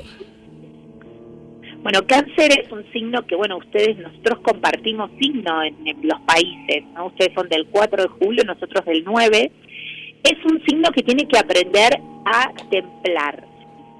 Bueno, 1.82 2.06
cáncer 2.06 2.50
es 2.58 2.72
un 2.72 2.84
signo 2.92 3.26
que, 3.26 3.36
bueno, 3.36 3.56
ustedes, 3.56 3.96
nosotros 3.98 4.40
compartimos 4.40 5.10
signo 5.18 5.62
en, 5.62 5.76
los 6.02 6.20
países, 6.22 6.84
¿no? 6.94 7.06
Ustedes 7.06 7.32
son 7.34 7.48
del 7.48 7.66
4 7.66 8.02
de 8.02 8.08
julio, 8.08 8.44
nosotros 8.44 8.84
del 8.84 9.04
9. 9.04 9.52
Es 10.24 10.44
un 10.44 10.62
signo 10.64 10.90
que 10.90 11.02
tiene 11.02 11.26
que 11.28 11.38
aprender 11.38 12.00
a 12.24 12.52
templar, 12.70 13.44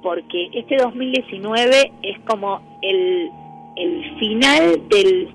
porque 0.03 0.49
este 0.55 0.77
2019 0.77 1.93
es 2.03 2.19
como 2.27 2.79
el, 2.83 3.31
el 3.77 4.19
final 4.19 4.89
del, 4.89 5.29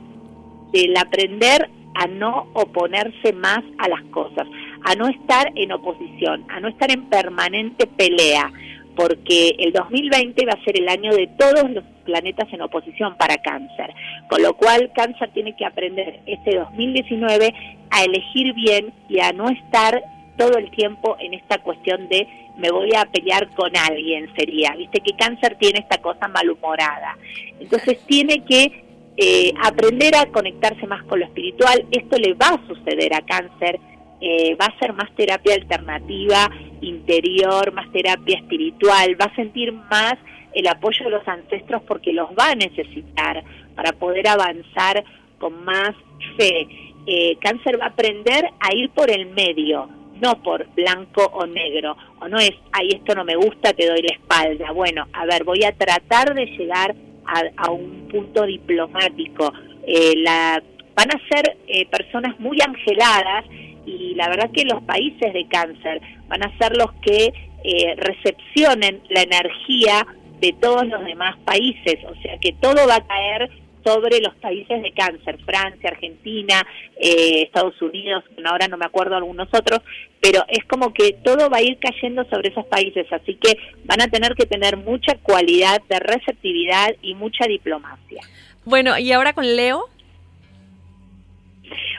del 0.73 0.97
aprender 0.97 1.69
a 1.95 2.07
no 2.07 2.47
oponerse 2.53 3.33
más 3.33 3.61
a 3.77 3.87
las 3.87 4.01
cosas, 4.05 4.47
a 4.83 4.95
no 4.95 5.07
estar 5.07 5.51
en 5.55 5.71
oposición, 5.71 6.45
a 6.49 6.59
no 6.59 6.67
estar 6.67 6.91
en 6.91 7.05
permanente 7.09 7.87
pelea, 7.87 8.51
porque 8.95 9.55
el 9.59 9.73
2020 9.73 10.45
va 10.45 10.53
a 10.53 10.63
ser 10.63 10.77
el 10.77 10.87
año 10.87 11.11
de 11.13 11.27
todos 11.37 11.69
los 11.71 11.83
planetas 12.05 12.51
en 12.51 12.61
oposición 12.61 13.15
para 13.17 13.37
cáncer, 13.37 13.93
con 14.29 14.41
lo 14.41 14.55
cual 14.55 14.91
cáncer 14.93 15.31
tiene 15.33 15.55
que 15.55 15.65
aprender 15.65 16.19
este 16.25 16.57
2019 16.57 17.53
a 17.89 18.03
elegir 18.03 18.53
bien 18.53 18.93
y 19.09 19.19
a 19.19 19.31
no 19.31 19.49
estar 19.49 20.03
todo 20.37 20.57
el 20.57 20.71
tiempo 20.71 21.15
en 21.19 21.33
esta 21.33 21.59
cuestión 21.59 22.07
de 22.09 22.27
me 22.57 22.71
voy 22.71 22.89
a 22.95 23.05
pelear 23.05 23.49
con 23.55 23.75
alguien 23.75 24.31
sería, 24.35 24.75
viste 24.75 24.99
que 24.99 25.15
cáncer 25.15 25.57
tiene 25.59 25.79
esta 25.79 25.99
cosa 25.99 26.27
malhumorada, 26.27 27.17
entonces 27.59 27.99
tiene 28.05 28.43
que 28.43 28.83
eh, 29.17 29.53
aprender 29.63 30.15
a 30.15 30.25
conectarse 30.27 30.87
más 30.87 31.03
con 31.03 31.19
lo 31.19 31.25
espiritual. 31.25 31.85
Esto 31.91 32.17
le 32.17 32.33
va 32.33 32.49
a 32.49 32.67
suceder 32.67 33.13
a 33.13 33.21
cáncer, 33.21 33.79
eh, 34.21 34.55
va 34.55 34.65
a 34.65 34.79
ser 34.79 34.93
más 34.93 35.13
terapia 35.15 35.55
alternativa, 35.55 36.49
interior, 36.81 37.71
más 37.73 37.91
terapia 37.91 38.37
espiritual, 38.37 39.15
va 39.19 39.25
a 39.25 39.35
sentir 39.35 39.71
más 39.71 40.15
el 40.53 40.67
apoyo 40.67 41.05
de 41.05 41.11
los 41.11 41.27
ancestros 41.27 41.81
porque 41.83 42.13
los 42.13 42.29
va 42.29 42.51
a 42.51 42.55
necesitar 42.55 43.43
para 43.75 43.91
poder 43.93 44.27
avanzar 44.27 45.03
con 45.37 45.63
más 45.63 45.91
fe. 46.37 46.67
Eh, 47.05 47.37
cáncer 47.41 47.79
va 47.79 47.85
a 47.85 47.89
aprender 47.89 48.49
a 48.59 48.73
ir 48.73 48.89
por 48.91 49.11
el 49.11 49.27
medio, 49.27 49.89
no 50.21 50.41
por 50.41 50.65
blanco 50.73 51.25
o 51.33 51.45
negro, 51.45 51.97
o 52.21 52.27
no 52.27 52.39
es, 52.39 52.53
ay, 52.71 52.89
esto 52.93 53.13
no 53.13 53.25
me 53.25 53.35
gusta, 53.35 53.73
te 53.73 53.87
doy 53.87 54.01
la 54.01 54.15
espalda. 54.15 54.71
Bueno, 54.71 55.07
a 55.11 55.25
ver, 55.25 55.43
voy 55.43 55.63
a 55.65 55.73
tratar 55.73 56.33
de 56.33 56.45
llegar 56.45 56.95
a, 57.57 57.71
un 57.71 58.07
punto 58.09 58.45
diplomático. 58.45 59.51
Eh, 59.85 60.23
van 60.95 61.09
a 61.09 61.27
ser 61.29 61.57
eh, 61.67 61.85
personas 61.87 62.39
muy 62.39 62.57
angeladas 62.65 63.45
y 63.85 64.15
la 64.15 64.29
verdad 64.29 64.51
que 64.51 64.65
los 64.65 64.81
países 64.83 65.33
de 65.33 65.47
cáncer 65.47 66.01
van 66.27 66.43
a 66.43 66.57
ser 66.57 66.77
los 66.77 66.93
que 67.01 67.33
eh, 67.63 67.95
recepcionen 67.97 69.01
la 69.09 69.21
energía 69.21 70.05
de 70.39 70.53
todos 70.59 70.85
los 70.87 71.03
demás 71.05 71.37
países, 71.45 71.99
o 72.05 72.15
sea 72.21 72.37
que 72.37 72.51
todo 72.59 72.85
va 72.87 72.95
a 72.95 73.07
caer 73.07 73.49
sobre 73.83 74.19
los 74.19 74.35
países 74.35 74.81
de 74.81 74.91
cáncer, 74.91 75.37
Francia, 75.45 75.89
Argentina, 75.89 76.61
eh, 76.97 77.43
Estados 77.43 77.79
Unidos, 77.81 78.23
ahora 78.45 78.67
no 78.67 78.77
me 78.77 78.85
acuerdo 78.85 79.15
algunos 79.15 79.47
otros, 79.53 79.79
pero 80.21 80.43
es 80.47 80.63
como 80.65 80.93
que 80.93 81.17
todo 81.23 81.49
va 81.49 81.57
a 81.57 81.61
ir 81.61 81.77
cayendo 81.79 82.23
sobre 82.29 82.49
esos 82.49 82.65
países, 82.67 83.05
así 83.11 83.35
que 83.35 83.57
van 83.85 84.01
a 84.01 84.07
tener 84.07 84.35
que 84.35 84.45
tener 84.45 84.77
mucha 84.77 85.15
cualidad 85.21 85.81
de 85.89 85.99
receptividad 85.99 86.95
y 87.01 87.15
mucha 87.15 87.45
diplomacia. 87.45 88.21
Bueno, 88.65 88.97
y 88.97 89.11
ahora 89.11 89.33
con 89.33 89.55
Leo. 89.55 89.89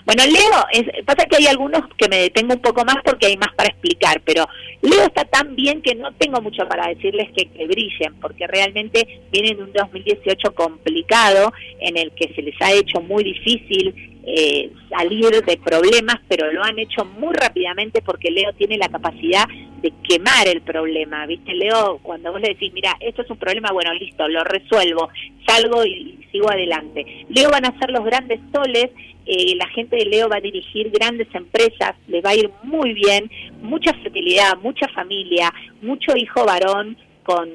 Bueno, 0.05 0.23
Leo, 0.27 1.05
pasa 1.07 1.27
que 1.27 1.37
hay 1.37 1.47
algunos 1.47 1.83
que 1.97 2.09
me 2.09 2.19
detengo 2.19 2.55
un 2.55 2.61
poco 2.61 2.85
más 2.85 2.97
porque 3.05 3.27
hay 3.27 3.37
más 3.39 3.55
para 3.55 3.71
explicar, 3.71 4.21
pero 4.25 4.47
Leo 4.83 5.03
está 5.05 5.25
tan 5.25 5.57
bien 5.57 5.81
que 5.81 5.95
no 5.95 6.13
tengo 6.13 6.43
mucho 6.43 6.69
para 6.69 6.89
decirles 6.89 7.31
que, 7.35 7.47
que 7.47 7.67
brillen, 7.67 8.15
porque 8.21 8.47
realmente 8.47 9.23
vienen 9.33 9.57
de 9.57 9.63
un 9.63 9.73
2018 9.73 10.55
complicado 10.55 11.53
en 11.81 11.97
el 11.97 12.13
que 12.13 12.35
se 12.35 12.43
les 12.43 12.55
ha 12.61 12.73
hecho 12.73 13.01
muy 13.01 13.25
difícil 13.25 14.15
eh, 14.27 14.71
salir 14.89 15.45
de 15.45 15.57
problemas, 15.59 16.17
pero 16.29 16.51
lo 16.51 16.63
han 16.63 16.79
hecho 16.79 17.05
muy 17.05 17.35
rápidamente 17.35 18.01
porque 18.01 18.31
Leo 18.31 18.55
tiene 18.55 18.79
la 18.79 18.89
capacidad 18.89 19.47
de 19.83 19.93
quemar 20.03 20.49
el 20.49 20.63
problema, 20.63 21.27
¿viste? 21.27 21.53
Leo, 21.53 21.99
cuando 22.03 22.33
vos 22.33 22.41
le 22.41 22.49
decís, 22.49 22.73
mira, 22.73 22.97
esto 23.01 23.21
es 23.21 23.31
un 23.31 23.37
problema, 23.37 23.71
bueno, 23.73 23.93
listo, 23.93 24.27
lo 24.29 24.43
resuelvo, 24.45 25.11
salgo 25.47 25.85
y 25.85 26.27
sigo 26.33 26.51
adelante. 26.51 27.27
Leo 27.29 27.51
van 27.51 27.67
a 27.67 27.79
ser 27.79 27.91
los 27.91 28.03
grandes 28.05 28.41
soles 28.51 28.91
eh, 29.27 29.55
la 29.57 29.69
gente 29.69 29.97
de 29.97 30.07
Leo 30.07 30.29
va 30.29 30.37
a 30.37 30.41
dirigir 30.41 30.91
grandes 30.91 31.29
empresas, 31.35 31.95
le 32.09 32.21
va 32.21 32.31
a 32.31 32.37
ir 32.37 32.51
muy 32.63 32.93
bien, 32.93 33.31
mucha 33.63 33.93
fertilidad, 33.95 34.59
mucha 34.59 34.87
familia, 34.89 35.53
mucho 35.81 36.17
hijo 36.17 36.45
varón 36.45 36.97
con, 37.23 37.51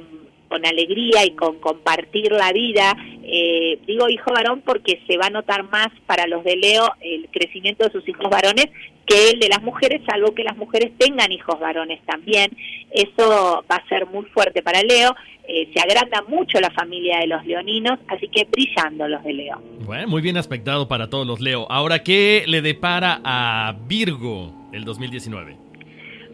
con 0.50 0.66
alegría 0.66 1.26
y 1.26 1.32
con 1.36 1.60
compartir 1.60 2.32
la 2.32 2.52
vida. 2.52 2.98
Eh, 3.24 3.80
digo 3.86 4.10
hijo 4.10 4.32
varón 4.34 4.62
porque 4.66 5.02
se 5.08 5.18
va 5.18 5.28
a 5.28 5.30
notar 5.30 5.64
más 5.70 5.90
para 6.08 6.28
los 6.28 6.44
de 6.44 6.56
Leo 6.56 6.92
el 7.00 7.30
crecimiento 7.32 7.86
de 7.86 7.92
sus 7.92 8.08
hijos 8.10 8.30
varones 8.30 8.66
que 9.10 9.32
el 9.32 9.40
de 9.40 9.50
las 9.50 9.64
mujeres, 9.64 10.02
salvo 10.06 10.36
que 10.36 10.44
las 10.44 10.56
mujeres 10.56 10.92
tengan 10.98 11.32
hijos 11.32 11.60
varones 11.60 12.00
también. 12.06 12.52
Eso 12.92 13.66
va 13.70 13.78
a 13.78 13.88
ser 13.90 14.06
muy 14.06 14.26
fuerte 14.26 14.62
para 14.62 14.84
Leo. 14.84 15.16
Eh, 15.48 15.68
se 15.74 15.82
agranda 15.82 16.22
mucho 16.28 16.60
la 16.60 16.70
familia 16.70 17.20
de 17.20 17.28
los 17.28 17.44
leoninos, 17.44 17.98
así 18.08 18.28
que 18.28 18.46
brillando 18.46 19.08
los 19.08 19.24
de 19.24 19.34
Leo. 19.34 19.60
Bueno, 19.84 20.08
muy 20.08 20.22
bien 20.22 20.38
aspectado 20.38 20.88
para 20.88 21.10
todos 21.10 21.26
los 21.26 21.40
Leo. 21.40 21.66
Ahora, 21.72 22.04
¿qué 22.04 22.44
le 22.46 22.62
depara 22.62 23.20
a 23.24 23.76
Virgo 23.88 24.54
el 24.72 24.86
2019? 24.86 25.58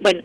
Bueno, 0.02 0.22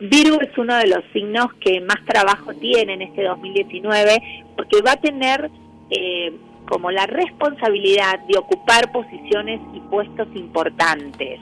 Virgo 0.00 0.40
es 0.40 0.56
uno 0.56 0.76
de 0.76 0.86
los 0.86 1.04
signos 1.12 1.52
que 1.60 1.80
más 1.80 2.04
trabajo 2.06 2.54
tiene 2.54 2.94
en 2.94 3.02
este 3.02 3.24
2019 3.24 4.46
porque 4.56 4.80
va 4.80 4.92
a 4.92 5.00
tener 5.00 5.50
eh, 5.90 6.32
como 6.68 6.90
la 6.90 7.06
responsabilidad 7.06 8.20
de 8.28 8.38
ocupar 8.38 8.92
posiciones 8.92 9.60
y 9.74 9.80
puestos 9.80 10.28
importantes. 10.34 11.40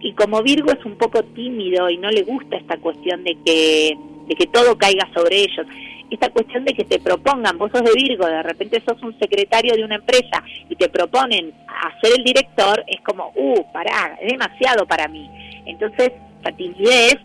Y 0.00 0.12
como 0.14 0.42
Virgo 0.42 0.72
es 0.72 0.84
un 0.84 0.96
poco 0.96 1.22
tímido 1.22 1.88
y 1.88 1.98
no 1.98 2.10
le 2.10 2.22
gusta 2.22 2.56
esta 2.56 2.76
cuestión 2.78 3.22
de 3.22 3.36
que, 3.44 3.96
de 4.26 4.34
que 4.34 4.46
todo 4.46 4.76
caiga 4.76 5.08
sobre 5.14 5.42
ellos, 5.42 5.66
esta 6.10 6.30
cuestión 6.30 6.64
de 6.64 6.74
que 6.74 6.84
te 6.84 6.98
propongan, 7.00 7.58
vos 7.58 7.70
sos 7.72 7.82
de 7.82 7.92
Virgo, 7.94 8.26
de 8.26 8.42
repente 8.42 8.82
sos 8.86 9.00
un 9.02 9.18
secretario 9.18 9.74
de 9.74 9.84
una 9.84 9.96
empresa 9.96 10.42
y 10.68 10.76
te 10.76 10.88
proponen 10.88 11.52
hacer 11.66 12.12
el 12.18 12.24
director, 12.24 12.84
es 12.86 13.00
como, 13.02 13.32
uh, 13.34 13.72
pará, 13.72 14.18
es 14.20 14.32
demasiado 14.32 14.86
para 14.86 15.08
mí. 15.08 15.28
Entonces, 15.66 16.12
la 16.44 16.52
timidez, 16.52 17.16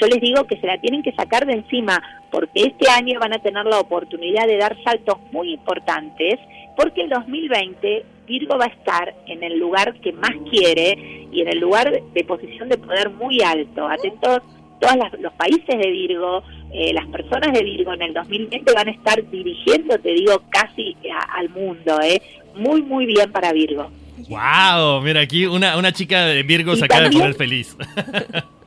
yo 0.00 0.06
les 0.06 0.20
digo 0.20 0.44
que 0.46 0.58
se 0.60 0.66
la 0.66 0.80
tienen 0.80 1.02
que 1.02 1.12
sacar 1.12 1.46
de 1.46 1.54
encima, 1.54 2.02
porque 2.30 2.62
este 2.62 2.90
año 2.90 3.18
van 3.20 3.32
a 3.32 3.38
tener 3.38 3.64
la 3.66 3.80
oportunidad 3.80 4.46
de 4.46 4.58
dar 4.58 4.76
saltos 4.84 5.18
muy 5.32 5.52
importantes, 5.54 6.38
porque 6.76 7.02
el 7.02 7.10
2020 7.10 8.04
Virgo 8.26 8.58
va 8.58 8.66
a 8.66 8.68
estar 8.68 9.14
en 9.26 9.42
el 9.42 9.58
lugar 9.58 9.94
que 10.00 10.12
más 10.12 10.32
quiere 10.50 11.26
y 11.32 11.40
en 11.40 11.48
el 11.48 11.58
lugar 11.58 11.90
de 11.90 12.24
posición 12.24 12.68
de 12.68 12.76
poder 12.76 13.10
muy 13.10 13.40
alto. 13.40 13.88
Atentos, 13.88 14.42
todos 14.78 14.96
los 15.20 15.32
países 15.32 15.78
de 15.78 15.90
Virgo, 15.90 16.42
eh, 16.72 16.92
las 16.92 17.06
personas 17.06 17.52
de 17.52 17.64
Virgo 17.64 17.94
en 17.94 18.02
el 18.02 18.14
2020 18.14 18.72
van 18.72 18.88
a 18.88 18.90
estar 18.90 19.30
dirigiendo, 19.30 19.98
te 19.98 20.12
digo, 20.12 20.42
casi 20.50 20.94
al 21.34 21.48
mundo. 21.48 21.98
¿eh? 22.02 22.20
Muy, 22.54 22.82
muy 22.82 23.06
bien 23.06 23.32
para 23.32 23.52
Virgo. 23.52 23.90
¡Wow! 24.28 25.00
Mira, 25.02 25.20
aquí 25.22 25.46
una, 25.46 25.76
una 25.76 25.92
chica 25.92 26.26
de 26.26 26.42
Virgo 26.42 26.76
se 26.76 26.84
acaba 26.84 27.08
de 27.08 27.10
poner 27.10 27.34
feliz. 27.34 27.76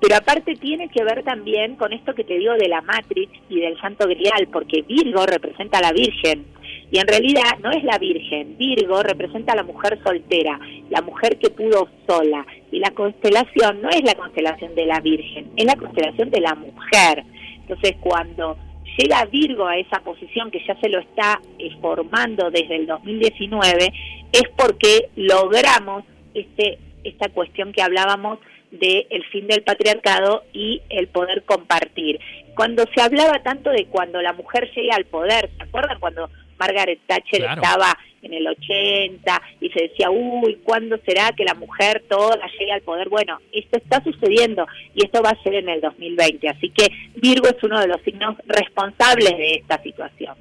Pero 0.00 0.16
aparte 0.16 0.54
tiene 0.54 0.88
que 0.88 1.04
ver 1.04 1.22
también 1.22 1.76
con 1.76 1.92
esto 1.92 2.14
que 2.14 2.24
te 2.24 2.38
digo 2.38 2.54
de 2.54 2.68
la 2.68 2.80
Matrix 2.80 3.32
y 3.50 3.60
del 3.60 3.78
Santo 3.80 4.08
Grial, 4.08 4.48
porque 4.50 4.82
Virgo 4.82 5.26
representa 5.26 5.78
a 5.78 5.82
la 5.82 5.92
Virgen. 5.92 6.46
Y 6.90 6.98
en 6.98 7.06
realidad 7.06 7.58
no 7.62 7.70
es 7.70 7.84
la 7.84 7.98
Virgen, 7.98 8.56
Virgo 8.56 9.02
representa 9.02 9.52
a 9.52 9.56
la 9.56 9.62
mujer 9.62 10.00
soltera, 10.02 10.58
la 10.88 11.02
mujer 11.02 11.38
que 11.38 11.50
pudo 11.50 11.88
sola. 12.08 12.44
Y 12.72 12.80
la 12.80 12.90
constelación 12.90 13.82
no 13.82 13.90
es 13.90 14.02
la 14.02 14.14
constelación 14.14 14.74
de 14.74 14.86
la 14.86 15.00
Virgen, 15.00 15.50
es 15.56 15.66
la 15.66 15.76
constelación 15.76 16.30
de 16.30 16.40
la 16.40 16.54
mujer. 16.54 17.24
Entonces 17.60 17.96
cuando 18.00 18.56
llega 18.96 19.24
Virgo 19.26 19.66
a 19.66 19.76
esa 19.76 20.00
posición 20.00 20.50
que 20.50 20.64
ya 20.66 20.74
se 20.80 20.88
lo 20.88 20.98
está 20.98 21.40
eh, 21.58 21.70
formando 21.80 22.50
desde 22.50 22.76
el 22.76 22.86
2019, 22.86 23.92
es 24.32 24.48
porque 24.56 25.10
logramos 25.14 26.04
este, 26.34 26.78
esta 27.04 27.28
cuestión 27.28 27.72
que 27.72 27.82
hablábamos 27.82 28.38
del 28.70 29.06
el 29.10 29.24
fin 29.26 29.46
del 29.46 29.62
patriarcado 29.62 30.44
y 30.52 30.82
el 30.88 31.08
poder 31.08 31.42
compartir. 31.44 32.20
Cuando 32.54 32.84
se 32.94 33.00
hablaba 33.00 33.42
tanto 33.42 33.70
de 33.70 33.86
cuando 33.86 34.20
la 34.20 34.32
mujer 34.32 34.70
llega 34.74 34.96
al 34.96 35.06
poder, 35.06 35.50
¿se 35.56 35.62
acuerdan 35.62 35.98
cuando 35.98 36.28
Margaret 36.58 37.00
Thatcher 37.06 37.42
estaba 37.44 37.96
en 38.22 38.34
el 38.34 38.46
80 38.46 39.42
y 39.60 39.70
se 39.70 39.84
decía, 39.84 40.10
uy, 40.10 40.60
¿cuándo 40.62 40.98
será 41.06 41.32
que 41.32 41.44
la 41.44 41.54
mujer 41.54 42.04
toda 42.08 42.38
llegue 42.58 42.72
al 42.72 42.82
poder? 42.82 43.08
Bueno, 43.08 43.38
esto 43.52 43.78
está 43.78 44.02
sucediendo 44.04 44.66
y 44.94 45.04
esto 45.04 45.22
va 45.22 45.30
a 45.30 45.42
ser 45.42 45.54
en 45.54 45.68
el 45.68 45.80
2020. 45.80 46.48
Así 46.48 46.68
que 46.70 46.88
Virgo 47.14 47.48
es 47.48 47.62
uno 47.62 47.80
de 47.80 47.88
los 47.88 48.00
signos 48.02 48.36
responsables 48.46 49.36
de 49.36 49.52
esta 49.52 49.82
situación. 49.82 50.36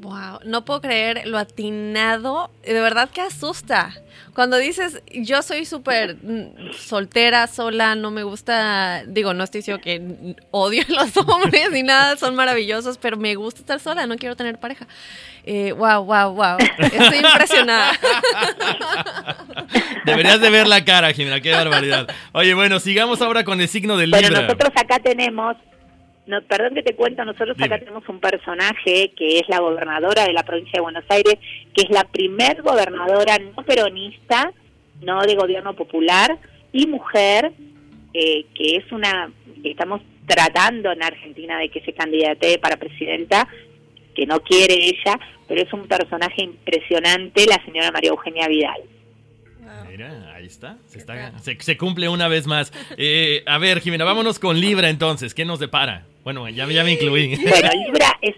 Wow, 0.00 0.40
no 0.44 0.64
puedo 0.64 0.80
creer 0.80 1.26
lo 1.26 1.36
atinado. 1.36 2.50
De 2.64 2.80
verdad 2.80 3.10
que 3.10 3.20
asusta. 3.20 3.92
Cuando 4.34 4.56
dices, 4.56 5.02
yo 5.12 5.42
soy 5.42 5.66
súper 5.66 6.16
mm, 6.22 6.72
soltera, 6.72 7.46
sola, 7.46 7.94
no 7.96 8.10
me 8.10 8.22
gusta, 8.22 9.04
digo, 9.06 9.34
no 9.34 9.44
estoy 9.44 9.58
diciendo 9.58 9.82
que 9.82 10.36
odio 10.52 10.84
a 10.88 11.04
los 11.04 11.14
hombres 11.28 11.70
ni 11.70 11.82
nada, 11.82 12.16
son 12.16 12.34
maravillosos, 12.34 12.96
pero 12.96 13.18
me 13.18 13.34
gusta 13.34 13.60
estar 13.60 13.78
sola, 13.78 14.06
no 14.06 14.16
quiero 14.16 14.36
tener 14.36 14.58
pareja. 14.58 14.86
Eh, 15.44 15.72
wow, 15.72 16.02
wow, 16.04 16.32
wow. 16.32 16.56
Estoy 16.78 17.18
impresionada. 17.18 17.92
Deberías 20.06 20.40
de 20.40 20.48
ver 20.48 20.66
la 20.66 20.82
cara, 20.82 21.12
Jimena, 21.12 21.42
qué 21.42 21.50
barbaridad. 21.50 22.08
Oye, 22.32 22.54
bueno, 22.54 22.80
sigamos 22.80 23.20
ahora 23.20 23.44
con 23.44 23.60
el 23.60 23.68
signo 23.68 23.98
del 23.98 24.10
Libra. 24.10 24.30
Bueno, 24.30 24.42
nosotros 24.42 24.72
acá 24.76 24.98
tenemos 24.98 25.56
no, 26.30 26.42
perdón 26.42 26.74
que 26.74 26.82
te 26.82 26.94
cuento, 26.94 27.24
nosotros 27.24 27.56
acá 27.60 27.78
tenemos 27.78 28.08
un 28.08 28.20
personaje 28.20 29.12
que 29.16 29.38
es 29.38 29.48
la 29.48 29.58
gobernadora 29.58 30.24
de 30.24 30.32
la 30.32 30.44
provincia 30.44 30.72
de 30.74 30.80
Buenos 30.80 31.04
Aires, 31.08 31.34
que 31.74 31.82
es 31.82 31.90
la 31.90 32.04
primer 32.04 32.62
gobernadora 32.62 33.36
no 33.38 33.64
peronista, 33.64 34.52
no 35.02 35.20
de 35.22 35.34
gobierno 35.34 35.74
popular, 35.74 36.38
y 36.72 36.86
mujer, 36.86 37.52
eh, 38.14 38.46
que 38.54 38.76
es 38.76 38.92
una, 38.92 39.32
que 39.60 39.72
estamos 39.72 40.02
tratando 40.26 40.92
en 40.92 41.02
Argentina 41.02 41.58
de 41.58 41.68
que 41.68 41.80
se 41.80 41.92
candidate 41.92 42.58
para 42.58 42.76
presidenta, 42.76 43.48
que 44.14 44.24
no 44.24 44.40
quiere 44.40 44.74
ella, 44.74 45.18
pero 45.48 45.62
es 45.62 45.72
un 45.72 45.88
personaje 45.88 46.44
impresionante, 46.44 47.44
la 47.46 47.60
señora 47.64 47.90
María 47.90 48.10
Eugenia 48.10 48.46
Vidal. 48.46 48.82
Mira, 49.88 50.32
ahí 50.34 50.46
está. 50.46 50.78
Se, 51.58 51.76
cumple 51.76 52.08
una 52.08 52.28
vez 52.28 52.46
más. 52.46 52.72
Eh, 52.96 53.42
a 53.46 53.58
ver, 53.58 53.80
Jimena, 53.80 54.04
vámonos 54.04 54.38
con 54.38 54.60
Libra 54.60 54.88
entonces. 54.88 55.34
¿Qué 55.34 55.44
nos 55.44 55.58
depara? 55.58 56.06
Bueno, 56.24 56.48
ya, 56.48 56.66
me 56.66 56.92
incluí. 56.92 57.36
Bueno, 57.36 57.70
Libra 57.86 58.18
es 58.20 58.36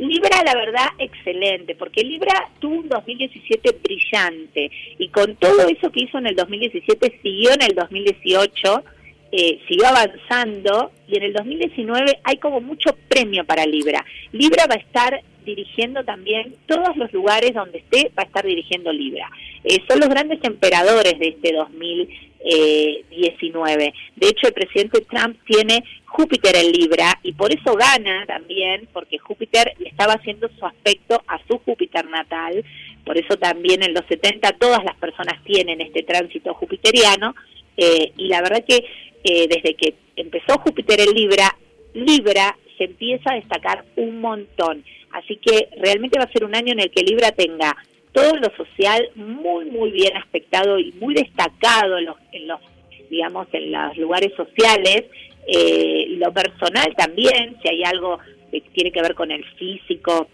Libra, 0.00 0.42
la 0.46 0.54
verdad, 0.54 0.86
excelente, 0.98 1.74
porque 1.74 2.02
Libra 2.02 2.48
tuvo 2.58 2.76
un 2.76 2.88
2017 2.88 3.80
brillante 3.84 4.70
y 4.98 5.08
con 5.08 5.36
todo 5.36 5.68
eso 5.68 5.92
que 5.92 6.04
hizo 6.04 6.16
en 6.16 6.26
el 6.26 6.36
2017 6.36 7.18
siguió 7.22 7.50
en 7.52 7.60
el 7.60 7.74
2018, 7.74 8.84
eh, 9.30 9.60
siguió 9.68 9.88
avanzando 9.88 10.92
y 11.06 11.18
en 11.18 11.24
el 11.24 11.32
2019 11.34 12.18
hay 12.24 12.38
como 12.38 12.62
mucho 12.62 12.96
premio 13.08 13.44
para 13.44 13.66
Libra. 13.66 14.02
Libra 14.32 14.64
va 14.70 14.76
a 14.76 14.78
estar 14.78 15.20
dirigiendo 15.44 16.02
también 16.02 16.54
todos 16.66 16.96
los 16.96 17.12
lugares 17.12 17.52
donde 17.52 17.78
esté, 17.78 18.10
va 18.18 18.22
a 18.22 18.26
estar 18.26 18.46
dirigiendo 18.46 18.90
Libra. 18.92 19.30
Eh, 19.64 19.82
son 19.86 20.00
los 20.00 20.08
grandes 20.08 20.38
emperadores 20.44 21.18
de 21.18 21.28
este 21.28 21.52
2019. 21.52 22.29
De 22.42 24.28
hecho, 24.28 24.48
el 24.48 24.54
presidente 24.54 25.00
Trump 25.02 25.36
tiene 25.46 25.84
Júpiter 26.06 26.56
en 26.56 26.72
Libra 26.72 27.18
y 27.22 27.32
por 27.32 27.52
eso 27.52 27.74
gana 27.74 28.24
también, 28.26 28.88
porque 28.92 29.18
Júpiter 29.18 29.74
le 29.78 29.88
estaba 29.88 30.14
haciendo 30.14 30.48
su 30.58 30.66
aspecto 30.66 31.22
a 31.26 31.38
su 31.46 31.58
Júpiter 31.58 32.06
natal. 32.08 32.64
Por 33.04 33.16
eso 33.18 33.36
también 33.36 33.82
en 33.82 33.94
los 33.94 34.04
70 34.06 34.52
todas 34.52 34.84
las 34.84 34.96
personas 34.96 35.42
tienen 35.44 35.80
este 35.80 36.02
tránsito 36.02 36.54
jupiteriano. 36.54 37.34
Eh, 37.76 38.12
y 38.16 38.28
la 38.28 38.42
verdad 38.42 38.64
que 38.66 38.84
eh, 39.24 39.48
desde 39.48 39.74
que 39.74 39.94
empezó 40.16 40.58
Júpiter 40.58 41.00
en 41.00 41.14
Libra, 41.14 41.56
Libra 41.94 42.56
se 42.76 42.84
empieza 42.84 43.32
a 43.32 43.36
destacar 43.36 43.84
un 43.96 44.20
montón. 44.20 44.84
Así 45.12 45.36
que 45.36 45.68
realmente 45.78 46.18
va 46.18 46.24
a 46.24 46.32
ser 46.32 46.44
un 46.44 46.54
año 46.54 46.72
en 46.72 46.80
el 46.80 46.90
que 46.90 47.02
Libra 47.02 47.32
tenga 47.32 47.76
todo 48.12 48.36
lo 48.36 48.50
social 48.56 49.08
muy, 49.14 49.66
muy 49.66 49.90
bien 49.90 50.16
aspectado 50.16 50.78
y 50.78 50.92
muy 50.92 51.14
destacado 51.14 51.98
en 51.98 52.06
los, 52.06 52.16
en 52.32 52.48
los 52.48 52.60
digamos, 53.08 53.48
en 53.52 53.72
los 53.72 53.96
lugares 53.96 54.32
sociales, 54.36 55.04
eh, 55.46 56.06
lo 56.10 56.32
personal 56.32 56.94
también, 56.96 57.56
si 57.62 57.68
hay 57.68 57.82
algo 57.82 58.18
que 58.50 58.60
tiene 58.72 58.92
que 58.92 59.02
ver 59.02 59.14
con 59.14 59.30
el 59.30 59.44
físico, 59.56 60.28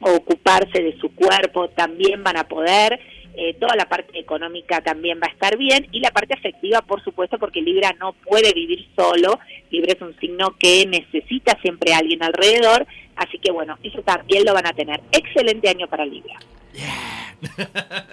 o 0.00 0.16
ocuparse 0.16 0.82
de 0.82 0.98
su 0.98 1.14
cuerpo, 1.14 1.68
también 1.70 2.22
van 2.22 2.36
a 2.36 2.46
poder. 2.46 3.00
Eh, 3.36 3.54
toda 3.58 3.74
la 3.74 3.88
parte 3.88 4.16
económica 4.16 4.80
también 4.80 5.18
va 5.20 5.26
a 5.26 5.32
estar 5.32 5.56
bien 5.56 5.88
y 5.90 5.98
la 5.98 6.12
parte 6.12 6.34
afectiva, 6.34 6.82
por 6.82 7.02
supuesto, 7.02 7.36
porque 7.36 7.60
Libra 7.60 7.92
no 7.98 8.12
puede 8.12 8.52
vivir 8.52 8.86
solo. 8.94 9.40
Libra 9.70 9.92
es 9.92 10.00
un 10.00 10.16
signo 10.20 10.54
que 10.56 10.86
necesita 10.86 11.58
siempre 11.60 11.92
a 11.92 11.98
alguien 11.98 12.22
alrededor, 12.22 12.86
así 13.16 13.38
que 13.38 13.50
bueno, 13.50 13.76
eso 13.82 14.02
también 14.02 14.44
lo 14.44 14.54
van 14.54 14.66
a 14.68 14.72
tener. 14.72 15.00
Excelente 15.10 15.68
año 15.68 15.88
para 15.88 16.06
Libra. 16.06 16.38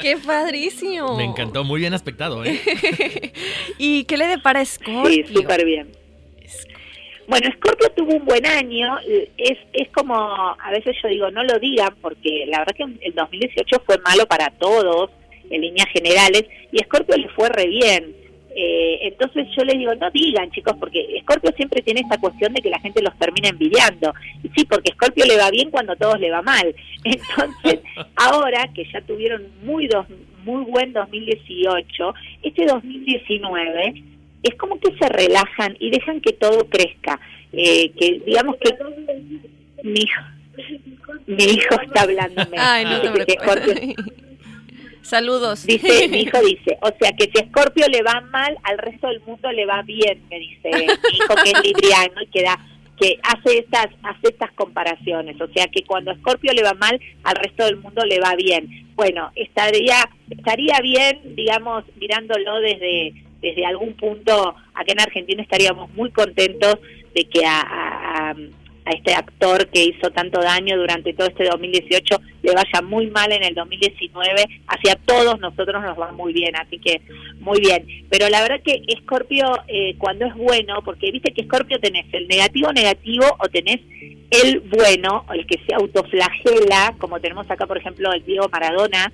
¡Qué 0.01 0.17
padrísimo! 0.17 1.15
Me 1.15 1.25
encantó, 1.25 1.63
muy 1.63 1.79
bien 1.79 1.93
aspectado, 1.93 2.43
¿eh? 2.43 2.59
¿Y 3.77 4.05
qué 4.05 4.17
le 4.17 4.25
depara 4.25 4.65
Scorpio? 4.65 5.05
Sí, 5.05 5.23
súper 5.33 5.65
bien. 5.65 6.01
Bueno, 7.27 7.49
Scorpio 7.55 7.89
tuvo 7.95 8.15
un 8.15 8.25
buen 8.25 8.45
año, 8.45 8.97
es, 9.37 9.57
es 9.73 9.89
como, 9.89 10.15
a 10.15 10.71
veces 10.71 10.95
yo 11.01 11.09
digo, 11.09 11.31
no 11.31 11.43
lo 11.43 11.59
digan, 11.59 11.95
porque 12.01 12.45
la 12.47 12.59
verdad 12.59 12.75
que 12.75 13.07
el 13.07 13.13
2018 13.13 13.83
fue 13.85 13.97
malo 13.99 14.25
para 14.25 14.49
todos, 14.49 15.11
en 15.49 15.61
líneas 15.61 15.87
generales, 15.93 16.45
y 16.71 16.77
Scorpio 16.79 17.15
le 17.17 17.29
fue 17.29 17.49
re 17.49 17.67
bien. 17.67 18.15
Eh, 18.53 19.07
entonces 19.07 19.47
yo 19.55 19.63
les 19.63 19.77
digo, 19.77 19.95
no 19.95 20.11
digan 20.11 20.51
chicos, 20.51 20.75
porque 20.79 21.21
Scorpio 21.21 21.51
siempre 21.55 21.81
tiene 21.81 22.01
esta 22.01 22.17
cuestión 22.17 22.53
de 22.53 22.61
que 22.61 22.69
la 22.69 22.79
gente 22.79 23.01
los 23.01 23.17
termina 23.17 23.49
envidiando. 23.49 24.13
Y 24.43 24.49
sí, 24.49 24.65
porque 24.65 24.91
Scorpio 24.91 25.25
le 25.25 25.37
va 25.37 25.49
bien 25.51 25.71
cuando 25.71 25.93
a 25.93 25.95
todos 25.95 26.19
le 26.19 26.31
va 26.31 26.41
mal. 26.41 26.75
Entonces, 27.03 27.79
ahora 28.15 28.69
que 28.73 28.85
ya 28.91 29.01
tuvieron 29.01 29.47
muy, 29.63 29.87
dos, 29.87 30.05
muy 30.43 30.63
buen 30.65 30.91
2018, 30.91 32.13
este 32.43 32.65
2019 32.65 34.03
es 34.43 34.55
como 34.55 34.79
que 34.79 34.95
se 34.97 35.07
relajan 35.09 35.75
y 35.79 35.91
dejan 35.91 36.21
que 36.21 36.33
todo 36.33 36.67
crezca. 36.69 37.19
Eh, 37.53 37.91
que 37.91 38.21
digamos 38.25 38.55
que 38.57 38.75
mi 39.83 40.01
hijo, 40.01 40.21
mi 41.27 41.43
hijo 41.43 41.81
está 41.81 42.01
hablándome. 42.01 42.57
Ay, 42.57 42.85
no 42.85 43.01
Saludos. 45.01 45.65
Dice, 45.65 46.07
mi 46.07 46.21
hijo 46.21 46.39
dice, 46.45 46.77
o 46.81 46.89
sea 46.99 47.11
que 47.17 47.29
si 47.33 47.43
a 47.43 47.47
Scorpio 47.47 47.87
le 47.87 48.01
va 48.03 48.21
mal, 48.31 48.57
al 48.63 48.77
resto 48.77 49.07
del 49.07 49.19
mundo 49.21 49.51
le 49.51 49.65
va 49.65 49.81
bien, 49.81 50.21
me 50.29 50.39
dice 50.39 50.69
mi 50.71 51.17
hijo 51.17 51.35
que 51.43 51.51
es 51.51 51.63
libriano 51.63 52.21
y 52.21 52.27
que 52.27 52.43
da 52.43 52.59
que 52.99 53.17
hace 53.23 53.57
estas 53.57 53.87
hace 54.03 54.29
estas 54.29 54.51
comparaciones, 54.51 55.41
o 55.41 55.47
sea 55.47 55.67
que 55.67 55.83
cuando 55.83 56.11
a 56.11 56.15
Scorpio 56.17 56.53
le 56.53 56.61
va 56.61 56.75
mal, 56.75 56.99
al 57.23 57.35
resto 57.35 57.65
del 57.65 57.77
mundo 57.77 58.05
le 58.05 58.19
va 58.19 58.35
bien. 58.35 58.87
Bueno, 58.95 59.31
estaría 59.35 60.07
estaría 60.29 60.79
bien, 60.81 61.35
digamos, 61.35 61.83
mirándolo 61.99 62.59
desde 62.61 63.13
desde 63.41 63.65
algún 63.65 63.93
punto 63.93 64.55
acá 64.73 64.91
en 64.91 65.01
Argentina 65.01 65.41
estaríamos 65.41 65.91
muy 65.93 66.11
contentos 66.11 66.77
de 67.13 67.25
que 67.25 67.41
a, 67.45 68.35
este 68.85 69.13
actor 69.13 69.67
que 69.67 69.83
hizo 69.85 70.09
tanto 70.09 70.41
daño 70.41 70.75
durante 70.75 71.13
todo 71.13 71.27
este 71.27 71.45
2018 71.45 72.19
le 72.41 72.51
vaya 72.51 72.81
muy 72.83 73.07
mal 73.07 73.31
en 73.31 73.43
el 73.43 73.53
2019, 73.53 74.43
hacia 74.67 74.95
todos 74.95 75.39
nosotros 75.39 75.83
nos 75.83 75.97
va 75.97 76.11
muy 76.11 76.33
bien, 76.33 76.55
así 76.55 76.79
que 76.79 76.99
muy 77.39 77.59
bien. 77.59 77.85
Pero 78.09 78.27
la 78.27 78.41
verdad 78.41 78.59
que 78.65 78.81
Scorpio 79.03 79.45
eh, 79.67 79.95
cuando 79.99 80.25
es 80.25 80.33
bueno, 80.33 80.81
porque 80.83 81.11
viste 81.11 81.31
que 81.31 81.43
Scorpio 81.43 81.79
tenés 81.79 82.11
el 82.11 82.27
negativo 82.27 82.73
negativo 82.73 83.25
o 83.37 83.47
tenés 83.49 83.81
el 84.31 84.61
bueno, 84.61 85.25
el 85.31 85.45
que 85.45 85.59
se 85.65 85.75
autoflagela, 85.75 86.95
como 86.97 87.19
tenemos 87.19 87.49
acá 87.51 87.67
por 87.67 87.77
ejemplo 87.77 88.11
el 88.11 88.25
Diego 88.25 88.49
Maradona, 88.49 89.11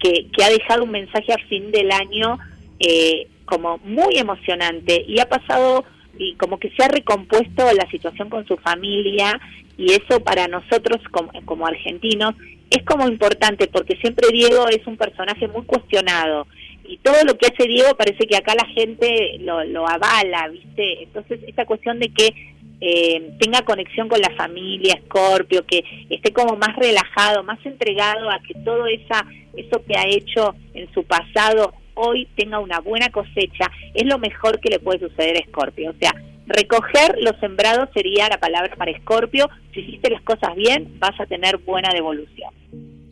que, 0.00 0.26
que 0.36 0.44
ha 0.44 0.50
dejado 0.50 0.82
un 0.82 0.90
mensaje 0.90 1.32
a 1.32 1.38
fin 1.48 1.70
del 1.70 1.92
año 1.92 2.38
eh, 2.80 3.28
como 3.46 3.78
muy 3.78 4.18
emocionante 4.18 5.04
y 5.06 5.20
ha 5.20 5.28
pasado 5.28 5.84
y 6.18 6.34
como 6.34 6.58
que 6.58 6.70
se 6.70 6.84
ha 6.84 6.88
recompuesto 6.88 7.72
la 7.72 7.88
situación 7.90 8.28
con 8.28 8.46
su 8.46 8.56
familia 8.58 9.40
y 9.76 9.92
eso 9.92 10.20
para 10.22 10.48
nosotros 10.48 11.00
como, 11.10 11.30
como 11.44 11.66
argentinos 11.66 12.34
es 12.70 12.82
como 12.84 13.08
importante 13.08 13.68
porque 13.68 13.96
siempre 13.96 14.28
Diego 14.32 14.68
es 14.68 14.86
un 14.86 14.96
personaje 14.96 15.48
muy 15.48 15.64
cuestionado 15.64 16.46
y 16.84 16.98
todo 16.98 17.16
lo 17.24 17.36
que 17.36 17.46
hace 17.46 17.68
Diego 17.68 17.96
parece 17.96 18.26
que 18.26 18.36
acá 18.36 18.54
la 18.54 18.66
gente 18.66 19.38
lo, 19.40 19.64
lo 19.64 19.88
avala, 19.88 20.48
¿viste? 20.48 21.02
Entonces 21.02 21.40
esta 21.46 21.66
cuestión 21.66 21.98
de 21.98 22.08
que 22.10 22.32
eh, 22.80 23.32
tenga 23.40 23.62
conexión 23.62 24.08
con 24.08 24.20
la 24.20 24.30
familia, 24.36 25.00
Scorpio, 25.06 25.64
que 25.66 25.82
esté 26.10 26.32
como 26.32 26.56
más 26.56 26.76
relajado, 26.76 27.42
más 27.42 27.64
entregado 27.64 28.30
a 28.30 28.40
que 28.40 28.54
todo 28.64 28.86
esa, 28.86 29.26
eso 29.56 29.82
que 29.84 29.96
ha 29.96 30.06
hecho 30.06 30.54
en 30.74 30.92
su 30.92 31.02
pasado 31.04 31.72
hoy 31.96 32.28
tenga 32.36 32.60
una 32.60 32.80
buena 32.80 33.10
cosecha, 33.10 33.70
es 33.94 34.06
lo 34.06 34.18
mejor 34.18 34.60
que 34.60 34.70
le 34.70 34.78
puede 34.78 35.00
suceder 35.00 35.36
a 35.36 35.46
Scorpio. 35.48 35.90
O 35.90 35.94
sea, 35.98 36.14
recoger 36.46 37.16
los 37.20 37.38
sembrados 37.40 37.88
sería 37.92 38.28
la 38.28 38.38
palabra 38.38 38.74
para 38.76 38.96
Scorpio. 39.00 39.48
Si 39.74 39.80
hiciste 39.80 40.10
las 40.10 40.22
cosas 40.22 40.54
bien, 40.54 40.98
vas 40.98 41.18
a 41.20 41.26
tener 41.26 41.58
buena 41.58 41.90
devolución. 41.92 42.52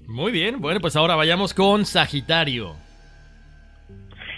Muy 0.07 0.31
bien, 0.31 0.61
bueno, 0.61 0.81
pues 0.81 0.95
ahora 0.95 1.17
vayamos 1.17 1.53
con 1.53 1.85
Sagitario. 1.85 2.77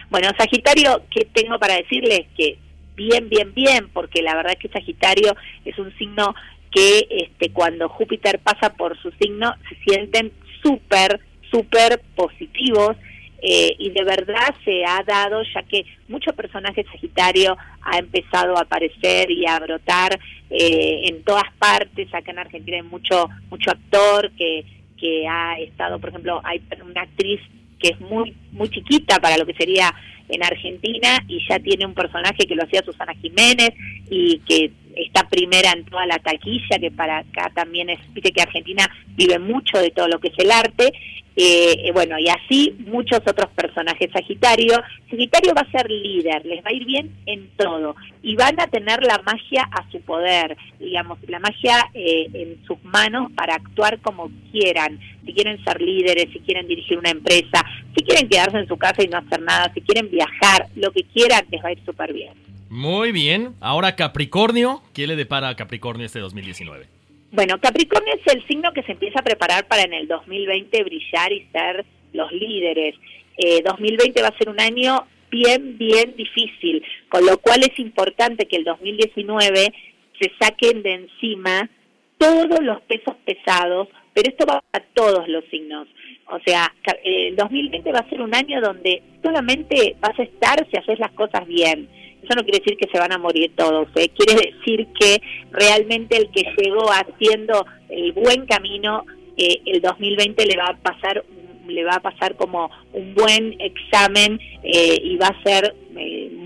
Bueno, 0.08 0.30
Sagitario, 0.38 1.02
¿qué 1.10 1.26
tengo 1.32 1.58
para 1.58 1.74
decirles? 1.74 2.26
Que 2.36 2.58
bien, 2.94 3.28
bien, 3.28 3.52
bien, 3.52 3.88
porque 3.92 4.22
la 4.22 4.34
verdad 4.34 4.52
es 4.52 4.58
que 4.58 4.68
Sagitario 4.68 5.36
es 5.64 5.78
un 5.78 5.92
signo 5.98 6.34
que 6.70 7.06
este, 7.10 7.50
cuando 7.50 7.88
Júpiter 7.88 8.38
pasa 8.38 8.72
por 8.74 9.00
su 9.00 9.10
signo 9.12 9.54
se 9.68 9.76
sienten 9.76 10.32
súper, 10.62 11.20
súper 11.50 12.00
positivos. 12.14 12.96
Eh, 13.42 13.76
y 13.78 13.90
de 13.90 14.02
verdad 14.02 14.54
se 14.64 14.84
ha 14.84 15.02
dado, 15.02 15.42
ya 15.54 15.62
que 15.62 15.84
muchos 16.08 16.34
personajes 16.34 16.86
Sagitario 16.90 17.56
ha 17.82 17.98
empezado 17.98 18.56
a 18.56 18.62
aparecer 18.62 19.30
y 19.30 19.46
a 19.46 19.58
brotar 19.58 20.18
eh, 20.50 21.02
en 21.04 21.22
todas 21.22 21.44
partes. 21.58 22.12
Acá 22.14 22.32
en 22.32 22.38
Argentina 22.38 22.78
hay 22.78 22.82
mucho 22.82 23.28
mucho 23.50 23.70
actor 23.70 24.30
que, 24.38 24.64
que 24.98 25.28
ha 25.28 25.58
estado, 25.58 25.98
por 25.98 26.10
ejemplo, 26.10 26.40
hay 26.44 26.62
una 26.82 27.02
actriz 27.02 27.40
que 27.78 27.88
es 27.88 28.00
muy 28.00 28.34
muy 28.52 28.70
chiquita 28.70 29.18
para 29.20 29.36
lo 29.36 29.44
que 29.44 29.54
sería 29.54 29.94
en 30.28 30.42
Argentina 30.42 31.18
y 31.28 31.46
ya 31.48 31.58
tiene 31.58 31.86
un 31.86 31.94
personaje 31.94 32.46
que 32.46 32.54
lo 32.54 32.64
hacía 32.64 32.82
Susana 32.82 33.14
Jiménez 33.14 33.70
y 34.10 34.38
que 34.40 34.72
está 34.96 35.28
primera 35.28 35.72
en 35.72 35.84
toda 35.84 36.06
la 36.06 36.18
taquilla, 36.18 36.78
que 36.80 36.90
para 36.90 37.18
acá 37.18 37.52
también 37.54 37.90
es, 37.90 38.00
viste 38.12 38.32
que 38.32 38.42
Argentina 38.42 38.88
vive 39.08 39.38
mucho 39.38 39.78
de 39.78 39.90
todo 39.90 40.08
lo 40.08 40.18
que 40.18 40.28
es 40.28 40.38
el 40.38 40.50
arte, 40.50 40.92
eh, 41.38 41.90
bueno, 41.92 42.18
y 42.18 42.28
así 42.30 42.74
muchos 42.86 43.18
otros 43.18 43.50
personajes 43.54 44.10
Sagitario. 44.10 44.82
Sagitario 45.10 45.52
va 45.54 45.60
a 45.60 45.70
ser 45.70 45.90
líder, 45.90 46.46
les 46.46 46.64
va 46.64 46.70
a 46.70 46.72
ir 46.72 46.86
bien 46.86 47.14
en 47.26 47.50
todo 47.58 47.94
y 48.22 48.34
van 48.36 48.58
a 48.58 48.68
tener 48.68 49.02
la 49.02 49.20
magia 49.22 49.68
a 49.70 49.88
su 49.90 50.00
poder, 50.00 50.56
digamos, 50.80 51.18
la 51.28 51.38
magia 51.38 51.90
eh, 51.92 52.28
en 52.32 52.66
sus 52.66 52.82
manos 52.84 53.30
para 53.36 53.56
actuar 53.56 54.00
como 54.00 54.30
quieran, 54.50 54.98
si 55.26 55.34
quieren 55.34 55.62
ser 55.62 55.80
líderes, 55.82 56.32
si 56.32 56.40
quieren 56.40 56.66
dirigir 56.66 56.98
una 56.98 57.10
empresa, 57.10 57.62
si 57.94 58.02
quieren 58.02 58.30
quedarse 58.30 58.56
en 58.56 58.66
su 58.66 58.78
casa 58.78 59.04
y 59.04 59.08
no 59.08 59.18
hacer 59.18 59.42
nada, 59.42 59.70
si 59.74 59.82
quieren 59.82 60.10
viajar, 60.10 60.68
lo 60.74 60.90
que 60.90 61.02
quieran, 61.04 61.44
les 61.50 61.62
va 61.62 61.68
a 61.68 61.72
ir 61.72 61.84
súper 61.84 62.14
bien. 62.14 62.45
Muy 62.68 63.12
bien, 63.12 63.54
ahora 63.60 63.94
Capricornio, 63.94 64.82
¿qué 64.92 65.06
le 65.06 65.14
depara 65.14 65.48
a 65.48 65.56
Capricornio 65.56 66.06
este 66.06 66.18
2019? 66.18 66.86
Bueno, 67.30 67.60
Capricornio 67.60 68.14
es 68.14 68.34
el 68.34 68.44
signo 68.46 68.72
que 68.72 68.82
se 68.82 68.92
empieza 68.92 69.20
a 69.20 69.24
preparar 69.24 69.68
para 69.68 69.82
en 69.82 69.92
el 69.92 70.08
2020 70.08 70.82
brillar 70.82 71.32
y 71.32 71.46
ser 71.52 71.84
los 72.12 72.32
líderes. 72.32 72.96
Eh, 73.36 73.62
2020 73.62 74.20
va 74.20 74.28
a 74.28 74.38
ser 74.38 74.48
un 74.48 74.60
año 74.60 75.06
bien, 75.30 75.78
bien 75.78 76.14
difícil, 76.16 76.82
con 77.08 77.24
lo 77.24 77.38
cual 77.38 77.60
es 77.60 77.78
importante 77.78 78.46
que 78.46 78.56
el 78.56 78.64
2019 78.64 79.72
se 80.20 80.32
saquen 80.40 80.82
de 80.82 80.94
encima 80.94 81.70
todos 82.18 82.60
los 82.62 82.80
pesos 82.82 83.14
pesados, 83.24 83.88
pero 84.12 84.30
esto 84.30 84.44
va 84.46 84.64
a 84.72 84.80
todos 84.80 85.28
los 85.28 85.44
signos. 85.50 85.86
O 86.28 86.40
sea, 86.44 86.74
el 87.04 87.36
2020 87.36 87.92
va 87.92 88.00
a 88.00 88.08
ser 88.08 88.20
un 88.20 88.34
año 88.34 88.60
donde 88.60 89.02
solamente 89.22 89.94
vas 90.00 90.18
a 90.18 90.24
estar 90.24 90.66
si 90.68 90.76
haces 90.76 90.98
las 90.98 91.12
cosas 91.12 91.46
bien 91.46 91.88
eso 92.26 92.34
no 92.36 92.42
quiere 92.42 92.58
decir 92.58 92.76
que 92.76 92.90
se 92.90 92.98
van 92.98 93.12
a 93.12 93.18
morir 93.18 93.52
todos, 93.56 93.88
¿eh? 93.94 94.10
quiere 94.16 94.52
decir 94.52 94.86
que 94.98 95.20
realmente 95.52 96.16
el 96.16 96.30
que 96.30 96.44
llegó 96.56 96.90
haciendo 96.90 97.64
el 97.88 98.12
buen 98.12 98.46
camino, 98.46 99.04
eh, 99.36 99.62
el 99.66 99.80
2020 99.80 100.46
le 100.46 100.56
va 100.56 100.68
a 100.68 100.76
pasar 100.76 101.24
le 101.68 101.82
va 101.82 101.96
a 101.96 102.00
pasar 102.00 102.36
como 102.36 102.70
un 102.92 103.12
buen 103.14 103.60
examen 103.60 104.38
eh, 104.62 105.00
y 105.02 105.16
va 105.16 105.26
a 105.26 105.42
ser 105.42 105.74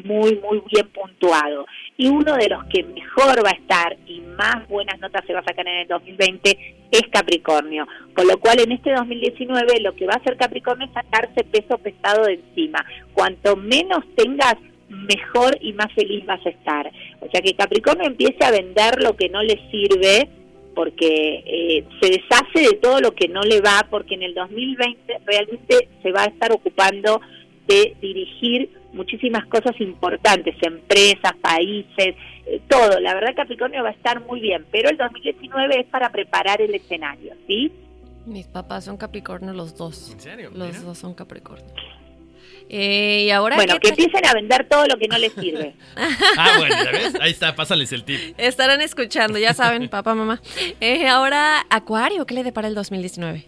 muy, 0.04 0.36
muy 0.36 0.62
bien 0.72 0.88
puntuado. 0.88 1.66
Y 1.96 2.08
uno 2.08 2.36
de 2.36 2.48
los 2.48 2.64
que 2.64 2.82
mejor 2.82 3.44
va 3.44 3.50
a 3.50 3.52
estar 3.52 3.96
y 4.06 4.20
más 4.20 4.66
buenas 4.68 4.98
notas 5.00 5.24
se 5.26 5.34
va 5.34 5.40
a 5.40 5.44
sacar 5.44 5.66
en 5.68 5.80
el 5.80 5.88
2020 5.88 6.58
es 6.90 7.02
Capricornio. 7.12 7.86
Con 8.14 8.26
lo 8.26 8.38
cual 8.38 8.60
en 8.60 8.72
este 8.72 8.92
2019 8.92 9.80
lo 9.80 9.94
que 9.94 10.06
va 10.06 10.14
a 10.14 10.16
hacer 10.16 10.36
Capricornio 10.36 10.86
es 10.86 10.92
sacarse 10.92 11.44
peso 11.44 11.78
pesado 11.78 12.24
de 12.24 12.34
encima. 12.34 12.84
Cuanto 13.12 13.56
menos 13.56 14.04
tengas, 14.16 14.56
mejor 14.90 15.56
y 15.60 15.72
más 15.72 15.92
feliz 15.94 16.24
vas 16.26 16.44
a 16.44 16.50
estar. 16.50 16.90
O 17.20 17.30
sea 17.30 17.40
que 17.40 17.54
Capricornio 17.54 18.06
empiece 18.06 18.44
a 18.44 18.50
vender 18.50 19.02
lo 19.02 19.16
que 19.16 19.28
no 19.28 19.42
le 19.42 19.58
sirve 19.70 20.28
porque 20.74 21.42
eh, 21.46 21.84
se 22.00 22.10
deshace 22.10 22.70
de 22.70 22.78
todo 22.80 23.00
lo 23.00 23.12
que 23.12 23.28
no 23.28 23.42
le 23.42 23.60
va, 23.60 23.86
porque 23.90 24.14
en 24.14 24.22
el 24.22 24.34
2020 24.34 25.20
realmente 25.26 25.88
se 26.02 26.12
va 26.12 26.22
a 26.22 26.26
estar 26.26 26.52
ocupando 26.52 27.20
de 27.66 27.96
dirigir 28.00 28.70
muchísimas 28.92 29.46
cosas 29.46 29.80
importantes, 29.80 30.54
empresas, 30.62 31.32
países, 31.40 32.14
eh, 32.46 32.60
todo. 32.68 32.98
La 33.00 33.14
verdad 33.14 33.34
Capricornio 33.36 33.82
va 33.82 33.90
a 33.90 33.92
estar 33.92 34.24
muy 34.26 34.40
bien, 34.40 34.64
pero 34.70 34.90
el 34.90 34.96
2019 34.96 35.80
es 35.80 35.86
para 35.86 36.10
preparar 36.10 36.60
el 36.60 36.74
escenario, 36.74 37.34
¿sí? 37.46 37.72
Mis 38.26 38.46
papás 38.46 38.84
son 38.84 38.96
Capricornio 38.96 39.52
los 39.52 39.76
dos. 39.76 40.12
¿En 40.12 40.20
serio? 40.20 40.50
Los 40.54 40.84
dos 40.84 40.98
son 40.98 41.14
Capricornio. 41.14 41.66
Eh, 42.72 43.24
y 43.26 43.30
ahora 43.30 43.56
bueno, 43.56 43.80
que 43.80 43.88
empiecen 43.88 44.24
a 44.24 44.32
vender 44.32 44.64
todo 44.68 44.86
lo 44.86 44.96
que 44.96 45.08
no 45.08 45.18
les 45.18 45.32
sirve. 45.32 45.74
ah, 45.96 46.54
bueno, 46.56 46.76
ya 46.84 46.92
ves, 46.92 47.14
ahí 47.20 47.32
está, 47.32 47.56
pásales 47.56 47.90
el 47.90 48.04
tip. 48.04 48.20
Estarán 48.38 48.80
escuchando, 48.80 49.40
ya 49.40 49.54
saben, 49.54 49.88
papá, 49.90 50.14
mamá. 50.14 50.40
Eh, 50.80 51.08
ahora, 51.08 51.66
Acuario, 51.68 52.24
¿qué 52.26 52.34
le 52.34 52.44
depara 52.44 52.68
el 52.68 52.76
2019? 52.76 53.44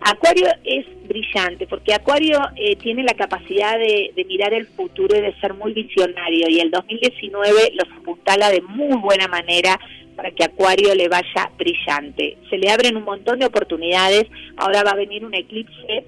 Acuario 0.00 0.48
es 0.64 0.86
brillante 1.06 1.66
porque 1.66 1.92
Acuario 1.92 2.40
eh, 2.56 2.76
tiene 2.76 3.04
la 3.04 3.12
capacidad 3.12 3.78
de, 3.78 4.12
de, 4.16 4.24
mirar 4.24 4.54
el 4.54 4.66
futuro 4.66 5.16
y 5.16 5.20
de 5.20 5.38
ser 5.38 5.52
muy 5.52 5.74
visionario 5.74 6.48
y 6.48 6.60
el 6.60 6.70
2019 6.70 7.74
los 7.74 7.98
apuntala 7.98 8.50
de 8.50 8.62
muy 8.62 8.96
buena 8.96 9.28
manera 9.28 9.78
para 10.16 10.30
que 10.30 10.44
Acuario 10.44 10.94
le 10.94 11.08
vaya 11.08 11.50
brillante. 11.58 12.38
Se 12.48 12.56
le 12.56 12.70
abren 12.70 12.96
un 12.96 13.04
montón 13.04 13.38
de 13.38 13.46
oportunidades, 13.46 14.24
ahora 14.56 14.82
va 14.82 14.92
a 14.92 14.96
venir 14.96 15.24
un 15.24 15.34
eclipse 15.34 16.04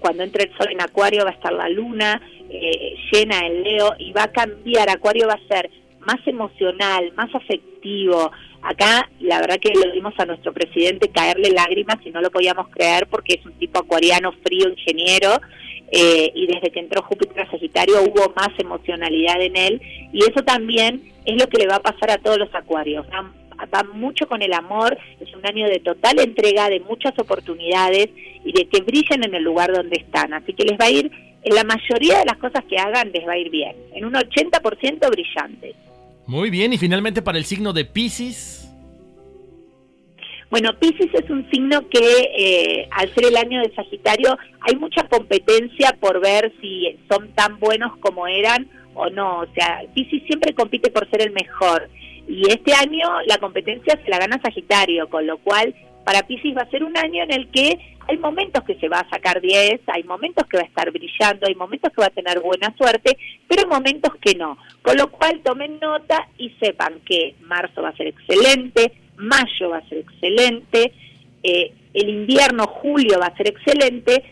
cuando 0.00 0.22
entre 0.22 0.44
el 0.44 0.56
sol 0.56 0.68
en 0.70 0.80
Acuario 0.80 1.24
va 1.24 1.30
a 1.30 1.34
estar 1.34 1.52
la 1.52 1.68
luna 1.68 2.20
eh, 2.48 2.94
llena 3.10 3.46
en 3.46 3.62
Leo 3.62 3.94
y 3.98 4.12
va 4.12 4.24
a 4.24 4.32
cambiar, 4.32 4.88
Acuario 4.88 5.26
va 5.26 5.34
a 5.34 5.48
ser 5.48 5.70
más 6.00 6.26
emocional, 6.26 7.12
más 7.16 7.34
afectivo. 7.34 8.30
Acá 8.62 9.08
la 9.20 9.40
verdad 9.40 9.58
que 9.60 9.70
le 9.70 9.92
dimos 9.92 10.14
a 10.18 10.26
nuestro 10.26 10.52
presidente 10.52 11.08
caerle 11.08 11.50
lágrimas 11.50 11.96
y 12.04 12.10
no 12.10 12.20
lo 12.20 12.30
podíamos 12.30 12.68
creer 12.68 13.06
porque 13.08 13.34
es 13.34 13.46
un 13.46 13.52
tipo 13.54 13.80
acuariano 13.80 14.32
frío, 14.42 14.68
ingeniero, 14.68 15.40
eh, 15.90 16.32
y 16.34 16.46
desde 16.46 16.70
que 16.70 16.80
entró 16.80 17.02
Júpiter 17.02 17.42
a 17.42 17.50
Sagitario 17.50 18.02
hubo 18.02 18.32
más 18.34 18.50
emocionalidad 18.58 19.40
en 19.40 19.56
él. 19.56 19.82
Y 20.12 20.20
eso 20.20 20.42
también 20.44 21.12
es 21.24 21.40
lo 21.40 21.48
que 21.48 21.58
le 21.58 21.66
va 21.66 21.76
a 21.76 21.82
pasar 21.82 22.10
a 22.10 22.18
todos 22.18 22.38
los 22.38 22.54
acuarios 22.54 23.06
va 23.72 23.82
mucho 23.84 24.26
con 24.26 24.42
el 24.42 24.52
amor, 24.52 24.96
es 25.20 25.34
un 25.34 25.46
año 25.46 25.66
de 25.68 25.80
total 25.80 26.20
entrega, 26.20 26.68
de 26.68 26.80
muchas 26.80 27.18
oportunidades 27.18 28.08
y 28.44 28.52
de 28.52 28.66
que 28.66 28.82
brillen 28.82 29.24
en 29.24 29.34
el 29.34 29.42
lugar 29.42 29.72
donde 29.72 29.96
están. 29.96 30.32
Así 30.32 30.52
que 30.52 30.64
les 30.64 30.78
va 30.78 30.86
a 30.86 30.90
ir, 30.90 31.10
en 31.42 31.54
la 31.54 31.64
mayoría 31.64 32.18
de 32.18 32.24
las 32.24 32.38
cosas 32.38 32.64
que 32.68 32.78
hagan 32.78 33.12
les 33.12 33.26
va 33.26 33.32
a 33.32 33.38
ir 33.38 33.50
bien, 33.50 33.76
en 33.92 34.04
un 34.04 34.14
80% 34.14 35.10
brillante. 35.10 35.74
Muy 36.26 36.48
bien, 36.50 36.72
y 36.72 36.78
finalmente 36.78 37.20
para 37.20 37.38
el 37.38 37.44
signo 37.44 37.72
de 37.72 37.84
Pisces. 37.84 38.70
Bueno, 40.50 40.70
Pisces 40.78 41.12
es 41.12 41.28
un 41.30 41.48
signo 41.50 41.88
que 41.88 41.98
eh, 42.38 42.88
al 42.92 43.12
ser 43.14 43.26
el 43.26 43.36
año 43.36 43.60
de 43.60 43.74
Sagitario 43.74 44.38
hay 44.60 44.76
mucha 44.76 45.06
competencia 45.08 45.96
por 46.00 46.20
ver 46.20 46.52
si 46.60 46.96
son 47.10 47.32
tan 47.34 47.58
buenos 47.58 47.96
como 47.98 48.26
eran 48.26 48.68
o 48.94 49.10
no. 49.10 49.40
O 49.40 49.46
sea, 49.54 49.82
Pisces 49.94 50.22
siempre 50.26 50.54
compite 50.54 50.90
por 50.90 51.10
ser 51.10 51.22
el 51.22 51.32
mejor. 51.32 51.90
Y 52.26 52.48
este 52.50 52.72
año 52.74 53.08
la 53.26 53.38
competencia 53.38 53.98
se 54.02 54.10
la 54.10 54.18
gana 54.18 54.40
Sagitario, 54.42 55.08
con 55.08 55.26
lo 55.26 55.38
cual 55.38 55.74
para 56.04 56.26
Pisces 56.26 56.56
va 56.56 56.62
a 56.62 56.70
ser 56.70 56.84
un 56.84 56.96
año 56.96 57.22
en 57.24 57.32
el 57.32 57.50
que 57.50 57.78
hay 58.06 58.18
momentos 58.18 58.62
que 58.64 58.74
se 58.76 58.88
va 58.88 59.00
a 59.00 59.08
sacar 59.08 59.40
10, 59.40 59.80
hay 59.86 60.04
momentos 60.04 60.46
que 60.46 60.58
va 60.58 60.62
a 60.62 60.66
estar 60.66 60.90
brillando, 60.90 61.46
hay 61.46 61.54
momentos 61.54 61.90
que 61.92 62.00
va 62.00 62.08
a 62.08 62.10
tener 62.10 62.40
buena 62.40 62.74
suerte, 62.76 63.16
pero 63.48 63.62
hay 63.62 63.68
momentos 63.68 64.12
que 64.20 64.34
no. 64.34 64.58
Con 64.82 64.96
lo 64.96 65.10
cual 65.10 65.40
tomen 65.42 65.78
nota 65.80 66.28
y 66.36 66.50
sepan 66.60 67.00
que 67.06 67.34
marzo 67.40 67.82
va 67.82 67.88
a 67.90 67.96
ser 67.96 68.08
excelente, 68.08 68.92
mayo 69.16 69.70
va 69.70 69.78
a 69.78 69.88
ser 69.88 69.98
excelente, 69.98 70.92
eh, 71.42 71.72
el 71.94 72.08
invierno, 72.08 72.66
julio 72.66 73.18
va 73.20 73.26
a 73.26 73.36
ser 73.36 73.48
excelente, 73.48 74.22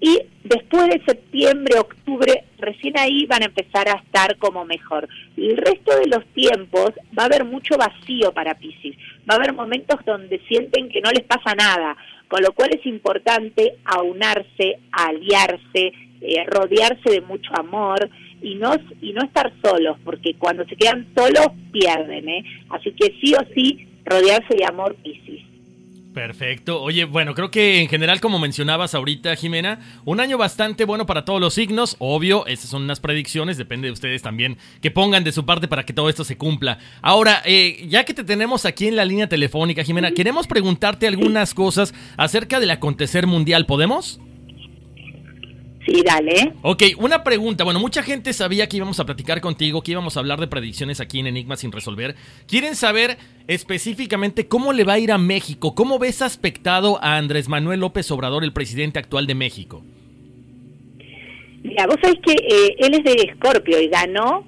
y 0.00 0.18
después 0.44 0.88
de 0.88 1.02
septiembre, 1.06 1.78
octubre, 1.78 2.44
recién 2.58 2.98
ahí 2.98 3.24
van 3.26 3.42
a 3.42 3.46
empezar 3.46 3.88
a 3.88 4.00
estar 4.00 4.36
como 4.36 4.64
mejor. 4.64 5.08
El 5.36 5.56
resto 5.56 5.98
de 5.98 6.08
los 6.08 6.24
tiempos 6.34 6.90
va 7.18 7.24
a 7.24 7.26
haber 7.26 7.44
mucho 7.44 7.76
vacío 7.76 8.32
para 8.32 8.54
Pisces, 8.54 8.96
va 9.28 9.34
a 9.34 9.36
haber 9.36 9.54
momentos 9.54 9.98
donde 10.04 10.40
sienten 10.48 10.90
que 10.90 11.00
no 11.00 11.10
les 11.10 11.24
pasa 11.24 11.54
nada, 11.54 11.96
con 12.28 12.42
lo 12.42 12.52
cual 12.52 12.70
es 12.74 12.84
importante 12.84 13.76
aunarse, 13.84 14.78
aliarse, 14.92 15.92
eh, 16.20 16.44
rodearse 16.46 17.10
de 17.10 17.20
mucho 17.22 17.50
amor 17.58 18.10
y 18.42 18.54
no, 18.56 18.74
y 19.00 19.12
no 19.12 19.22
estar 19.22 19.52
solos, 19.64 19.96
porque 20.04 20.34
cuando 20.34 20.64
se 20.66 20.76
quedan 20.76 21.06
solos 21.16 21.48
pierden, 21.72 22.28
¿eh? 22.28 22.44
Así 22.68 22.92
que 22.92 23.14
sí 23.20 23.32
o 23.34 23.44
sí, 23.54 23.88
rodearse 24.04 24.56
de 24.56 24.64
amor 24.66 24.94
Pisces. 24.96 25.45
Perfecto. 26.16 26.80
Oye, 26.80 27.04
bueno, 27.04 27.34
creo 27.34 27.50
que 27.50 27.82
en 27.82 27.90
general, 27.90 28.22
como 28.22 28.38
mencionabas 28.38 28.94
ahorita, 28.94 29.36
Jimena, 29.36 29.80
un 30.06 30.18
año 30.18 30.38
bastante 30.38 30.86
bueno 30.86 31.04
para 31.04 31.26
todos 31.26 31.42
los 31.42 31.52
signos. 31.52 31.96
Obvio, 31.98 32.46
estas 32.46 32.70
son 32.70 32.84
unas 32.84 33.00
predicciones, 33.00 33.58
depende 33.58 33.88
de 33.88 33.92
ustedes 33.92 34.22
también 34.22 34.56
que 34.80 34.90
pongan 34.90 35.24
de 35.24 35.32
su 35.32 35.44
parte 35.44 35.68
para 35.68 35.84
que 35.84 35.92
todo 35.92 36.08
esto 36.08 36.24
se 36.24 36.38
cumpla. 36.38 36.78
Ahora, 37.02 37.42
eh, 37.44 37.86
ya 37.90 38.06
que 38.06 38.14
te 38.14 38.24
tenemos 38.24 38.64
aquí 38.64 38.88
en 38.88 38.96
la 38.96 39.04
línea 39.04 39.28
telefónica, 39.28 39.84
Jimena, 39.84 40.12
queremos 40.12 40.46
preguntarte 40.46 41.06
algunas 41.06 41.52
cosas 41.52 41.92
acerca 42.16 42.60
del 42.60 42.70
acontecer 42.70 43.26
mundial. 43.26 43.66
¿Podemos? 43.66 44.18
Sí, 45.86 46.02
dale. 46.04 46.52
Ok, 46.62 46.82
una 46.98 47.22
pregunta. 47.22 47.62
Bueno, 47.62 47.78
mucha 47.78 48.02
gente 48.02 48.32
sabía 48.32 48.68
que 48.68 48.76
íbamos 48.76 48.98
a 48.98 49.06
platicar 49.06 49.40
contigo, 49.40 49.82
que 49.82 49.92
íbamos 49.92 50.16
a 50.16 50.20
hablar 50.20 50.40
de 50.40 50.48
predicciones 50.48 51.00
aquí 51.00 51.20
en 51.20 51.28
Enigma 51.28 51.56
sin 51.56 51.70
resolver. 51.70 52.16
Quieren 52.48 52.74
saber 52.74 53.16
específicamente 53.46 54.48
cómo 54.48 54.72
le 54.72 54.82
va 54.82 54.94
a 54.94 54.98
ir 54.98 55.12
a 55.12 55.18
México. 55.18 55.76
¿Cómo 55.76 56.00
ves 56.00 56.22
aspectado 56.22 56.98
a 57.02 57.16
Andrés 57.16 57.48
Manuel 57.48 57.80
López 57.80 58.10
Obrador, 58.10 58.42
el 58.42 58.52
presidente 58.52 58.98
actual 58.98 59.28
de 59.28 59.36
México? 59.36 59.84
Mira, 61.62 61.86
vos 61.86 61.96
sabés 62.02 62.18
que 62.20 62.32
eh, 62.32 62.76
él 62.78 62.94
es 62.94 63.04
de 63.04 63.30
Escorpio 63.30 63.80
y 63.80 63.88
ganó 63.88 64.44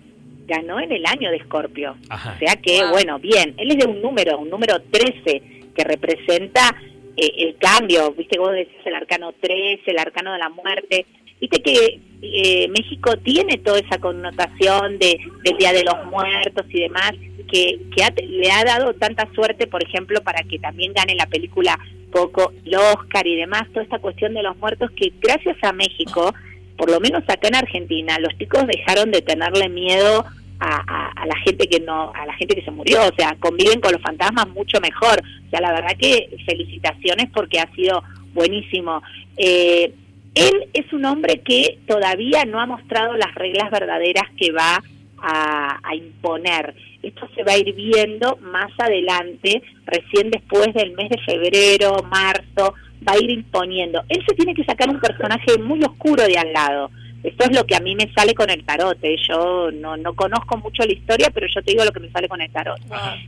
ganó 0.49 0.81
en 0.81 0.91
el 0.91 1.05
año 1.07 1.31
de 1.31 1.37
Escorpio. 1.37 1.95
O 2.11 2.39
sea 2.39 2.57
que, 2.57 2.83
bueno, 2.91 3.19
bien, 3.19 3.55
él 3.59 3.71
es 3.71 3.79
de 3.79 3.87
un 3.87 4.01
número, 4.01 4.39
un 4.39 4.49
número 4.49 4.81
13, 4.91 5.43
que 5.77 5.85
representa 5.85 6.75
eh, 7.17 7.31
el 7.37 7.57
cambio. 7.59 8.13
Viste, 8.13 8.39
vos 8.39 8.53
decís 8.53 8.79
el 8.85 8.95
arcano 8.95 9.33
13, 9.39 9.83
el 9.85 9.99
arcano 9.99 10.33
de 10.33 10.39
la 10.39 10.49
muerte. 10.49 11.07
Viste 11.41 11.63
que 11.63 12.01
eh, 12.21 12.69
México 12.69 13.17
tiene 13.19 13.59
toda 13.59 13.79
esa 13.79 13.99
connotación 13.99 14.99
de, 14.99 15.21
del 15.45 15.57
Día 15.57 15.73
de 15.73 15.85
los 15.85 16.07
Muertos 16.07 16.67
y 16.69 16.81
demás, 16.81 17.13
que, 17.51 17.81
que 17.95 18.27
le 18.27 18.51
ha 18.51 18.65
dado 18.65 18.93
tanta 18.95 19.29
suerte, 19.35 19.67
por 19.67 19.83
ejemplo, 19.83 20.21
para 20.23 20.43
que 20.43 20.59
también 20.59 20.93
gane 20.93 21.15
la 21.15 21.27
película 21.27 21.79
Coco, 22.11 22.53
el 22.65 22.75
Oscar 22.75 23.27
y 23.27 23.37
demás, 23.37 23.69
toda 23.73 23.83
esta 23.83 23.99
cuestión 23.99 24.35
de 24.35 24.43
los 24.43 24.57
muertos, 24.57 24.91
que 24.93 25.13
gracias 25.21 25.57
a 25.63 25.73
México, 25.73 26.35
por 26.77 26.91
lo 26.91 27.01
menos 27.01 27.23
acá 27.29 27.49
en 27.49 27.57
Argentina, 27.57 28.19
los 28.19 28.37
chicos 28.39 28.67
dejaron 28.67 29.11
de 29.11 29.23
tenerle 29.23 29.69
miedo 29.69 30.25
a, 30.61 31.13
a, 31.23 31.27
la 31.27 31.37
gente 31.45 31.69
que 31.69 31.81
no, 31.81 32.13
a 32.15 32.27
la 32.27 32.35
gente 32.35 32.57
que 32.57 32.65
se 32.65 32.71
murió, 32.71 33.01
o 33.07 33.15
sea, 33.17 33.37
conviven 33.39 33.81
con 33.81 33.93
los 33.93 34.03
fantasmas 34.03 34.49
mucho 34.49 34.81
mejor. 34.81 35.21
O 35.47 35.51
sea, 35.51 35.61
la 35.61 35.73
verdad 35.73 35.97
que 35.99 36.37
felicitaciones 36.47 37.31
porque 37.33 37.61
ha 37.61 37.73
sido 37.75 38.03
buenísimo. 38.35 39.03
Eh, 39.37 39.93
él 40.39 40.69
es 40.73 40.93
un 40.93 41.05
hombre 41.05 41.41
que 41.41 41.79
todavía 41.87 42.45
no 42.45 42.61
ha 42.61 42.67
mostrado 42.67 43.17
las 43.17 43.35
reglas 43.35 43.71
verdaderas 43.71 44.25
que 44.37 44.53
va 44.53 44.83
a, 45.21 45.95
imponer. 45.95 46.75
Esto 47.03 47.29
se 47.35 47.43
va 47.43 47.53
a 47.53 47.59
ir 47.59 47.75
viendo 47.75 48.37
más 48.37 48.71
adelante, 48.79 49.63
recién 49.85 50.31
después 50.31 50.73
del 50.75 50.93
mes 50.93 51.11
de 51.11 51.19
febrero, 51.19 51.97
marzo, 52.09 52.75
va 53.07 53.13
a 53.13 53.19
ir 53.19 53.31
imponiendo. 53.31 54.03
Él 54.09 54.23
se 54.29 54.35
tiene 54.35 54.55
que 54.55 54.65
sacar 54.65 54.89
un 54.89 55.01
personaje 55.01 55.59
muy 55.59 55.83
oscuro 55.83 56.25
de 56.25 56.39
al 56.39 56.53
lado. 56.53 56.91
Esto 57.23 57.47
es 57.47 57.57
lo 57.57 57.67
que 57.67 57.75
a 57.75 57.81
mí 57.81 57.97
me 57.97 58.13
sale 58.13 58.35
con 58.35 58.49
el 58.49 58.65
tarot. 58.65 58.97
¿eh? 59.03 59.17
Yo 59.29 59.71
no, 59.73 59.97
no 59.97 60.15
conozco 60.15 60.57
mucho 60.59 60.85
la 60.85 60.93
historia, 60.93 61.31
pero 61.31 61.47
yo 61.53 61.63
te 61.63 61.73
digo 61.73 61.85
lo 61.85 61.91
que 61.91 62.01
me 62.01 62.11
sale 62.11 62.29
con 62.29 62.41
el 62.41 62.51
tarot. 62.51 62.81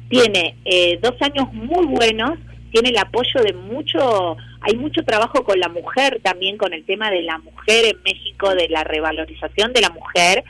Tiene 0.08 0.54
eh, 0.64 0.98
dos 1.02 1.14
años 1.22 1.52
muy 1.52 1.86
buenos, 1.86 2.38
tiene 2.70 2.90
el 2.90 2.98
apoyo 2.98 3.42
de 3.42 3.52
mucho, 3.52 4.36
hay 4.60 4.76
mucho 4.76 5.02
trabajo 5.04 5.44
con 5.44 5.58
la 5.58 5.68
mujer 5.68 6.20
también, 6.22 6.58
con 6.58 6.72
el 6.72 6.84
tema 6.84 7.10
de 7.10 7.22
la 7.22 7.38
mujer 7.38 7.86
en 7.86 8.02
México, 8.02 8.54
de 8.54 8.68
la 8.68 8.84
revalorización 8.84 9.72
de 9.72 9.80
la 9.80 9.90
mujer, 9.90 10.44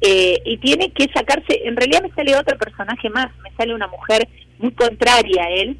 eh, 0.00 0.40
y 0.44 0.58
tiene 0.58 0.92
que 0.92 1.08
sacarse, 1.12 1.62
en 1.64 1.76
realidad 1.76 2.02
me 2.02 2.14
sale 2.14 2.36
otro 2.36 2.56
personaje 2.56 3.10
más, 3.10 3.26
me 3.42 3.50
sale 3.56 3.74
una 3.74 3.88
mujer 3.88 4.28
muy 4.58 4.70
contraria 4.72 5.44
a 5.44 5.50
él, 5.50 5.76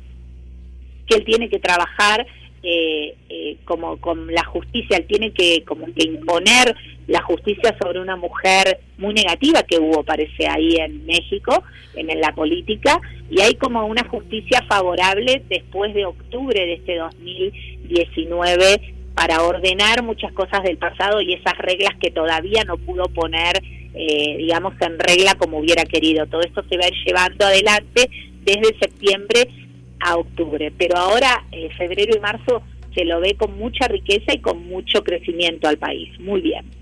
que 1.06 1.16
él 1.16 1.24
tiene 1.24 1.48
que 1.48 1.60
trabajar 1.60 2.26
eh, 2.62 3.14
eh, 3.28 3.56
como 3.64 3.96
con 3.98 4.26
la 4.32 4.44
justicia, 4.44 4.96
él 4.96 5.06
tiene 5.06 5.32
que 5.32 5.62
como 5.64 5.86
que 5.86 6.04
imponer 6.04 6.74
la 7.08 7.22
justicia 7.22 7.74
sobre 7.80 8.00
una 8.00 8.16
mujer 8.16 8.80
muy 8.98 9.14
negativa 9.14 9.62
que 9.62 9.78
hubo, 9.78 10.04
parece, 10.04 10.46
ahí 10.46 10.76
en 10.76 11.06
México, 11.06 11.64
en, 11.96 12.06
la 12.20 12.34
política, 12.34 13.00
y 13.30 13.40
hay 13.40 13.54
como 13.54 13.84
una 13.86 14.06
justicia 14.08 14.62
favorable 14.68 15.42
después 15.48 15.94
de 15.94 16.04
octubre 16.04 16.60
de 16.60 16.74
este 16.74 16.96
2019 16.96 18.94
para 19.14 19.42
ordenar 19.42 20.02
muchas 20.02 20.32
cosas 20.32 20.62
del 20.62 20.76
pasado 20.76 21.22
y 21.22 21.32
esas 21.32 21.56
reglas 21.56 21.94
que 21.98 22.10
todavía 22.10 22.62
no 22.64 22.76
pudo 22.76 23.04
poner, 23.04 23.56
eh, 23.94 24.36
digamos, 24.36 24.74
en 24.80 24.98
regla 24.98 25.34
como 25.34 25.58
hubiera 25.58 25.84
querido. 25.84 26.26
Todo 26.26 26.42
esto 26.42 26.62
se 26.68 26.76
va 26.76 26.84
a 26.84 26.88
ir 26.88 27.04
llevando 27.06 27.46
adelante 27.46 28.10
desde 28.44 28.78
septiembre 28.78 29.48
a 30.00 30.16
octubre, 30.16 30.72
pero 30.76 30.98
ahora, 30.98 31.46
eh, 31.52 31.70
febrero 31.76 32.14
y 32.14 32.20
marzo, 32.20 32.62
se 32.94 33.06
lo 33.06 33.18
ve 33.20 33.34
con 33.34 33.58
mucha 33.58 33.88
riqueza 33.88 34.34
y 34.34 34.40
con 34.40 34.68
mucho 34.68 35.02
crecimiento 35.02 35.68
al 35.68 35.78
país. 35.78 36.08
Muy 36.20 36.42
bien. 36.42 36.77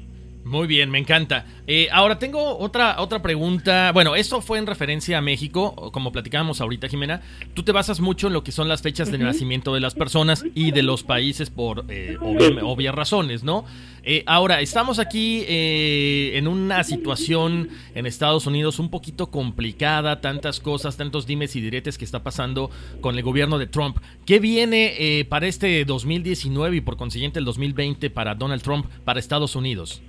Muy 0.47 0.69
bien, 0.69 0.91
me 0.93 0.99
encanta. 1.01 1.45
Eh, 1.67 1.89
ahora 1.91 2.21
tengo 2.21 2.57
otra, 2.59 3.01
otra 3.01 3.21
pregunta. 3.21 3.91
Bueno, 3.91 4.15
eso 4.15 4.41
fue 4.41 4.59
en 4.59 4.69
referencia 4.69 5.19
a 5.19 5.21
México, 5.21 5.91
como 5.93 6.13
platicábamos 6.13 6.61
ahorita, 6.61 6.87
Jimena. 6.87 7.21
Tú 7.53 7.65
te 7.65 7.73
basas 7.73 7.99
mucho 7.99 8.29
en 8.29 8.33
lo 8.33 8.45
que 8.45 8.53
son 8.53 8.69
las 8.69 8.81
fechas 8.81 9.11
de 9.11 9.19
nacimiento 9.19 9.75
de 9.75 9.81
las 9.81 9.95
personas 9.95 10.45
y 10.55 10.71
de 10.71 10.85
los 10.85 11.03
países 11.03 11.51
por 11.51 11.85
eh, 11.89 12.17
obvias 12.21 12.95
razones, 12.95 13.43
¿no? 13.43 13.65
Eh, 14.05 14.23
ahora, 14.27 14.61
estamos 14.61 15.01
aquí 15.01 15.45
en 15.49 16.47
una 16.47 16.85
situación 16.85 17.69
en 17.97 18.07
Estados 18.07 18.47
Unidos 18.47 18.79
un 18.79 18.89
poquito 18.89 19.33
complicada, 19.33 20.21
tantas 20.21 20.61
cosas, 20.61 20.97
tantos 20.97 21.27
dimes 21.27 21.57
y 21.57 21.61
diretes 21.61 21.99
que 21.99 22.05
está 22.05 22.23
pasando 22.23 22.71
con 23.01 23.17
el 23.17 23.25
gobierno 23.25 23.59
de 23.59 23.67
Trump. 23.67 23.99
¿Qué 24.25 24.39
viene 24.39 25.27
para 25.29 25.49
este 25.49 25.85
2019 25.85 26.77
y 26.77 26.81
por 26.83 26.97
consiguiente 26.97 27.41
el 27.41 27.45
2020 27.45 28.11
para 28.11 28.37
Donald 28.37 28.63
Trump, 28.63 28.87
para 29.05 29.19
Estados 29.19 29.57
Unidos? 29.57 30.01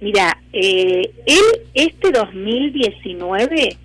Mira, 0.00 0.36
eh, 0.52 1.10
él 1.26 1.42
este 1.72 2.10
2019 2.10 3.76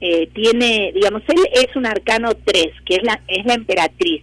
eh, 0.00 0.28
tiene, 0.34 0.92
digamos, 0.94 1.22
él 1.28 1.40
es 1.52 1.74
un 1.76 1.86
arcano 1.86 2.34
3, 2.34 2.66
que 2.84 2.96
es 2.96 3.02
la, 3.02 3.20
es 3.26 3.44
la 3.46 3.54
emperatriz. 3.54 4.22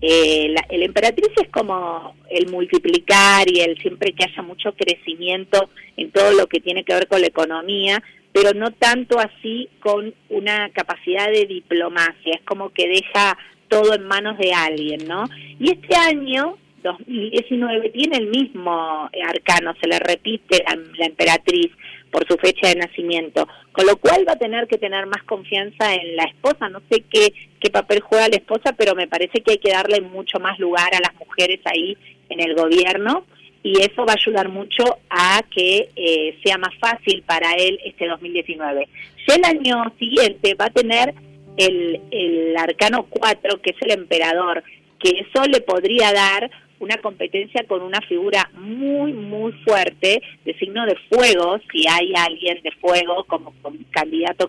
Eh, 0.00 0.48
la, 0.50 0.66
el 0.68 0.82
emperatriz 0.82 1.30
es 1.42 1.48
como 1.48 2.14
el 2.28 2.50
multiplicar 2.50 3.50
y 3.50 3.60
el 3.60 3.78
siempre 3.78 4.12
que 4.12 4.24
haya 4.24 4.42
mucho 4.42 4.74
crecimiento 4.74 5.70
en 5.96 6.10
todo 6.10 6.32
lo 6.32 6.46
que 6.46 6.60
tiene 6.60 6.84
que 6.84 6.92
ver 6.92 7.08
con 7.08 7.22
la 7.22 7.28
economía, 7.28 8.02
pero 8.32 8.52
no 8.52 8.72
tanto 8.72 9.18
así 9.18 9.68
con 9.80 10.12
una 10.28 10.68
capacidad 10.70 11.30
de 11.30 11.46
diplomacia, 11.46 12.34
es 12.34 12.42
como 12.42 12.70
que 12.70 12.88
deja 12.88 13.38
todo 13.68 13.94
en 13.94 14.06
manos 14.06 14.36
de 14.38 14.52
alguien, 14.52 15.06
¿no? 15.08 15.24
Y 15.58 15.70
este 15.70 15.96
año 15.96 16.58
2019 16.84 17.90
tiene 17.90 18.18
el 18.18 18.28
mismo 18.28 19.10
arcano, 19.26 19.74
se 19.80 19.88
le 19.88 19.98
repite 19.98 20.62
a 20.66 20.76
la 20.76 21.06
emperatriz 21.06 21.72
por 22.10 22.28
su 22.28 22.36
fecha 22.36 22.68
de 22.68 22.76
nacimiento, 22.76 23.48
con 23.72 23.86
lo 23.86 23.96
cual 23.96 24.24
va 24.28 24.34
a 24.34 24.38
tener 24.38 24.68
que 24.68 24.78
tener 24.78 25.06
más 25.06 25.24
confianza 25.24 25.94
en 25.94 26.14
la 26.14 26.24
esposa. 26.24 26.68
No 26.68 26.80
sé 26.88 27.02
qué, 27.10 27.32
qué 27.58 27.70
papel 27.70 28.00
juega 28.00 28.28
la 28.28 28.36
esposa, 28.36 28.72
pero 28.78 28.94
me 28.94 29.08
parece 29.08 29.40
que 29.40 29.52
hay 29.52 29.58
que 29.58 29.72
darle 29.72 30.00
mucho 30.00 30.38
más 30.38 30.58
lugar 30.60 30.94
a 30.94 31.00
las 31.00 31.14
mujeres 31.18 31.58
ahí 31.64 31.96
en 32.28 32.40
el 32.40 32.54
gobierno 32.54 33.24
y 33.64 33.80
eso 33.80 34.04
va 34.04 34.12
a 34.12 34.20
ayudar 34.20 34.48
mucho 34.48 34.98
a 35.08 35.42
que 35.50 35.88
eh, 35.96 36.38
sea 36.44 36.58
más 36.58 36.74
fácil 36.78 37.24
para 37.26 37.54
él 37.54 37.80
este 37.84 38.06
2019. 38.06 38.88
Ya 39.26 39.34
el 39.34 39.44
año 39.44 39.92
siguiente 39.98 40.54
va 40.54 40.66
a 40.66 40.70
tener 40.70 41.14
el, 41.56 42.00
el 42.10 42.56
arcano 42.56 43.06
4, 43.08 43.62
que 43.62 43.70
es 43.70 43.76
el 43.80 43.92
emperador, 43.92 44.62
que 45.00 45.10
eso 45.20 45.44
le 45.46 45.62
podría 45.62 46.12
dar 46.12 46.50
una 46.80 46.96
competencia 46.98 47.64
con 47.66 47.82
una 47.82 48.00
figura 48.02 48.50
muy, 48.54 49.12
muy 49.12 49.52
fuerte 49.64 50.20
de 50.44 50.54
signo 50.58 50.84
de 50.86 50.96
fuego, 51.08 51.58
si 51.72 51.86
hay 51.88 52.12
alguien 52.16 52.60
de 52.62 52.70
fuego 52.72 53.24
como, 53.24 53.54
candidato 53.90 54.48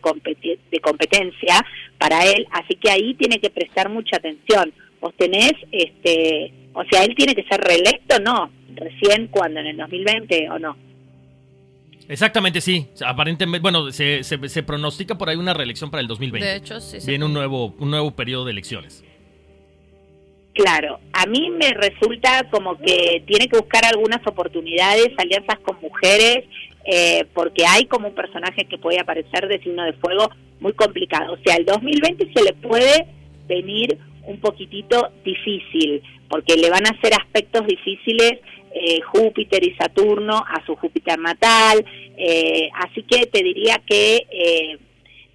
de 0.72 0.80
competencia 0.80 1.66
para 1.98 2.26
él, 2.26 2.48
así 2.52 2.76
que 2.76 2.90
ahí 2.90 3.14
tiene 3.16 3.40
que 3.40 3.50
prestar 3.50 3.90
mucha 3.90 4.18
atención. 4.18 4.74
Vos 5.00 5.14
tenés, 5.18 5.54
este, 5.72 6.52
o 6.74 6.84
sea, 6.86 7.04
él 7.04 7.16
tiene 7.16 7.36
que 7.36 7.44
ser 7.44 7.62
reelecto, 7.62 8.20
no, 8.20 8.50
recién 8.74 9.28
cuando 9.28 9.60
en 9.60 9.68
el 9.68 9.78
2020 9.78 10.50
o 10.50 10.60
no. 10.60 10.78
Exactamente, 12.08 12.62
sí. 12.62 12.88
Aparentemente, 13.06 13.62
bueno, 13.62 13.92
se, 13.92 14.24
se, 14.24 14.50
se, 14.50 14.64
pronostica 14.64 15.18
por 15.18 15.30
ahí 15.30 15.38
una 15.38 15.54
reelección 15.54 15.90
para 15.90 16.02
el 16.02 16.08
2020. 16.08 16.48
De 16.48 16.56
hecho, 16.56 16.80
sí. 16.80 16.98
Viene 17.08 17.26
un 17.26 17.34
nuevo, 17.34 17.74
un 17.80 17.90
nuevo 17.90 18.12
periodo 18.12 18.46
de 18.46 18.52
elecciones. 18.52 19.04
Claro, 20.56 21.02
a 21.12 21.26
mí 21.26 21.50
me 21.50 21.74
resulta 21.74 22.48
como 22.50 22.78
que 22.78 23.22
tiene 23.28 23.50
que 23.50 23.58
buscar 23.58 23.84
algunas 23.84 24.26
oportunidades, 24.26 25.10
alianzas 25.18 25.60
con 25.60 25.78
mujeres, 25.82 26.46
eh, 26.86 27.26
porque 27.34 27.66
hay 27.68 27.84
como 27.88 28.08
un 28.08 28.16
personaje 28.16 28.64
que 28.64 28.78
puede 28.78 28.98
aparecer 28.98 29.50
de 29.50 29.60
signo 29.60 29.84
de 29.84 29.92
fuego 29.94 30.32
muy 30.62 30.72
complicado. 30.72 31.34
O 31.34 31.38
sea, 31.44 31.58
el 31.58 31.66
2020 31.66 32.32
se 32.34 32.42
le 32.42 32.54
puede 32.54 33.06
venir 33.50 33.98
un 34.24 34.40
poquitito 34.40 35.12
difícil, 35.26 36.02
porque 36.30 36.56
le 36.56 36.70
van 36.70 36.88
a 36.88 36.92
hacer 36.92 37.12
aspectos 37.20 37.68
difíciles 37.68 38.40
eh, 38.74 39.02
Júpiter 39.02 39.62
y 39.62 39.76
Saturno 39.76 40.38
a 40.38 40.66
su 40.66 40.78
Júpiter 40.78 41.20
natal, 41.20 41.84
eh, 42.16 42.70
así 42.76 43.04
que 43.04 43.26
te 43.26 43.44
diría 43.44 43.82
que 43.86 44.80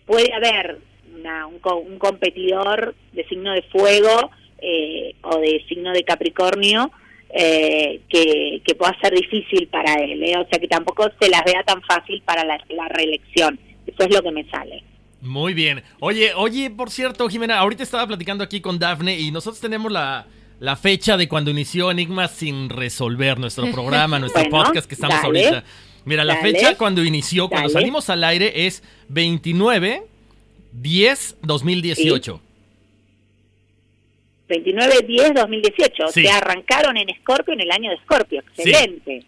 puede 0.06 0.32
haber 0.32 0.78
un, 1.14 1.92
un 1.92 1.98
competidor 1.98 2.94
de 3.12 3.28
signo 3.28 3.52
de 3.52 3.62
fuego 3.64 4.30
eh, 4.60 5.14
o 5.22 5.38
de 5.38 5.64
signo 5.68 5.92
de 5.92 6.04
Capricornio 6.04 6.90
eh, 7.32 8.00
que, 8.08 8.60
que, 8.64 8.74
pueda 8.74 8.96
ser 9.00 9.14
difícil 9.14 9.68
para 9.68 9.94
él, 9.94 10.22
¿eh? 10.24 10.36
o 10.36 10.48
sea 10.48 10.58
que 10.58 10.66
tampoco 10.66 11.08
se 11.20 11.28
las 11.28 11.44
vea 11.44 11.62
tan 11.62 11.80
fácil 11.82 12.20
para 12.24 12.44
la, 12.44 12.58
reelección. 12.88 13.58
Eso 13.86 14.02
es 14.02 14.12
lo 14.12 14.20
que 14.20 14.32
me 14.32 14.44
sale. 14.50 14.82
Muy 15.20 15.54
bien. 15.54 15.82
Oye, 16.00 16.32
oye, 16.34 16.70
por 16.70 16.90
cierto, 16.90 17.28
Jimena, 17.28 17.58
ahorita 17.58 17.84
estaba 17.84 18.06
platicando 18.06 18.42
aquí 18.42 18.60
con 18.60 18.80
Dafne 18.80 19.18
y 19.20 19.30
nosotros 19.30 19.60
tenemos 19.60 19.92
la, 19.92 20.26
la 20.58 20.74
fecha 20.74 21.16
de 21.16 21.28
cuando 21.28 21.52
inició 21.52 21.92
Enigma 21.92 22.26
sin 22.26 22.68
resolver 22.68 23.38
nuestro 23.38 23.70
programa, 23.72 24.18
nuestro 24.18 24.48
podcast 24.48 24.88
que 24.88 24.94
estamos 24.94 25.22
ahorita. 25.22 25.62
Mira, 26.04 26.24
la 26.24 26.36
fecha 26.36 26.76
cuando 26.76 27.04
inició, 27.04 27.48
cuando 27.48 27.68
salimos 27.68 28.10
al 28.10 28.24
aire 28.24 28.66
es 28.66 28.82
29 29.08 30.02
10 30.72 31.36
2018. 31.42 32.40
29-10-2018. 34.50 36.04
O 36.04 36.08
sea, 36.08 36.38
arrancaron 36.38 36.96
en 36.96 37.08
Escorpio 37.08 37.54
en 37.54 37.60
el 37.60 37.70
año 37.70 37.90
de 37.90 37.96
Escorpio. 37.96 38.40
Excelente. 38.40 39.24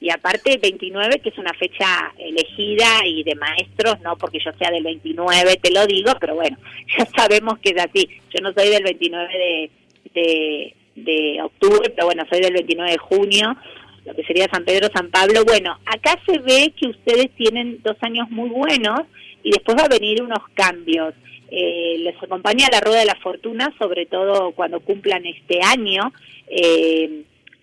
Y 0.00 0.10
aparte 0.10 0.58
29, 0.58 1.20
que 1.20 1.30
es 1.30 1.38
una 1.38 1.52
fecha 1.54 2.12
elegida 2.18 3.04
y 3.04 3.24
de 3.24 3.34
maestros, 3.34 4.00
no 4.02 4.16
porque 4.16 4.38
yo 4.38 4.52
sea 4.52 4.70
del 4.70 4.84
29, 4.84 5.56
te 5.60 5.72
lo 5.72 5.86
digo, 5.86 6.12
pero 6.20 6.34
bueno, 6.34 6.56
ya 6.98 7.06
sabemos 7.16 7.58
que 7.58 7.70
es 7.70 7.82
así. 7.82 8.08
Yo 8.32 8.40
no 8.42 8.52
soy 8.52 8.68
del 8.68 8.84
29 8.84 9.28
de, 9.32 9.70
de, 10.14 10.74
de 10.94 11.42
octubre, 11.42 11.90
pero 11.90 12.06
bueno, 12.06 12.24
soy 12.30 12.40
del 12.40 12.54
29 12.54 12.92
de 12.92 12.98
junio, 12.98 13.56
lo 14.04 14.14
que 14.14 14.24
sería 14.24 14.48
San 14.52 14.64
Pedro, 14.64 14.88
San 14.94 15.10
Pablo. 15.10 15.44
Bueno, 15.44 15.78
acá 15.86 16.20
se 16.26 16.38
ve 16.38 16.72
que 16.78 16.88
ustedes 16.88 17.30
tienen 17.36 17.80
dos 17.82 17.96
años 18.02 18.30
muy 18.30 18.50
buenos 18.50 19.00
y 19.42 19.50
después 19.50 19.76
va 19.76 19.84
a 19.84 19.88
venir 19.88 20.22
unos 20.22 20.42
cambios 20.54 21.14
eh, 21.50 21.96
les 21.98 22.20
acompaña 22.22 22.68
la 22.70 22.80
rueda 22.80 23.00
de 23.00 23.06
la 23.06 23.16
fortuna, 23.16 23.72
sobre 23.78 24.06
todo 24.06 24.52
cuando 24.52 24.80
cumplan 24.80 25.24
este 25.26 25.60
año, 25.62 26.12
eh, 26.48 27.22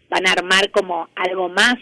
van 0.10 0.28
a 0.28 0.32
armar 0.32 0.72
como 0.72 1.10
algo 1.16 1.50
más, 1.50 1.76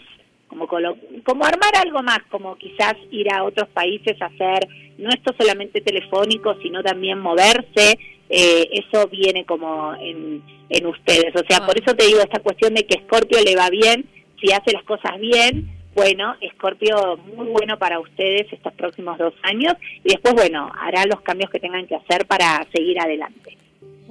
como, 0.48 0.66
como 0.66 1.44
armar 1.44 1.76
algo 1.76 2.02
más, 2.02 2.20
como 2.30 2.56
quizás 2.56 2.94
ir 3.10 3.32
a 3.32 3.44
otros 3.44 3.68
países 3.68 4.20
a 4.20 4.26
hacer, 4.26 4.68
no 4.98 5.10
esto 5.10 5.34
solamente 5.38 5.80
telefónico, 5.80 6.56
sino 6.62 6.82
también 6.82 7.18
moverse, 7.18 7.98
eh, 8.28 8.68
eso 8.72 9.08
viene 9.08 9.44
como 9.44 9.94
en, 9.94 10.42
en 10.68 10.86
ustedes. 10.86 11.34
O 11.36 11.44
sea, 11.48 11.66
por 11.66 11.78
eso 11.78 11.94
te 11.94 12.06
digo 12.06 12.20
esta 12.20 12.40
cuestión 12.40 12.74
de 12.74 12.86
que 12.86 13.02
Scorpio 13.04 13.38
le 13.44 13.56
va 13.56 13.70
bien, 13.70 14.06
si 14.40 14.52
hace 14.52 14.72
las 14.72 14.84
cosas 14.84 15.18
bien, 15.20 15.81
bueno, 15.94 16.34
Escorpio 16.40 17.18
muy 17.36 17.48
bueno 17.48 17.78
para 17.78 18.00
ustedes 18.00 18.52
estos 18.52 18.72
próximos 18.74 19.18
dos 19.18 19.34
años 19.42 19.74
y 20.04 20.10
después, 20.10 20.34
bueno, 20.34 20.70
hará 20.78 21.04
los 21.06 21.20
cambios 21.20 21.50
que 21.50 21.60
tengan 21.60 21.86
que 21.86 21.96
hacer 21.96 22.26
para 22.26 22.66
seguir 22.74 22.98
adelante. 23.00 23.58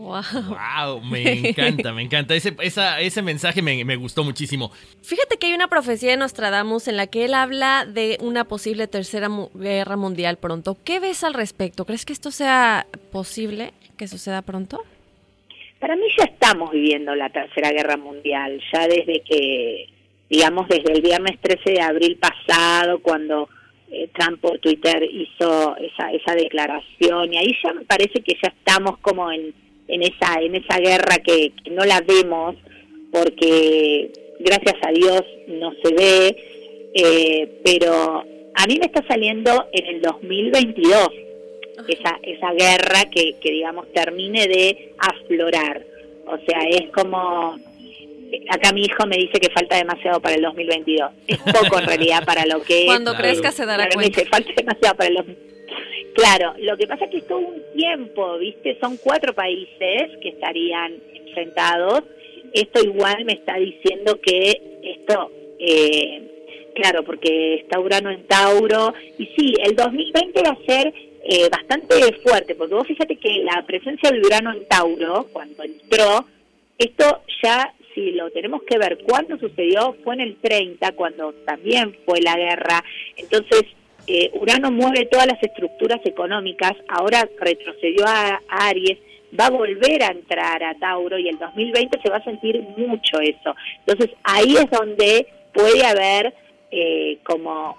Wow. 0.01 1.01
me 1.01 1.49
encanta, 1.49 1.93
me 1.93 2.01
encanta. 2.01 2.33
Ese, 2.33 2.55
ese 2.59 3.21
mensaje 3.21 3.61
me, 3.61 3.85
me, 3.85 3.95
gustó 3.95 4.23
muchísimo. 4.23 4.71
Fíjate 5.03 5.37
que 5.37 5.47
hay 5.47 5.53
una 5.53 5.67
profecía 5.67 6.11
de 6.11 6.17
Nostradamus 6.17 6.87
en 6.87 6.97
la 6.97 7.07
que 7.07 7.25
él 7.25 7.35
habla 7.35 7.85
de 7.85 8.17
una 8.19 8.45
posible 8.45 8.87
tercera 8.87 9.29
guerra 9.53 9.97
mundial 9.97 10.37
pronto. 10.37 10.77
¿Qué 10.83 10.99
ves 10.99 11.23
al 11.23 11.35
respecto? 11.35 11.85
¿Crees 11.85 12.05
que 12.05 12.13
esto 12.13 12.31
sea 12.31 12.87
posible 13.11 13.73
que 13.97 14.07
suceda 14.07 14.41
pronto? 14.41 14.83
Para 15.79 15.95
mí 15.95 16.03
ya 16.17 16.25
estamos 16.25 16.71
viviendo 16.71 17.13
la 17.15 17.29
tercera 17.29 17.71
guerra 17.71 17.97
mundial, 17.97 18.59
ya 18.73 18.87
desde 18.87 19.21
que 19.21 19.87
digamos, 20.31 20.65
desde 20.69 20.93
el 20.93 21.01
viernes 21.01 21.37
13 21.41 21.71
de 21.71 21.81
abril 21.81 22.17
pasado, 22.17 22.99
cuando 23.01 23.49
eh, 23.91 24.09
Trump 24.17 24.39
por 24.39 24.59
Twitter 24.59 25.03
hizo 25.03 25.75
esa, 25.75 26.09
esa 26.13 26.35
declaración, 26.35 27.33
y 27.33 27.37
ahí 27.37 27.53
ya 27.61 27.73
me 27.73 27.83
parece 27.83 28.21
que 28.21 28.37
ya 28.41 28.47
estamos 28.47 28.97
como 28.99 29.29
en, 29.29 29.53
en, 29.89 30.01
esa, 30.03 30.39
en 30.39 30.55
esa 30.55 30.77
guerra 30.77 31.17
que, 31.17 31.51
no 31.71 31.83
la 31.83 31.99
vemos, 31.99 32.55
porque 33.11 34.09
gracias 34.39 34.75
a 34.87 34.91
Dios 34.93 35.21
no 35.49 35.73
se 35.83 35.93
ve, 35.95 36.37
eh, 36.93 37.59
pero 37.65 38.23
a 38.55 38.67
mí 38.67 38.77
me 38.79 38.85
está 38.85 39.05
saliendo 39.09 39.67
en 39.73 39.95
el 39.95 40.01
2022 40.01 41.09
esa, 41.89 42.17
esa 42.23 42.53
guerra 42.53 43.09
que, 43.13 43.35
que, 43.41 43.51
digamos, 43.51 43.91
termine 43.91 44.47
de 44.47 44.93
aflorar. 44.97 45.85
O 46.25 46.37
sea, 46.45 46.63
es 46.69 46.89
como 46.91 47.59
acá 48.49 48.71
mi 48.73 48.81
hijo 48.81 49.05
me 49.07 49.17
dice 49.17 49.39
que 49.39 49.49
falta 49.51 49.77
demasiado 49.77 50.21
para 50.21 50.35
el 50.35 50.41
2022. 50.41 51.11
Es 51.27 51.39
poco 51.39 51.79
en 51.79 51.85
realidad 51.85 52.23
para 52.25 52.45
lo 52.45 52.61
que 52.61 52.85
Cuando 52.85 53.13
crezca 53.13 53.51
se 53.51 53.65
dará 53.65 53.87
cuenta. 53.89 53.97
Me 53.99 54.05
dice, 54.07 54.25
falta 54.25 54.51
demasiado 54.55 54.95
para 54.95 55.09
el 55.09 55.37
Claro, 56.13 56.53
lo 56.59 56.75
que 56.77 56.87
pasa 56.87 57.05
es 57.05 57.11
que 57.11 57.17
es 57.17 57.27
todo 57.27 57.39
un 57.39 57.61
tiempo, 57.73 58.37
¿viste? 58.37 58.77
Son 58.81 58.97
cuatro 58.97 59.33
países 59.33 60.11
que 60.21 60.29
estarían 60.29 60.93
enfrentados. 61.13 62.03
Esto 62.53 62.83
igual 62.83 63.23
me 63.23 63.33
está 63.33 63.55
diciendo 63.55 64.19
que 64.19 64.61
esto, 64.83 65.31
eh, 65.59 66.21
claro, 66.75 67.03
porque 67.03 67.55
está 67.55 67.79
Urano 67.79 68.11
en 68.11 68.27
Tauro. 68.27 68.93
Y 69.17 69.25
sí, 69.27 69.53
el 69.63 69.75
2020 69.75 70.41
va 70.43 70.49
a 70.49 70.65
ser 70.65 70.93
eh, 71.23 71.47
bastante 71.49 71.95
fuerte, 72.23 72.55
porque 72.55 72.73
vos 72.73 72.87
fíjate 72.87 73.15
que 73.15 73.43
la 73.43 73.63
presencia 73.65 74.11
del 74.11 74.25
Urano 74.25 74.51
en 74.51 74.65
Tauro, 74.67 75.27
cuando 75.31 75.63
entró, 75.63 76.25
esto 76.77 77.21
ya 77.41 77.73
si 77.93 78.11
lo 78.11 78.29
tenemos 78.31 78.63
que 78.63 78.77
ver 78.77 78.99
cuándo 79.03 79.37
sucedió, 79.37 79.95
fue 80.03 80.15
en 80.15 80.21
el 80.21 80.35
30, 80.37 80.91
cuando 80.93 81.33
también 81.45 81.97
fue 82.05 82.21
la 82.21 82.35
guerra. 82.35 82.83
Entonces, 83.15 83.63
eh, 84.07 84.31
Urano 84.33 84.71
mueve 84.71 85.05
todas 85.05 85.27
las 85.27 85.41
estructuras 85.41 85.99
económicas, 86.05 86.73
ahora 86.87 87.27
retrocedió 87.39 88.05
a, 88.07 88.41
Aries, 88.47 88.97
va 89.39 89.45
a 89.45 89.51
volver 89.51 90.03
a 90.03 90.11
entrar 90.11 90.63
a 90.63 90.73
Tauro 90.75 91.17
y 91.17 91.29
el 91.29 91.37
2020 91.37 91.99
se 92.01 92.09
va 92.09 92.17
a 92.17 92.23
sentir 92.23 92.61
mucho 92.75 93.19
eso. 93.21 93.55
Entonces, 93.85 94.15
ahí 94.23 94.55
es 94.55 94.69
donde 94.69 95.27
puede 95.53 95.85
haber 95.85 96.33
eh, 96.71 97.19
como 97.23 97.75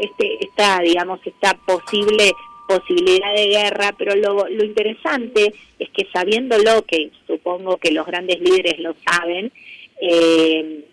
este, 0.00 0.44
esta, 0.44 0.80
digamos, 0.80 1.20
esta 1.24 1.54
posible 1.66 2.32
posibilidad 2.66 3.34
de 3.34 3.46
guerra, 3.48 3.94
pero 3.96 4.14
lo, 4.16 4.48
lo 4.48 4.64
interesante 4.64 5.52
es 5.78 5.90
que 5.90 6.06
sabiéndolo, 6.12 6.82
que 6.82 7.10
supongo 7.26 7.76
que 7.78 7.92
los 7.92 8.06
grandes 8.06 8.40
líderes 8.40 8.78
lo 8.78 8.94
saben, 9.04 9.52
eh, 10.00 10.84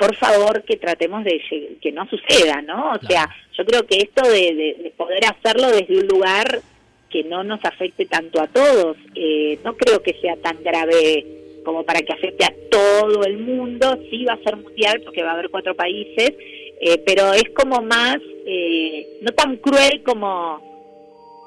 por 0.00 0.16
favor 0.16 0.64
que 0.64 0.78
tratemos 0.78 1.24
de 1.24 1.76
que 1.80 1.92
no 1.92 2.08
suceda, 2.08 2.62
¿no? 2.62 2.92
O 2.92 3.06
sea, 3.06 3.28
yo 3.56 3.64
creo 3.66 3.86
que 3.86 3.98
esto 3.98 4.26
de, 4.26 4.92
poder 4.96 5.20
hacerlo 5.26 5.68
desde 5.68 5.98
un 5.98 6.06
lugar 6.06 6.62
que 7.10 7.24
no 7.24 7.44
nos 7.44 7.62
afecte 7.64 8.06
tanto 8.06 8.40
a 8.40 8.46
todos, 8.46 8.96
eh, 9.14 9.58
no 9.62 9.76
creo 9.76 10.02
que 10.02 10.14
sea 10.14 10.36
tan 10.36 10.62
grave 10.62 11.26
como 11.64 11.84
para 11.84 12.00
que 12.00 12.14
afecte 12.14 12.46
a 12.46 12.54
todo 12.70 13.24
el 13.24 13.38
mundo, 13.38 13.98
sí 14.08 14.24
va 14.24 14.34
a 14.34 14.42
ser 14.42 14.56
mundial 14.56 15.02
porque 15.04 15.22
va 15.22 15.32
a 15.32 15.34
haber 15.34 15.50
cuatro 15.50 15.74
países, 15.74 16.32
eh, 16.80 17.02
pero 17.06 17.32
es 17.34 17.44
como 17.54 17.82
más, 17.82 18.16
eh, 18.46 19.18
no 19.22 19.32
tan 19.32 19.56
cruel 19.58 20.02
como, 20.02 20.60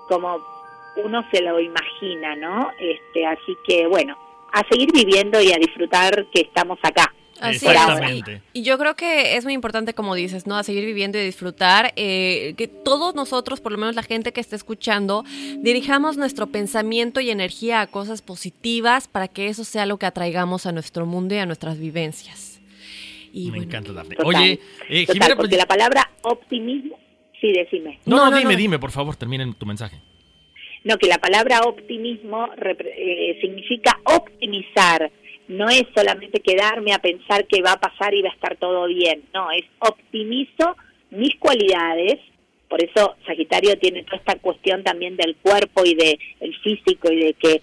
como 0.07 0.37
uno 1.03 1.25
se 1.31 1.41
lo 1.41 1.59
imagina, 1.59 2.35
¿no? 2.35 2.69
Este, 2.79 3.25
así 3.25 3.55
que 3.67 3.87
bueno, 3.87 4.15
a 4.51 4.61
seguir 4.69 4.91
viviendo 4.93 5.41
y 5.41 5.51
a 5.51 5.57
disfrutar 5.57 6.27
que 6.31 6.41
estamos 6.41 6.77
acá. 6.83 7.11
Así 7.39 7.65
Exactamente. 7.65 8.41
Y, 8.53 8.61
yo 8.61 8.77
creo 8.77 8.95
que 8.95 9.35
es 9.35 9.43
muy 9.43 9.53
importante, 9.53 9.93
como 9.93 10.13
dices, 10.13 10.45
¿no? 10.45 10.55
A 10.55 10.63
seguir 10.63 10.85
viviendo 10.85 11.17
y 11.17 11.25
disfrutar. 11.25 11.91
Eh, 11.95 12.53
que 12.57 12.67
todos 12.67 13.15
nosotros, 13.15 13.59
por 13.59 13.71
lo 13.71 13.79
menos 13.79 13.95
la 13.95 14.03
gente 14.03 14.31
que 14.31 14.39
está 14.39 14.55
escuchando, 14.55 15.25
dirijamos 15.57 16.15
nuestro 16.15 16.47
pensamiento 16.47 17.19
y 17.19 17.31
energía 17.31 17.81
a 17.81 17.87
cosas 17.87 18.21
positivas 18.21 19.07
para 19.07 19.27
que 19.27 19.47
eso 19.47 19.63
sea 19.63 19.85
lo 19.87 19.97
que 19.97 20.05
atraigamos 20.05 20.67
a 20.67 20.71
nuestro 20.71 21.05
mundo 21.05 21.33
y 21.33 21.39
a 21.39 21.45
nuestras 21.45 21.79
vivencias. 21.79 22.52
Me 23.33 23.57
encanta, 23.57 23.91
Daphne. 23.93 24.15
Oye, 24.23 24.59
eh, 24.89 25.05
Jimena, 25.07 25.35
porque 25.35 25.57
la 25.57 25.65
palabra 25.65 26.09
optimismo, 26.21 26.99
sí, 27.41 27.51
decime. 27.51 27.99
No, 28.05 28.29
no, 28.29 28.37
dime, 28.37 28.55
dime, 28.55 28.77
por 28.77 28.91
favor, 28.91 29.15
terminen 29.15 29.53
tu 29.55 29.65
mensaje. 29.65 29.99
No, 30.83 30.97
que 30.97 31.07
la 31.07 31.17
palabra 31.17 31.61
optimismo 31.61 32.49
eh, 32.57 33.37
significa 33.41 33.99
optimizar. 34.03 35.11
No 35.47 35.69
es 35.69 35.83
solamente 35.95 36.41
quedarme 36.41 36.93
a 36.93 36.99
pensar 36.99 37.47
que 37.47 37.61
va 37.61 37.73
a 37.73 37.79
pasar 37.79 38.13
y 38.13 38.21
va 38.21 38.29
a 38.29 38.33
estar 38.33 38.55
todo 38.57 38.85
bien. 38.87 39.23
No, 39.33 39.51
es 39.51 39.65
optimizo 39.79 40.75
mis 41.09 41.35
cualidades. 41.37 42.19
Por 42.69 42.83
eso 42.83 43.15
Sagitario 43.25 43.77
tiene 43.77 44.03
toda 44.03 44.17
esta 44.17 44.35
cuestión 44.35 44.83
también 44.83 45.15
del 45.15 45.35
cuerpo 45.37 45.83
y 45.85 45.95
de 45.95 46.19
el 46.39 46.55
físico 46.59 47.11
y 47.11 47.17
de 47.17 47.33
que 47.33 47.61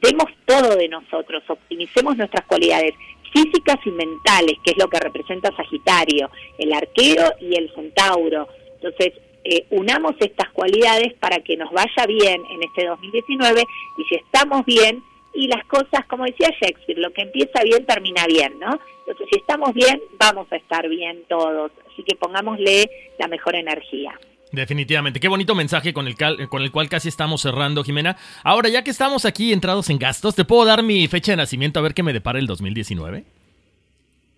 demos 0.00 0.30
todo 0.44 0.76
de 0.76 0.88
nosotros, 0.88 1.42
optimicemos 1.48 2.16
nuestras 2.16 2.46
cualidades 2.46 2.94
físicas 3.36 3.76
y 3.84 3.90
mentales, 3.90 4.54
que 4.64 4.70
es 4.70 4.78
lo 4.78 4.88
que 4.88 4.98
representa 4.98 5.54
Sagitario, 5.54 6.30
el 6.56 6.72
arquero 6.72 7.34
y 7.40 7.54
el 7.54 7.70
centauro. 7.74 8.48
Entonces, 8.76 9.12
eh, 9.44 9.66
unamos 9.70 10.14
estas 10.20 10.50
cualidades 10.50 11.12
para 11.14 11.40
que 11.40 11.56
nos 11.56 11.70
vaya 11.70 12.06
bien 12.08 12.42
en 12.50 12.62
este 12.62 12.86
2019 12.86 13.62
y 13.98 14.04
si 14.04 14.14
estamos 14.14 14.64
bien, 14.64 15.02
y 15.34 15.48
las 15.48 15.66
cosas, 15.66 16.06
como 16.08 16.24
decía 16.24 16.48
Shakespeare, 16.58 16.98
lo 16.98 17.12
que 17.12 17.20
empieza 17.20 17.62
bien 17.62 17.84
termina 17.84 18.26
bien, 18.26 18.58
¿no? 18.58 18.80
Entonces, 19.00 19.28
si 19.30 19.38
estamos 19.38 19.74
bien, 19.74 20.00
vamos 20.18 20.50
a 20.50 20.56
estar 20.56 20.88
bien 20.88 21.24
todos. 21.28 21.70
Así 21.92 22.02
que 22.04 22.16
pongámosle 22.16 22.88
la 23.18 23.28
mejor 23.28 23.54
energía. 23.54 24.18
Definitivamente, 24.52 25.18
qué 25.18 25.28
bonito 25.28 25.54
mensaje 25.54 25.92
con 25.92 26.06
el, 26.06 26.16
con 26.48 26.62
el 26.62 26.70
cual 26.70 26.88
casi 26.88 27.08
estamos 27.08 27.42
cerrando, 27.42 27.82
Jimena. 27.82 28.16
Ahora, 28.44 28.68
ya 28.68 28.84
que 28.84 28.90
estamos 28.90 29.24
aquí 29.24 29.52
entrados 29.52 29.90
en 29.90 29.98
gastos, 29.98 30.36
¿te 30.36 30.44
puedo 30.44 30.64
dar 30.64 30.82
mi 30.82 31.08
fecha 31.08 31.32
de 31.32 31.36
nacimiento 31.36 31.80
a 31.80 31.82
ver 31.82 31.94
qué 31.94 32.02
me 32.02 32.12
depara 32.12 32.38
el 32.38 32.46
2019? 32.46 33.24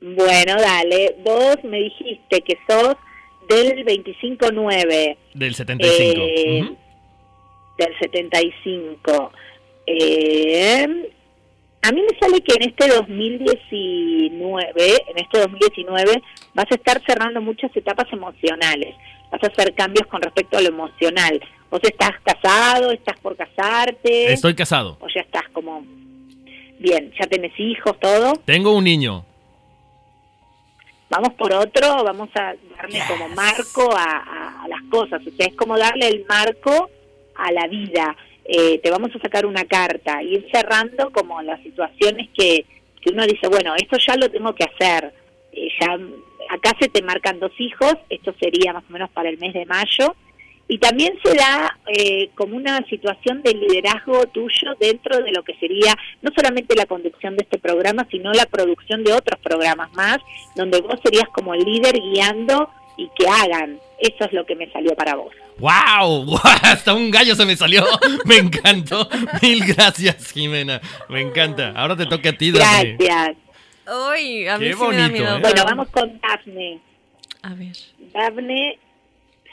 Bueno, 0.01 0.55
dale. 0.59 1.17
Vos 1.23 1.59
me 1.65 1.79
dijiste 1.81 2.41
que 2.41 2.59
sos 2.69 2.97
del 3.49 3.85
25-9. 3.85 5.17
Del 5.35 5.55
75. 5.55 6.21
Eh, 6.25 6.73
del 7.79 7.99
75. 7.99 9.33
Eh, 9.87 11.13
a 11.83 11.93
mí 11.93 12.01
me 12.03 12.19
sale 12.19 12.41
que 12.41 12.55
en 12.55 12.63
este 12.71 12.89
2019, 12.89 14.71
en 15.09 15.19
este 15.19 15.39
2019 15.39 16.23
vas 16.55 16.67
a 16.71 16.75
estar 16.75 17.03
cerrando 17.07 17.41
muchas 17.41 17.75
etapas 17.77 18.07
emocionales 18.13 18.95
vas 19.31 19.43
a 19.43 19.47
hacer 19.47 19.75
cambios 19.75 20.07
con 20.07 20.23
respecto 20.23 20.59
a 20.59 20.61
lo 20.61 20.69
emocional. 20.69 21.41
¿Vos 21.71 21.81
estás 21.83 22.13
casado? 22.23 22.91
¿Estás 22.93 23.19
por 23.21 23.37
casarte? 23.37 24.33
Estoy 24.33 24.55
casado. 24.55 24.97
¿O 25.01 25.09
ya 25.09 25.21
estás 25.21 25.49
como... 25.53 25.85
Bien, 26.79 27.13
¿ya 27.19 27.27
tenés 27.27 27.53
hijos, 27.59 27.99
todo? 28.01 28.35
Tengo 28.45 28.73
un 28.73 28.85
niño. 28.85 29.25
Vamos 31.11 31.33
por 31.35 31.53
otro, 31.55 32.05
vamos 32.05 32.29
a 32.35 32.55
darle 32.77 33.01
como 33.09 33.29
marco 33.31 33.91
a, 33.97 34.67
las 34.69 34.83
cosas, 34.91 35.27
o 35.27 35.31
sea, 35.31 35.47
es 35.47 35.57
como 35.57 35.79
darle 35.79 36.07
el 36.07 36.27
marco 36.29 36.91
a 37.35 37.51
la 37.51 37.67
vida. 37.67 38.15
Eh, 38.45 38.79
te 38.79 38.91
vamos 38.91 39.11
a 39.15 39.19
sacar 39.19 39.47
una 39.47 39.65
carta, 39.65 40.23
ir 40.23 40.47
cerrando 40.53 41.11
como 41.11 41.41
las 41.41 41.63
situaciones 41.63 42.29
que, 42.37 42.67
que 43.01 43.11
uno 43.11 43.25
dice, 43.27 43.49
bueno, 43.49 43.75
esto 43.77 43.97
ya 44.07 44.17
lo 44.17 44.31
tengo 44.31 44.55
que 44.55 44.65
hacer, 44.65 45.13
eh, 45.53 45.69
ya 45.81 45.99
acá 46.49 46.75
se 46.81 46.89
te 46.89 47.03
marcan 47.03 47.41
dos 47.41 47.53
hijos, 47.59 47.95
esto 48.11 48.35
sería 48.39 48.73
más 48.73 48.85
o 48.89 48.93
menos 48.93 49.11
para 49.11 49.29
el 49.29 49.39
mes 49.39 49.55
de 49.55 49.67
mayo, 49.67 50.15
y 50.71 50.79
también 50.79 51.15
se 51.25 51.35
da 51.35 51.79
eh, 51.87 52.29
como 52.35 52.55
una 52.55 52.85
situación 52.89 53.43
de 53.43 53.55
liderazgo 53.55 54.27
tuyo 54.27 54.75
dentro 54.79 55.23
de 55.23 55.33
lo 55.33 55.43
que 55.43 55.55
sería 55.55 55.97
no 56.21 56.31
solamente 56.37 56.77
la 56.77 56.85
conducción 56.85 57.37
de 57.37 57.45
este 57.45 57.59
programa, 57.59 58.07
sino 58.11 58.33
la 58.33 58.45
producción 58.45 59.03
de 59.03 59.15
otros 59.15 59.41
programas 59.41 59.91
más, 59.95 60.19
donde 60.55 60.83
vos 60.83 61.01
serías 61.03 61.29
como 61.31 61.55
el 61.55 61.65
líder 61.65 61.99
guiando 61.99 62.69
y 62.99 63.09
que 63.17 63.27
hagan. 63.27 63.79
Eso 63.99 64.27
es 64.27 64.33
lo 64.33 64.45
que 64.45 64.57
me 64.57 64.71
salió 64.71 64.95
para 64.95 65.15
vos. 65.15 65.33
¡Wow! 65.59 66.39
Hasta 66.63 66.93
un 66.93 67.11
gallo 67.11 67.35
se 67.35 67.47
me 67.47 67.57
salió. 67.57 67.85
Me 68.27 68.37
encantó. 68.37 69.09
Mil 69.41 69.65
gracias, 69.65 70.33
Jimena. 70.33 70.81
Me 71.09 71.23
encanta. 71.23 71.73
Ahora 71.75 71.97
te 71.97 72.07
toca 72.07 72.31
a 72.31 72.33
ti, 72.33 72.53
Dani. 72.53 72.97
Uy, 73.89 74.47
a 74.47 74.59
mí 74.59 74.67
Qué 74.67 74.75
sí 74.75 74.83
me 74.87 74.97
da 74.97 75.09
miedo. 75.09 75.37
¿eh? 75.37 75.41
Bueno, 75.41 75.65
vamos 75.65 75.89
con 75.89 76.21
Dafne. 76.21 76.81
A 77.43 77.55
ver. 77.55 77.73
Dafne, 78.13 78.79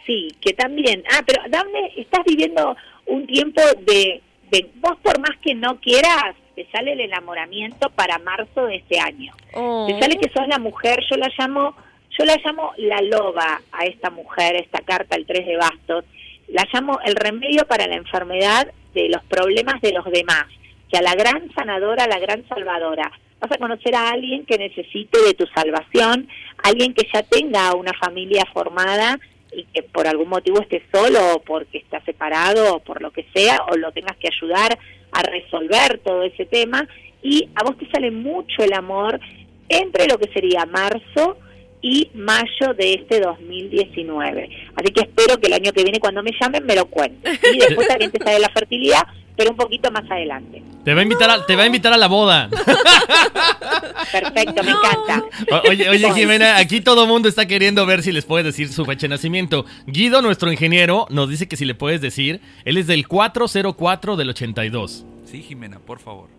sí, 0.05 0.27
que 0.41 0.53
también. 0.53 1.03
Ah, 1.11 1.23
pero 1.25 1.43
Dafne, 1.49 1.93
estás 1.95 2.21
viviendo 2.25 2.75
un 3.05 3.25
tiempo 3.27 3.61
de, 3.85 4.21
de. 4.51 4.69
Vos, 4.75 4.97
por 5.01 5.19
más 5.19 5.37
que 5.41 5.53
no 5.55 5.79
quieras, 5.79 6.35
te 6.55 6.67
sale 6.71 6.93
el 6.93 7.01
enamoramiento 7.01 7.89
para 7.91 8.19
marzo 8.19 8.65
de 8.65 8.77
este 8.77 8.99
año. 8.99 9.33
Oh. 9.53 9.87
Te 9.87 9.99
sale 9.99 10.17
que 10.17 10.29
sos 10.29 10.47
la 10.47 10.59
mujer, 10.59 10.99
yo 11.09 11.17
la 11.17 11.31
llamo. 11.37 11.75
Yo 12.17 12.23
la 12.23 12.37
llamo 12.45 12.71
la 12.77 13.01
loba 13.01 13.61
a 13.73 13.83
esta 13.83 14.09
mujer, 14.09 14.55
esta 14.55 14.79
carta, 14.79 15.17
el 15.17 15.25
3 15.25 15.45
de 15.45 15.57
bastos. 15.57 16.05
La 16.47 16.65
llamo 16.71 16.99
el 17.03 17.13
remedio 17.15 17.67
para 17.67 17.87
la 17.87 17.95
enfermedad 17.95 18.71
de 18.93 19.09
los 19.09 19.21
problemas 19.25 19.81
de 19.81 19.91
los 19.91 20.05
demás. 20.05 20.45
O 20.87 20.89
sea, 20.91 21.01
la 21.01 21.13
gran 21.13 21.51
sanadora, 21.53 22.07
la 22.07 22.19
gran 22.19 22.47
salvadora 22.47 23.11
vas 23.39 23.51
a 23.51 23.57
conocer 23.57 23.95
a 23.95 24.09
alguien 24.09 24.45
que 24.45 24.57
necesite 24.57 25.21
de 25.21 25.33
tu 25.33 25.45
salvación, 25.47 26.27
alguien 26.63 26.93
que 26.93 27.07
ya 27.13 27.23
tenga 27.23 27.73
una 27.75 27.93
familia 27.93 28.43
formada 28.53 29.19
y 29.51 29.63
que 29.65 29.83
por 29.83 30.07
algún 30.07 30.29
motivo 30.29 30.59
esté 30.61 30.83
solo 30.93 31.35
o 31.35 31.41
porque 31.41 31.77
está 31.77 32.01
separado 32.01 32.75
o 32.75 32.79
por 32.79 33.01
lo 33.01 33.11
que 33.11 33.25
sea, 33.33 33.59
o 33.71 33.77
lo 33.77 33.91
tengas 33.91 34.17
que 34.17 34.29
ayudar 34.29 34.77
a 35.11 35.23
resolver 35.23 35.99
todo 36.03 36.23
ese 36.23 36.45
tema. 36.45 36.87
Y 37.21 37.49
a 37.55 37.63
vos 37.63 37.77
te 37.77 37.89
sale 37.89 38.11
mucho 38.11 38.63
el 38.63 38.73
amor 38.73 39.19
entre 39.69 40.07
lo 40.07 40.17
que 40.17 40.31
sería 40.31 40.65
marzo 40.65 41.37
y 41.81 42.09
mayo 42.13 42.73
de 42.77 42.95
este 42.95 43.19
2019. 43.19 44.49
Así 44.75 44.91
que 44.91 45.01
espero 45.01 45.39
que 45.39 45.47
el 45.47 45.53
año 45.53 45.71
que 45.71 45.83
viene 45.83 45.99
cuando 45.99 46.23
me 46.23 46.31
llamen 46.39 46.65
me 46.65 46.75
lo 46.75 46.85
cuenten. 46.85 47.37
Y 47.53 47.59
después 47.59 47.87
también 47.87 48.11
te 48.11 48.23
sale 48.23 48.39
la 48.39 48.49
fertilidad, 48.49 49.03
pero 49.35 49.51
un 49.51 49.57
poquito 49.57 49.91
más 49.91 50.09
adelante. 50.09 50.63
Te 50.83 50.93
va 50.93 50.99
a 51.01 51.03
invitar 51.03 51.29
a, 51.29 51.45
te 51.45 51.55
va 51.55 51.63
a, 51.63 51.65
invitar 51.65 51.93
a 51.93 51.97
la 51.97 52.07
boda. 52.07 52.49
Perfecto, 54.11 54.63
me 54.63 54.71
encanta. 54.71 55.23
oye, 55.69 55.89
oye, 55.89 56.13
Jimena, 56.13 56.57
aquí 56.57 56.81
todo 56.81 57.03
el 57.03 57.09
mundo 57.09 57.27
está 57.27 57.45
queriendo 57.45 57.85
ver 57.85 58.03
si 58.03 58.11
les 58.11 58.25
puedes 58.25 58.45
decir 58.45 58.69
su 58.69 58.85
fecha 58.85 59.07
de 59.07 59.09
nacimiento. 59.09 59.65
Guido, 59.87 60.21
nuestro 60.21 60.51
ingeniero, 60.51 61.07
nos 61.09 61.29
dice 61.29 61.47
que 61.47 61.57
si 61.57 61.65
le 61.65 61.75
puedes 61.75 62.01
decir, 62.01 62.39
él 62.65 62.77
es 62.77 62.87
del 62.87 63.07
404 63.07 64.15
del 64.15 64.29
82. 64.29 65.05
Sí, 65.25 65.41
Jimena, 65.41 65.79
por 65.79 65.99
favor. 65.99 66.29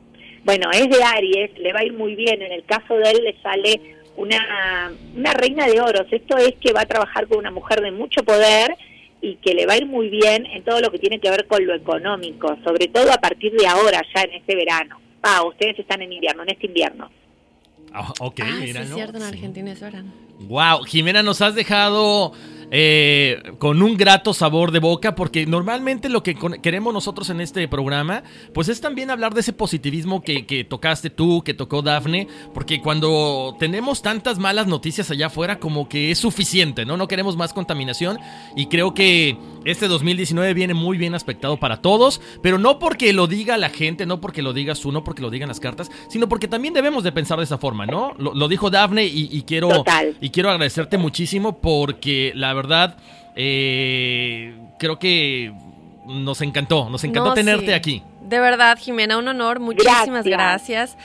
Bueno, 0.44 0.70
es 0.72 0.88
de 0.88 1.02
Aries, 1.02 1.58
le 1.58 1.72
va 1.72 1.80
a 1.80 1.84
ir 1.84 1.92
muy 1.92 2.14
bien. 2.14 2.40
En 2.40 2.52
el 2.52 2.64
caso 2.64 2.94
de 2.94 3.10
él 3.10 3.24
le 3.24 3.36
sale 3.42 3.96
una, 4.16 4.92
una 5.14 5.32
reina 5.34 5.66
de 5.66 5.80
oros. 5.80 6.06
Esto 6.10 6.36
es 6.36 6.54
que 6.60 6.72
va 6.72 6.82
a 6.82 6.86
trabajar 6.86 7.26
con 7.26 7.38
una 7.38 7.50
mujer 7.50 7.80
de 7.80 7.90
mucho 7.90 8.22
poder 8.22 8.76
y 9.26 9.36
que 9.36 9.54
le 9.54 9.66
va 9.66 9.72
a 9.74 9.76
ir 9.78 9.86
muy 9.86 10.08
bien 10.08 10.46
en 10.46 10.62
todo 10.64 10.80
lo 10.80 10.90
que 10.90 10.98
tiene 10.98 11.18
que 11.18 11.30
ver 11.30 11.46
con 11.46 11.64
lo 11.66 11.74
económico, 11.74 12.56
sobre 12.64 12.86
todo 12.88 13.12
a 13.12 13.16
partir 13.18 13.52
de 13.52 13.66
ahora, 13.66 14.00
ya 14.14 14.22
en 14.22 14.34
este 14.34 14.54
verano. 14.54 15.00
Ah, 15.22 15.42
ustedes 15.44 15.78
están 15.78 16.02
en 16.02 16.12
invierno, 16.12 16.42
en 16.44 16.50
este 16.50 16.66
invierno. 16.66 17.10
Ah, 17.92 18.12
ok, 18.20 18.40
Ah, 18.42 18.46
sí, 18.58 18.66
mira, 18.66 18.82
es 18.82 18.90
¿no? 18.90 18.96
cierto, 18.96 19.16
en 19.18 19.24
Argentina 19.24 19.72
es 19.72 19.80
verano. 19.80 20.12
Wow, 20.40 20.82
Jimena, 20.84 21.22
nos 21.22 21.40
has 21.40 21.54
dejado 21.54 22.32
eh, 22.70 23.42
con 23.58 23.82
un 23.82 23.96
grato 23.96 24.34
sabor 24.34 24.72
de 24.72 24.80
boca 24.80 25.14
porque 25.14 25.46
normalmente 25.46 26.08
lo 26.08 26.22
que 26.22 26.36
queremos 26.62 26.92
nosotros 26.92 27.30
en 27.30 27.40
este 27.40 27.68
programa 27.68 28.22
pues 28.52 28.68
es 28.68 28.80
también 28.80 29.10
hablar 29.10 29.34
de 29.34 29.40
ese 29.40 29.52
positivismo 29.52 30.22
que, 30.22 30.46
que 30.46 30.64
tocaste 30.64 31.10
tú, 31.10 31.42
que 31.44 31.54
tocó 31.54 31.82
Dafne, 31.82 32.26
porque 32.54 32.80
cuando 32.80 33.56
tenemos 33.58 34.02
tantas 34.02 34.38
malas 34.38 34.66
noticias 34.66 35.10
allá 35.10 35.26
afuera 35.26 35.58
como 35.58 35.88
que 35.88 36.10
es 36.10 36.18
suficiente, 36.18 36.84
¿no? 36.84 36.96
No 36.96 37.08
queremos 37.08 37.36
más 37.36 37.52
contaminación 37.52 38.18
y 38.56 38.66
creo 38.66 38.94
que 38.94 39.36
este 39.64 39.88
2019 39.88 40.54
viene 40.54 40.74
muy 40.74 40.98
bien 40.98 41.14
aspectado 41.14 41.58
para 41.58 41.82
todos, 41.82 42.20
pero 42.42 42.58
no 42.58 42.78
porque 42.78 43.12
lo 43.12 43.26
diga 43.26 43.56
la 43.58 43.68
gente, 43.68 44.06
no 44.06 44.20
porque 44.20 44.42
lo 44.42 44.52
digas 44.52 44.80
tú, 44.80 44.92
no 44.92 45.04
porque 45.04 45.22
lo 45.22 45.30
digan 45.30 45.48
las 45.48 45.60
cartas, 45.60 45.90
sino 46.08 46.28
porque 46.28 46.48
también 46.48 46.74
debemos 46.74 47.04
de 47.04 47.12
pensar 47.12 47.38
de 47.38 47.44
esa 47.44 47.58
forma, 47.58 47.86
¿no? 47.86 48.14
Lo, 48.18 48.34
lo 48.34 48.48
dijo 48.48 48.70
Dafne 48.70 49.06
y, 49.06 49.28
y 49.30 49.42
quiero 49.42 49.68
Total. 49.68 50.16
y 50.20 50.30
quiero 50.30 50.50
agradecerte 50.50 50.98
muchísimo 50.98 51.60
porque 51.60 52.32
la 52.34 52.55
verdad 52.56 52.96
eh, 53.36 54.54
creo 54.78 54.98
que 54.98 55.52
nos 56.06 56.40
encantó, 56.40 56.88
nos 56.90 57.02
encantó 57.04 57.30
No, 57.30 57.34
tenerte 57.34 57.66
sí. 57.66 57.72
aquí. 57.72 58.02
De 58.22 58.40
verdad, 58.40 58.76
Jimena, 58.80 59.18
un 59.18 59.28
honor. 59.28 59.60
Muchísimas 59.60 60.24
gracias. 60.24 60.96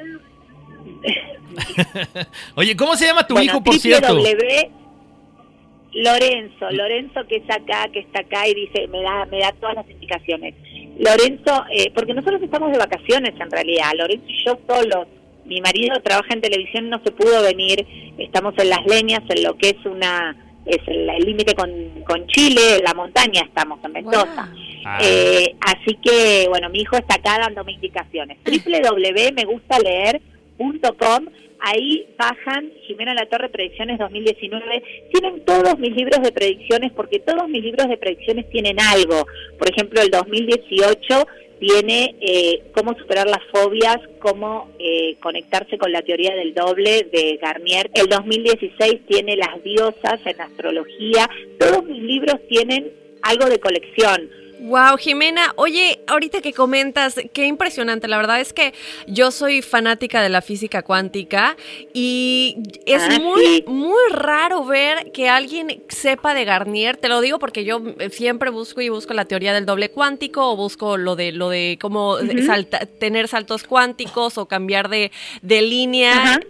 Oye, 2.55 2.76
¿cómo 2.76 2.95
se 2.95 3.07
llama 3.07 3.26
tu 3.26 3.35
Bueno, 3.35 3.51
hijo, 3.51 3.64
por 3.64 3.74
cierto? 3.74 4.14
www. 4.14 4.70
Lorenzo, 5.93 6.70
Lorenzo 6.70 7.26
que 7.26 7.39
es 7.39 7.51
acá, 7.51 7.89
que 7.93 7.99
está 7.99 8.20
acá 8.20 8.47
y 8.47 8.55
dice, 8.55 8.87
me 8.87 9.03
da, 9.03 9.26
me 9.26 9.41
da 9.41 9.51
todas 9.61 9.74
las 9.74 9.91
indicaciones. 9.91 10.55
Lorenzo, 10.99 11.64
eh, 11.72 11.91
porque 11.93 12.14
nosotros 12.14 12.41
estamos 12.43 12.70
de 12.70 12.78
vacaciones 12.78 13.35
en 13.41 13.51
realidad, 13.51 13.91
Lorenzo 13.97 14.26
y 14.28 14.45
yo 14.45 14.57
solos. 14.68 15.09
Mi 15.47 15.61
marido 15.61 16.01
trabaja 16.01 16.33
en 16.33 16.43
televisión, 16.43 16.89
no 16.89 17.03
se 17.05 17.11
pudo 17.11 17.43
venir, 17.43 17.85
estamos 18.18 18.55
en 18.59 18.70
las 18.70 18.87
leñas, 18.87 19.22
en 19.28 19.43
lo 19.43 19.59
que 19.59 19.70
es 19.70 19.85
una, 19.85 20.37
es 20.67 20.79
el 20.87 21.07
límite 21.25 21.55
con, 21.55 21.71
con 22.05 22.27
Chile, 22.29 22.77
en 22.79 22.85
la 22.85 22.95
montaña 22.95 23.43
estamos, 23.43 23.85
en 23.85 23.93
Mendoza. 23.93 24.49
Ah. 24.85 24.99
Eh, 25.03 25.55
así 25.61 25.97
que, 26.03 26.47
bueno, 26.49 26.71
mi 26.71 26.81
hijo 26.81 26.97
está 26.97 27.17
acá 27.17 27.39
dándome 27.41 27.73
indicaciones. 27.73 28.39
www.megustaleer.com, 28.45 31.27
Ahí 31.65 32.09
bajan 32.19 32.73
Jimena 32.89 33.15
La 33.15 33.27
Torre 33.27 33.49
Predicciones 33.49 33.97
2019. 33.97 34.83
Tienen 35.13 35.45
todos 35.45 35.79
mis 35.79 35.95
libros 35.95 36.21
de 36.21 36.33
predicciones 36.33 36.91
porque 36.91 37.21
todos 37.21 37.49
mis 37.49 37.63
libros 37.63 37.89
de 37.89 37.99
predicciones 37.99 38.51
tienen 38.51 38.81
algo. 38.81 39.29
Por 39.59 39.71
ejemplo, 39.71 40.03
el 40.03 40.11
2018 40.11 41.25
tiene 41.63 42.17
eh, 42.21 42.73
cómo 42.75 42.93
superar 42.99 43.29
las 43.29 43.45
fobias, 43.53 43.99
cómo 44.19 44.73
eh, 44.81 45.17
conectarse 45.21 45.79
con 45.79 45.93
la 45.93 46.03
teoría 46.03 46.35
del 46.35 46.55
doble 46.55 47.09
de 47.13 47.39
Garnier. 47.41 47.89
El 47.95 48.09
2016 48.09 49.07
tiene 49.07 49.37
las 49.37 49.63
diosas 49.63 50.21
en 50.25 50.41
astrología. 50.41 51.31
Todos 51.61 51.85
mis 51.85 52.03
libros 52.03 52.41
tienen 52.49 52.91
algo 53.23 53.47
de 53.47 53.61
colección 53.61 54.29
Wow, 54.63 54.97
Jimena, 54.97 55.53
oye, 55.57 56.03
ahorita 56.07 56.41
que 56.41 56.53
comentas, 56.53 57.17
qué 57.33 57.47
impresionante. 57.47 58.07
La 58.07 58.17
verdad 58.17 58.41
es 58.41 58.53
que 58.53 58.75
yo 59.09 59.33
soy 59.33 59.61
fanática 59.61 60.23
de 60.23 60.29
la 60.29 60.41
física 60.41 60.83
cuántica 60.83 61.57
y 61.93 62.59
es 62.87 63.03
ah, 63.03 63.19
muy, 63.19 63.65
muy 63.67 64.13
raro 64.13 64.65
ver 64.65 65.11
que 65.11 65.29
alguien 65.29 65.83
sepa 65.89 66.33
de 66.33 66.45
Garnier. 66.45 66.97
Te 66.97 67.09
lo 67.09 67.21
digo 67.21 67.41
porque 67.41 67.65
yo 67.65 67.83
siempre 68.13 68.51
busco 68.51 68.81
y 68.81 68.89
busco 68.89 69.15
la 69.15 69.25
teoría 69.25 69.53
del 69.53 69.67
doble 69.67 69.91
cuántico 69.91 70.53
o 70.53 70.55
busco 70.57 70.97
lo 70.97 71.17
de 71.17 71.33
lo 71.33 71.49
de 71.49 71.77
cómo 71.81 72.19
tener 73.01 73.27
saltos 73.27 73.65
cuánticos 73.65 74.39
o 74.39 74.47
cambiar 74.47 74.89
de, 74.89 75.11
línea. 75.43 76.41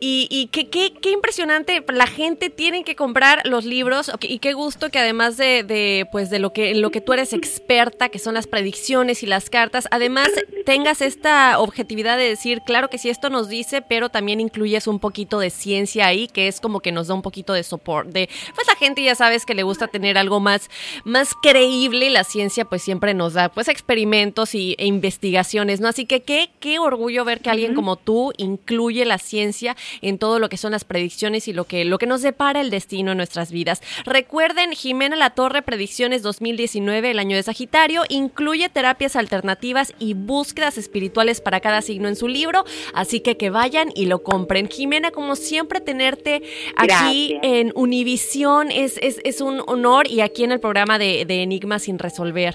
Y, 0.00 0.26
y 0.28 0.48
qué, 0.48 0.68
qué, 0.68 0.92
qué, 1.00 1.10
impresionante. 1.12 1.84
La 1.92 2.08
gente 2.08 2.50
tiene 2.50 2.82
que 2.82 2.96
comprar 2.96 3.42
los 3.46 3.64
libros 3.64 4.10
y 4.22 4.40
qué 4.40 4.54
gusto 4.54 4.90
que 4.90 4.98
además 4.98 5.36
de, 5.36 5.62
de 5.62 6.08
pues 6.10 6.30
de 6.30 6.40
lo 6.40 6.52
que 6.52 6.74
lo 6.74 6.90
que 6.90 7.00
tú 7.00 7.12
eres 7.12 7.32
experto 7.32 7.59
experta, 7.60 8.08
que 8.08 8.18
son 8.18 8.34
las 8.34 8.46
predicciones 8.46 9.22
y 9.22 9.26
las 9.26 9.50
cartas, 9.50 9.86
además 9.90 10.28
tengas 10.64 11.02
esta 11.02 11.58
objetividad 11.58 12.16
de 12.16 12.24
decir, 12.24 12.62
claro 12.64 12.88
que 12.88 12.98
sí, 12.98 13.08
esto 13.08 13.30
nos 13.30 13.48
dice, 13.48 13.82
pero 13.82 14.08
también 14.08 14.40
incluyes 14.40 14.86
un 14.86 14.98
poquito 14.98 15.38
de 15.38 15.50
ciencia 15.50 16.06
ahí, 16.06 16.26
que 16.26 16.48
es 16.48 16.60
como 16.60 16.80
que 16.80 16.92
nos 16.92 17.08
da 17.08 17.14
un 17.14 17.22
poquito 17.22 17.52
de 17.52 17.62
soporte. 17.62 18.28
Pues 18.54 18.66
la 18.66 18.74
gente 18.74 19.02
ya 19.02 19.14
sabes 19.14 19.46
que 19.46 19.54
le 19.54 19.62
gusta 19.62 19.88
tener 19.88 20.18
algo 20.18 20.40
más, 20.40 20.68
más 21.04 21.34
creíble, 21.42 22.10
la 22.10 22.24
ciencia 22.24 22.64
pues 22.64 22.82
siempre 22.82 23.14
nos 23.14 23.34
da 23.34 23.50
pues 23.50 23.68
experimentos 23.68 24.54
y, 24.54 24.74
e 24.78 24.86
investigaciones, 24.86 25.80
¿no? 25.80 25.88
Así 25.88 26.06
que 26.06 26.22
qué, 26.22 26.50
qué 26.60 26.78
orgullo 26.78 27.24
ver 27.24 27.40
que 27.40 27.50
alguien 27.50 27.74
como 27.74 27.96
tú 27.96 28.32
incluye 28.36 29.04
la 29.04 29.18
ciencia 29.18 29.76
en 30.02 30.18
todo 30.18 30.38
lo 30.38 30.48
que 30.48 30.56
son 30.56 30.72
las 30.72 30.84
predicciones 30.84 31.46
y 31.46 31.52
lo 31.52 31.64
que, 31.64 31.84
lo 31.84 31.98
que 31.98 32.06
nos 32.06 32.22
depara 32.22 32.60
el 32.60 32.70
destino 32.70 33.12
en 33.12 33.16
nuestras 33.16 33.52
vidas. 33.52 33.82
Recuerden, 34.04 34.72
Jimena 34.72 35.16
La 35.16 35.30
Torre, 35.30 35.62
Predicciones 35.62 36.22
2019, 36.22 37.10
el 37.10 37.18
año 37.18 37.36
de 37.36 37.42
Sagitario 37.50 38.04
incluye 38.08 38.68
terapias 38.68 39.16
alternativas 39.16 39.92
y 39.98 40.14
búsquedas 40.14 40.78
espirituales 40.78 41.40
para 41.40 41.58
cada 41.58 41.82
signo 41.82 42.06
en 42.06 42.14
su 42.14 42.28
libro, 42.28 42.64
así 42.94 43.18
que 43.18 43.36
que 43.36 43.50
vayan 43.50 43.88
y 43.96 44.06
lo 44.06 44.22
compren. 44.22 44.68
Jimena, 44.68 45.10
como 45.10 45.34
siempre, 45.34 45.80
tenerte 45.80 46.42
aquí 46.76 47.40
en 47.42 47.72
Univisión 47.74 48.70
es, 48.70 49.00
es, 49.02 49.40
un 49.40 49.64
honor 49.66 50.06
y 50.06 50.20
aquí 50.20 50.44
en 50.44 50.52
el 50.52 50.60
programa 50.60 50.96
de, 51.00 51.22
Enigmas 51.22 51.82
sin 51.82 51.98
resolver. 51.98 52.54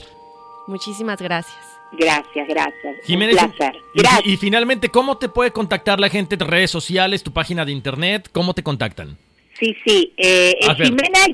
Muchísimas 0.65 1.21
gracias. 1.21 1.59
Gracias, 1.91 2.47
gracias. 2.47 2.95
Jimena, 3.03 3.53
Y, 4.23 4.31
y, 4.31 4.37
finalmente, 4.37 4.87
¿cómo 4.87 5.17
te 5.17 5.27
puede 5.27 5.51
contactar 5.51 5.99
la 5.99 6.07
gente? 6.07 6.37
¿Redes 6.37 6.71
sociales, 6.71 7.21
tu 7.21 7.33
página 7.33 7.65
de 7.65 7.73
internet? 7.73 8.29
¿Cómo 8.31 8.53
te 8.53 8.63
contactan? 8.63 9.17
Sí, 9.59 9.75
sí. 9.85 10.13
Eh, 10.15 10.55
Jimena-la 10.77 11.25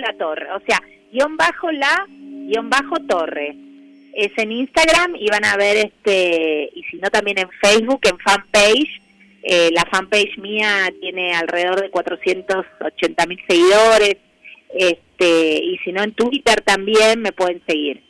la 0.00 0.12
torre. 0.18 0.46
O 0.52 0.60
sea, 0.66 0.80
guion 1.12 1.36
bajo 1.36 1.70
la 1.72 2.06
guion 2.08 2.70
bajo 2.70 2.96
torre. 3.08 3.56
Es 4.14 4.32
en 4.38 4.52
Instagram 4.52 5.14
y 5.16 5.28
van 5.28 5.44
a 5.44 5.56
ver, 5.56 5.76
este 5.76 6.70
y 6.74 6.82
si 6.84 6.96
no 6.96 7.10
también 7.10 7.38
en 7.38 7.48
Facebook, 7.60 8.00
en 8.02 8.18
fanpage. 8.18 9.02
Eh, 9.42 9.70
la 9.72 9.84
fanpage 9.90 10.38
mía 10.38 10.92
tiene 11.00 11.34
alrededor 11.34 11.80
de 11.80 11.90
480 11.90 13.26
mil 13.26 13.38
seguidores. 13.48 14.16
Este, 14.74 15.62
y 15.62 15.78
si 15.78 15.92
no 15.92 16.02
en 16.02 16.12
Twitter 16.14 16.60
también 16.62 17.20
me 17.20 17.32
pueden 17.32 17.62
seguir. 17.66 18.02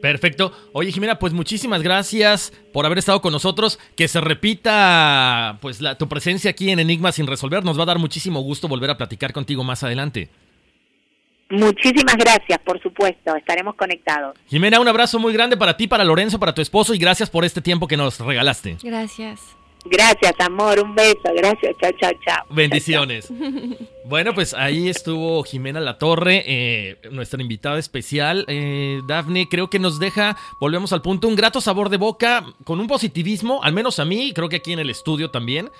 Perfecto. 0.00 0.52
Oye, 0.72 0.90
Jimena, 0.92 1.18
pues 1.18 1.32
muchísimas 1.32 1.82
gracias 1.82 2.52
por 2.72 2.86
haber 2.86 2.98
estado 2.98 3.20
con 3.20 3.32
nosotros. 3.32 3.78
Que 3.96 4.08
se 4.08 4.20
repita 4.20 5.58
pues 5.60 5.80
la, 5.80 5.98
tu 5.98 6.08
presencia 6.08 6.50
aquí 6.50 6.70
en 6.70 6.78
Enigma 6.78 7.12
sin 7.12 7.26
resolver. 7.26 7.64
Nos 7.64 7.78
va 7.78 7.82
a 7.82 7.86
dar 7.86 7.98
muchísimo 7.98 8.40
gusto 8.40 8.68
volver 8.68 8.90
a 8.90 8.96
platicar 8.96 9.32
contigo 9.32 9.62
más 9.62 9.82
adelante. 9.82 10.30
Muchísimas 11.50 12.16
gracias, 12.16 12.58
por 12.60 12.80
supuesto, 12.80 13.34
estaremos 13.34 13.74
conectados. 13.74 14.38
Jimena, 14.46 14.78
un 14.78 14.86
abrazo 14.86 15.18
muy 15.18 15.32
grande 15.32 15.56
para 15.56 15.76
ti, 15.76 15.88
para 15.88 16.04
Lorenzo, 16.04 16.38
para 16.38 16.54
tu 16.54 16.62
esposo 16.62 16.94
y 16.94 16.98
gracias 16.98 17.28
por 17.28 17.44
este 17.44 17.60
tiempo 17.60 17.88
que 17.88 17.96
nos 17.96 18.20
regalaste. 18.20 18.76
Gracias. 18.82 19.56
Gracias, 19.84 20.34
amor, 20.40 20.78
un 20.80 20.94
beso, 20.94 21.22
gracias, 21.34 21.74
chao, 21.80 21.90
chao, 21.98 22.12
chao. 22.24 22.44
Bendiciones. 22.50 23.32
bueno, 24.04 24.34
pues 24.34 24.52
ahí 24.52 24.88
estuvo 24.88 25.42
Jimena 25.42 25.80
Latorre, 25.80 26.44
eh, 26.46 26.98
nuestra 27.10 27.40
invitada 27.40 27.78
especial. 27.78 28.44
Eh, 28.46 29.00
Dafne, 29.06 29.48
creo 29.48 29.70
que 29.70 29.78
nos 29.78 29.98
deja, 29.98 30.36
volvemos 30.60 30.92
al 30.92 31.02
punto, 31.02 31.28
un 31.28 31.34
grato 31.34 31.60
sabor 31.60 31.88
de 31.88 31.96
boca, 31.96 32.44
con 32.64 32.78
un 32.78 32.88
positivismo, 32.88 33.62
al 33.62 33.72
menos 33.72 33.98
a 33.98 34.04
mí, 34.04 34.32
creo 34.34 34.50
que 34.50 34.56
aquí 34.56 34.72
en 34.72 34.80
el 34.80 34.90
estudio 34.90 35.30
también 35.30 35.70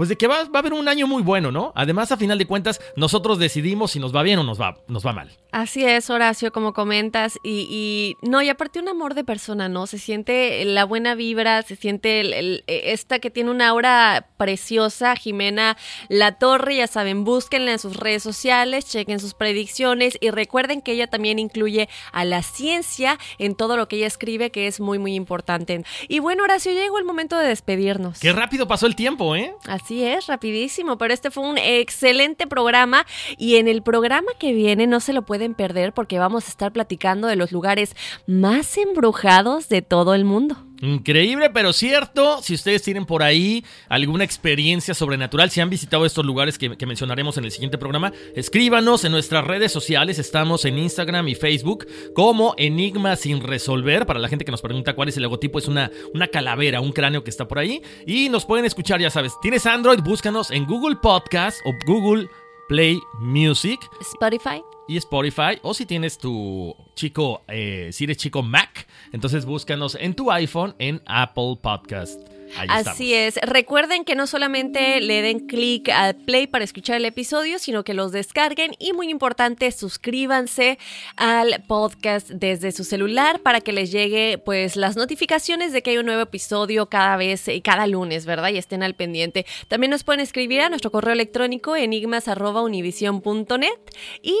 pues 0.00 0.08
de 0.08 0.16
que 0.16 0.26
va, 0.26 0.44
va, 0.44 0.50
a 0.54 0.58
haber 0.60 0.72
un 0.72 0.88
año 0.88 1.06
muy 1.06 1.22
bueno, 1.22 1.52
¿no? 1.52 1.74
Además, 1.74 2.10
a 2.10 2.16
final 2.16 2.38
de 2.38 2.46
cuentas, 2.46 2.80
nosotros 2.96 3.38
decidimos 3.38 3.90
si 3.90 3.98
nos 3.98 4.16
va 4.16 4.22
bien 4.22 4.38
o 4.38 4.42
nos 4.42 4.58
va, 4.58 4.78
nos 4.88 5.04
va 5.04 5.12
mal. 5.12 5.28
Así 5.52 5.84
es, 5.84 6.08
Horacio, 6.08 6.52
como 6.52 6.72
comentas. 6.72 7.38
Y, 7.42 7.66
y 7.68 8.16
no, 8.26 8.40
y 8.40 8.48
aparte 8.48 8.78
un 8.78 8.88
amor 8.88 9.12
de 9.12 9.24
persona, 9.24 9.68
¿no? 9.68 9.86
Se 9.86 9.98
siente 9.98 10.64
la 10.64 10.84
buena 10.84 11.14
vibra, 11.14 11.60
se 11.60 11.76
siente 11.76 12.20
el, 12.20 12.64
esta 12.66 13.18
que 13.18 13.30
tiene 13.30 13.50
una 13.50 13.68
aura 13.68 14.28
preciosa, 14.38 15.16
Jimena 15.16 15.76
La 16.08 16.38
Torre, 16.38 16.76
ya 16.76 16.86
saben, 16.86 17.24
búsquenla 17.24 17.72
en 17.72 17.78
sus 17.78 17.98
redes 17.98 18.22
sociales, 18.22 18.86
chequen 18.86 19.20
sus 19.20 19.34
predicciones 19.34 20.16
y 20.18 20.30
recuerden 20.30 20.80
que 20.80 20.92
ella 20.92 21.08
también 21.08 21.38
incluye 21.38 21.90
a 22.12 22.24
la 22.24 22.42
ciencia 22.42 23.18
en 23.36 23.54
todo 23.54 23.76
lo 23.76 23.86
que 23.86 23.96
ella 23.96 24.06
escribe, 24.06 24.50
que 24.50 24.66
es 24.66 24.80
muy, 24.80 24.98
muy 24.98 25.14
importante. 25.14 25.84
Y 26.08 26.20
bueno, 26.20 26.44
Horacio, 26.44 26.72
llegó 26.72 26.98
el 26.98 27.04
momento 27.04 27.36
de 27.36 27.48
despedirnos. 27.48 28.18
Qué 28.18 28.32
rápido 28.32 28.66
pasó 28.66 28.86
el 28.86 28.96
tiempo, 28.96 29.36
¿eh? 29.36 29.52
Así 29.66 29.89
Así 29.90 30.04
es, 30.04 30.28
rapidísimo, 30.28 30.98
pero 30.98 31.12
este 31.12 31.32
fue 31.32 31.42
un 31.42 31.58
excelente 31.58 32.46
programa 32.46 33.04
y 33.36 33.56
en 33.56 33.66
el 33.66 33.82
programa 33.82 34.30
que 34.38 34.52
viene 34.52 34.86
no 34.86 35.00
se 35.00 35.12
lo 35.12 35.22
pueden 35.22 35.54
perder 35.54 35.92
porque 35.92 36.20
vamos 36.20 36.46
a 36.46 36.48
estar 36.48 36.72
platicando 36.72 37.26
de 37.26 37.34
los 37.34 37.50
lugares 37.50 37.96
más 38.24 38.78
embrujados 38.78 39.68
de 39.68 39.82
todo 39.82 40.14
el 40.14 40.24
mundo. 40.24 40.69
Increíble, 40.80 41.50
pero 41.50 41.74
cierto. 41.74 42.42
Si 42.42 42.54
ustedes 42.54 42.82
tienen 42.82 43.04
por 43.04 43.22
ahí 43.22 43.64
alguna 43.88 44.24
experiencia 44.24 44.94
sobrenatural, 44.94 45.50
si 45.50 45.60
han 45.60 45.68
visitado 45.68 46.06
estos 46.06 46.24
lugares 46.24 46.56
que, 46.56 46.70
mencionaremos 46.86 47.36
en 47.36 47.44
el 47.44 47.50
siguiente 47.50 47.76
programa, 47.76 48.12
escríbanos 48.34 49.04
en 49.04 49.12
nuestras 49.12 49.44
redes 49.44 49.72
sociales. 49.72 50.18
Estamos 50.18 50.64
en 50.64 50.78
Instagram 50.78 51.28
y 51.28 51.34
Facebook 51.34 51.86
como 52.14 52.54
Enigma 52.56 53.16
sin 53.16 53.42
resolver. 53.42 54.06
Para 54.06 54.20
la 54.20 54.28
gente 54.28 54.46
que 54.46 54.50
nos 54.50 54.62
pregunta 54.62 54.94
cuál 54.94 55.10
es 55.10 55.16
el 55.18 55.24
logotipo, 55.24 55.58
es 55.58 55.68
una, 55.68 55.90
una 56.14 56.28
calavera, 56.28 56.80
un 56.80 56.92
cráneo 56.92 57.24
que 57.24 57.30
está 57.30 57.46
por 57.46 57.58
ahí. 57.58 57.82
Y 58.06 58.30
nos 58.30 58.46
pueden 58.46 58.64
escuchar, 58.64 59.00
ya 59.00 59.10
sabes. 59.10 59.34
Tienes 59.42 59.66
Android, 59.66 60.00
búscanos 60.00 60.50
en 60.50 60.64
Google 60.64 60.96
Podcast 60.96 61.58
o 61.66 61.74
Google 61.86 62.26
Play 62.68 62.98
Music. 63.18 63.80
Spotify 64.00 64.62
y 64.90 64.96
Spotify. 64.96 65.58
O 65.62 65.72
si 65.72 65.86
tienes 65.86 66.18
tu 66.18 66.74
chico, 66.94 67.42
eh, 67.48 67.90
si 67.92 68.04
eres 68.04 68.16
chico 68.16 68.42
Mac, 68.42 68.86
entonces 69.12 69.44
búscanos 69.44 69.96
en 70.00 70.14
tu 70.14 70.30
iPhone 70.30 70.74
en 70.78 71.02
Apple 71.06 71.56
Podcast. 71.62 72.20
Así 72.68 73.14
es. 73.14 73.36
Recuerden 73.42 74.04
que 74.04 74.14
no 74.14 74.26
solamente 74.26 75.00
le 75.00 75.22
den 75.22 75.46
clic 75.46 75.88
al 75.88 76.16
play 76.16 76.46
para 76.46 76.64
escuchar 76.64 76.96
el 76.96 77.04
episodio, 77.04 77.58
sino 77.58 77.84
que 77.84 77.94
los 77.94 78.12
descarguen 78.12 78.72
y 78.78 78.92
muy 78.92 79.08
importante, 79.08 79.70
suscríbanse 79.72 80.78
al 81.16 81.62
podcast 81.66 82.30
desde 82.30 82.72
su 82.72 82.84
celular 82.84 83.40
para 83.40 83.60
que 83.60 83.72
les 83.72 83.92
llegue 83.92 84.38
pues 84.38 84.76
las 84.76 84.96
notificaciones 84.96 85.72
de 85.72 85.82
que 85.82 85.90
hay 85.90 85.98
un 85.98 86.06
nuevo 86.06 86.22
episodio 86.22 86.88
cada 86.88 87.16
vez, 87.16 87.48
y 87.48 87.60
cada 87.60 87.86
lunes, 87.86 88.26
¿verdad? 88.26 88.50
Y 88.50 88.58
estén 88.58 88.82
al 88.82 88.94
pendiente. 88.94 89.46
También 89.68 89.90
nos 89.90 90.04
pueden 90.04 90.20
escribir 90.20 90.60
a 90.60 90.68
nuestro 90.68 90.90
correo 90.90 91.12
electrónico 91.12 91.76
enigmas@univision.net 91.76 93.80
y 94.22 94.36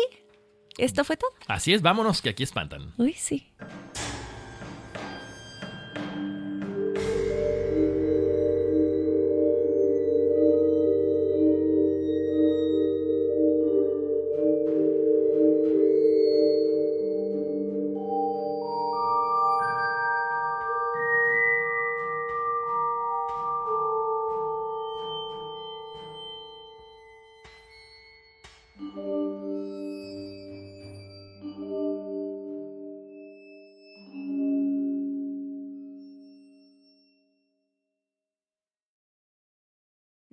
esto 0.78 1.04
fue 1.04 1.16
todo. 1.16 1.30
Así 1.46 1.74
es, 1.74 1.82
vámonos, 1.82 2.22
que 2.22 2.30
aquí 2.30 2.42
espantan. 2.42 2.92
Uy, 2.96 3.12
sí. 3.12 3.52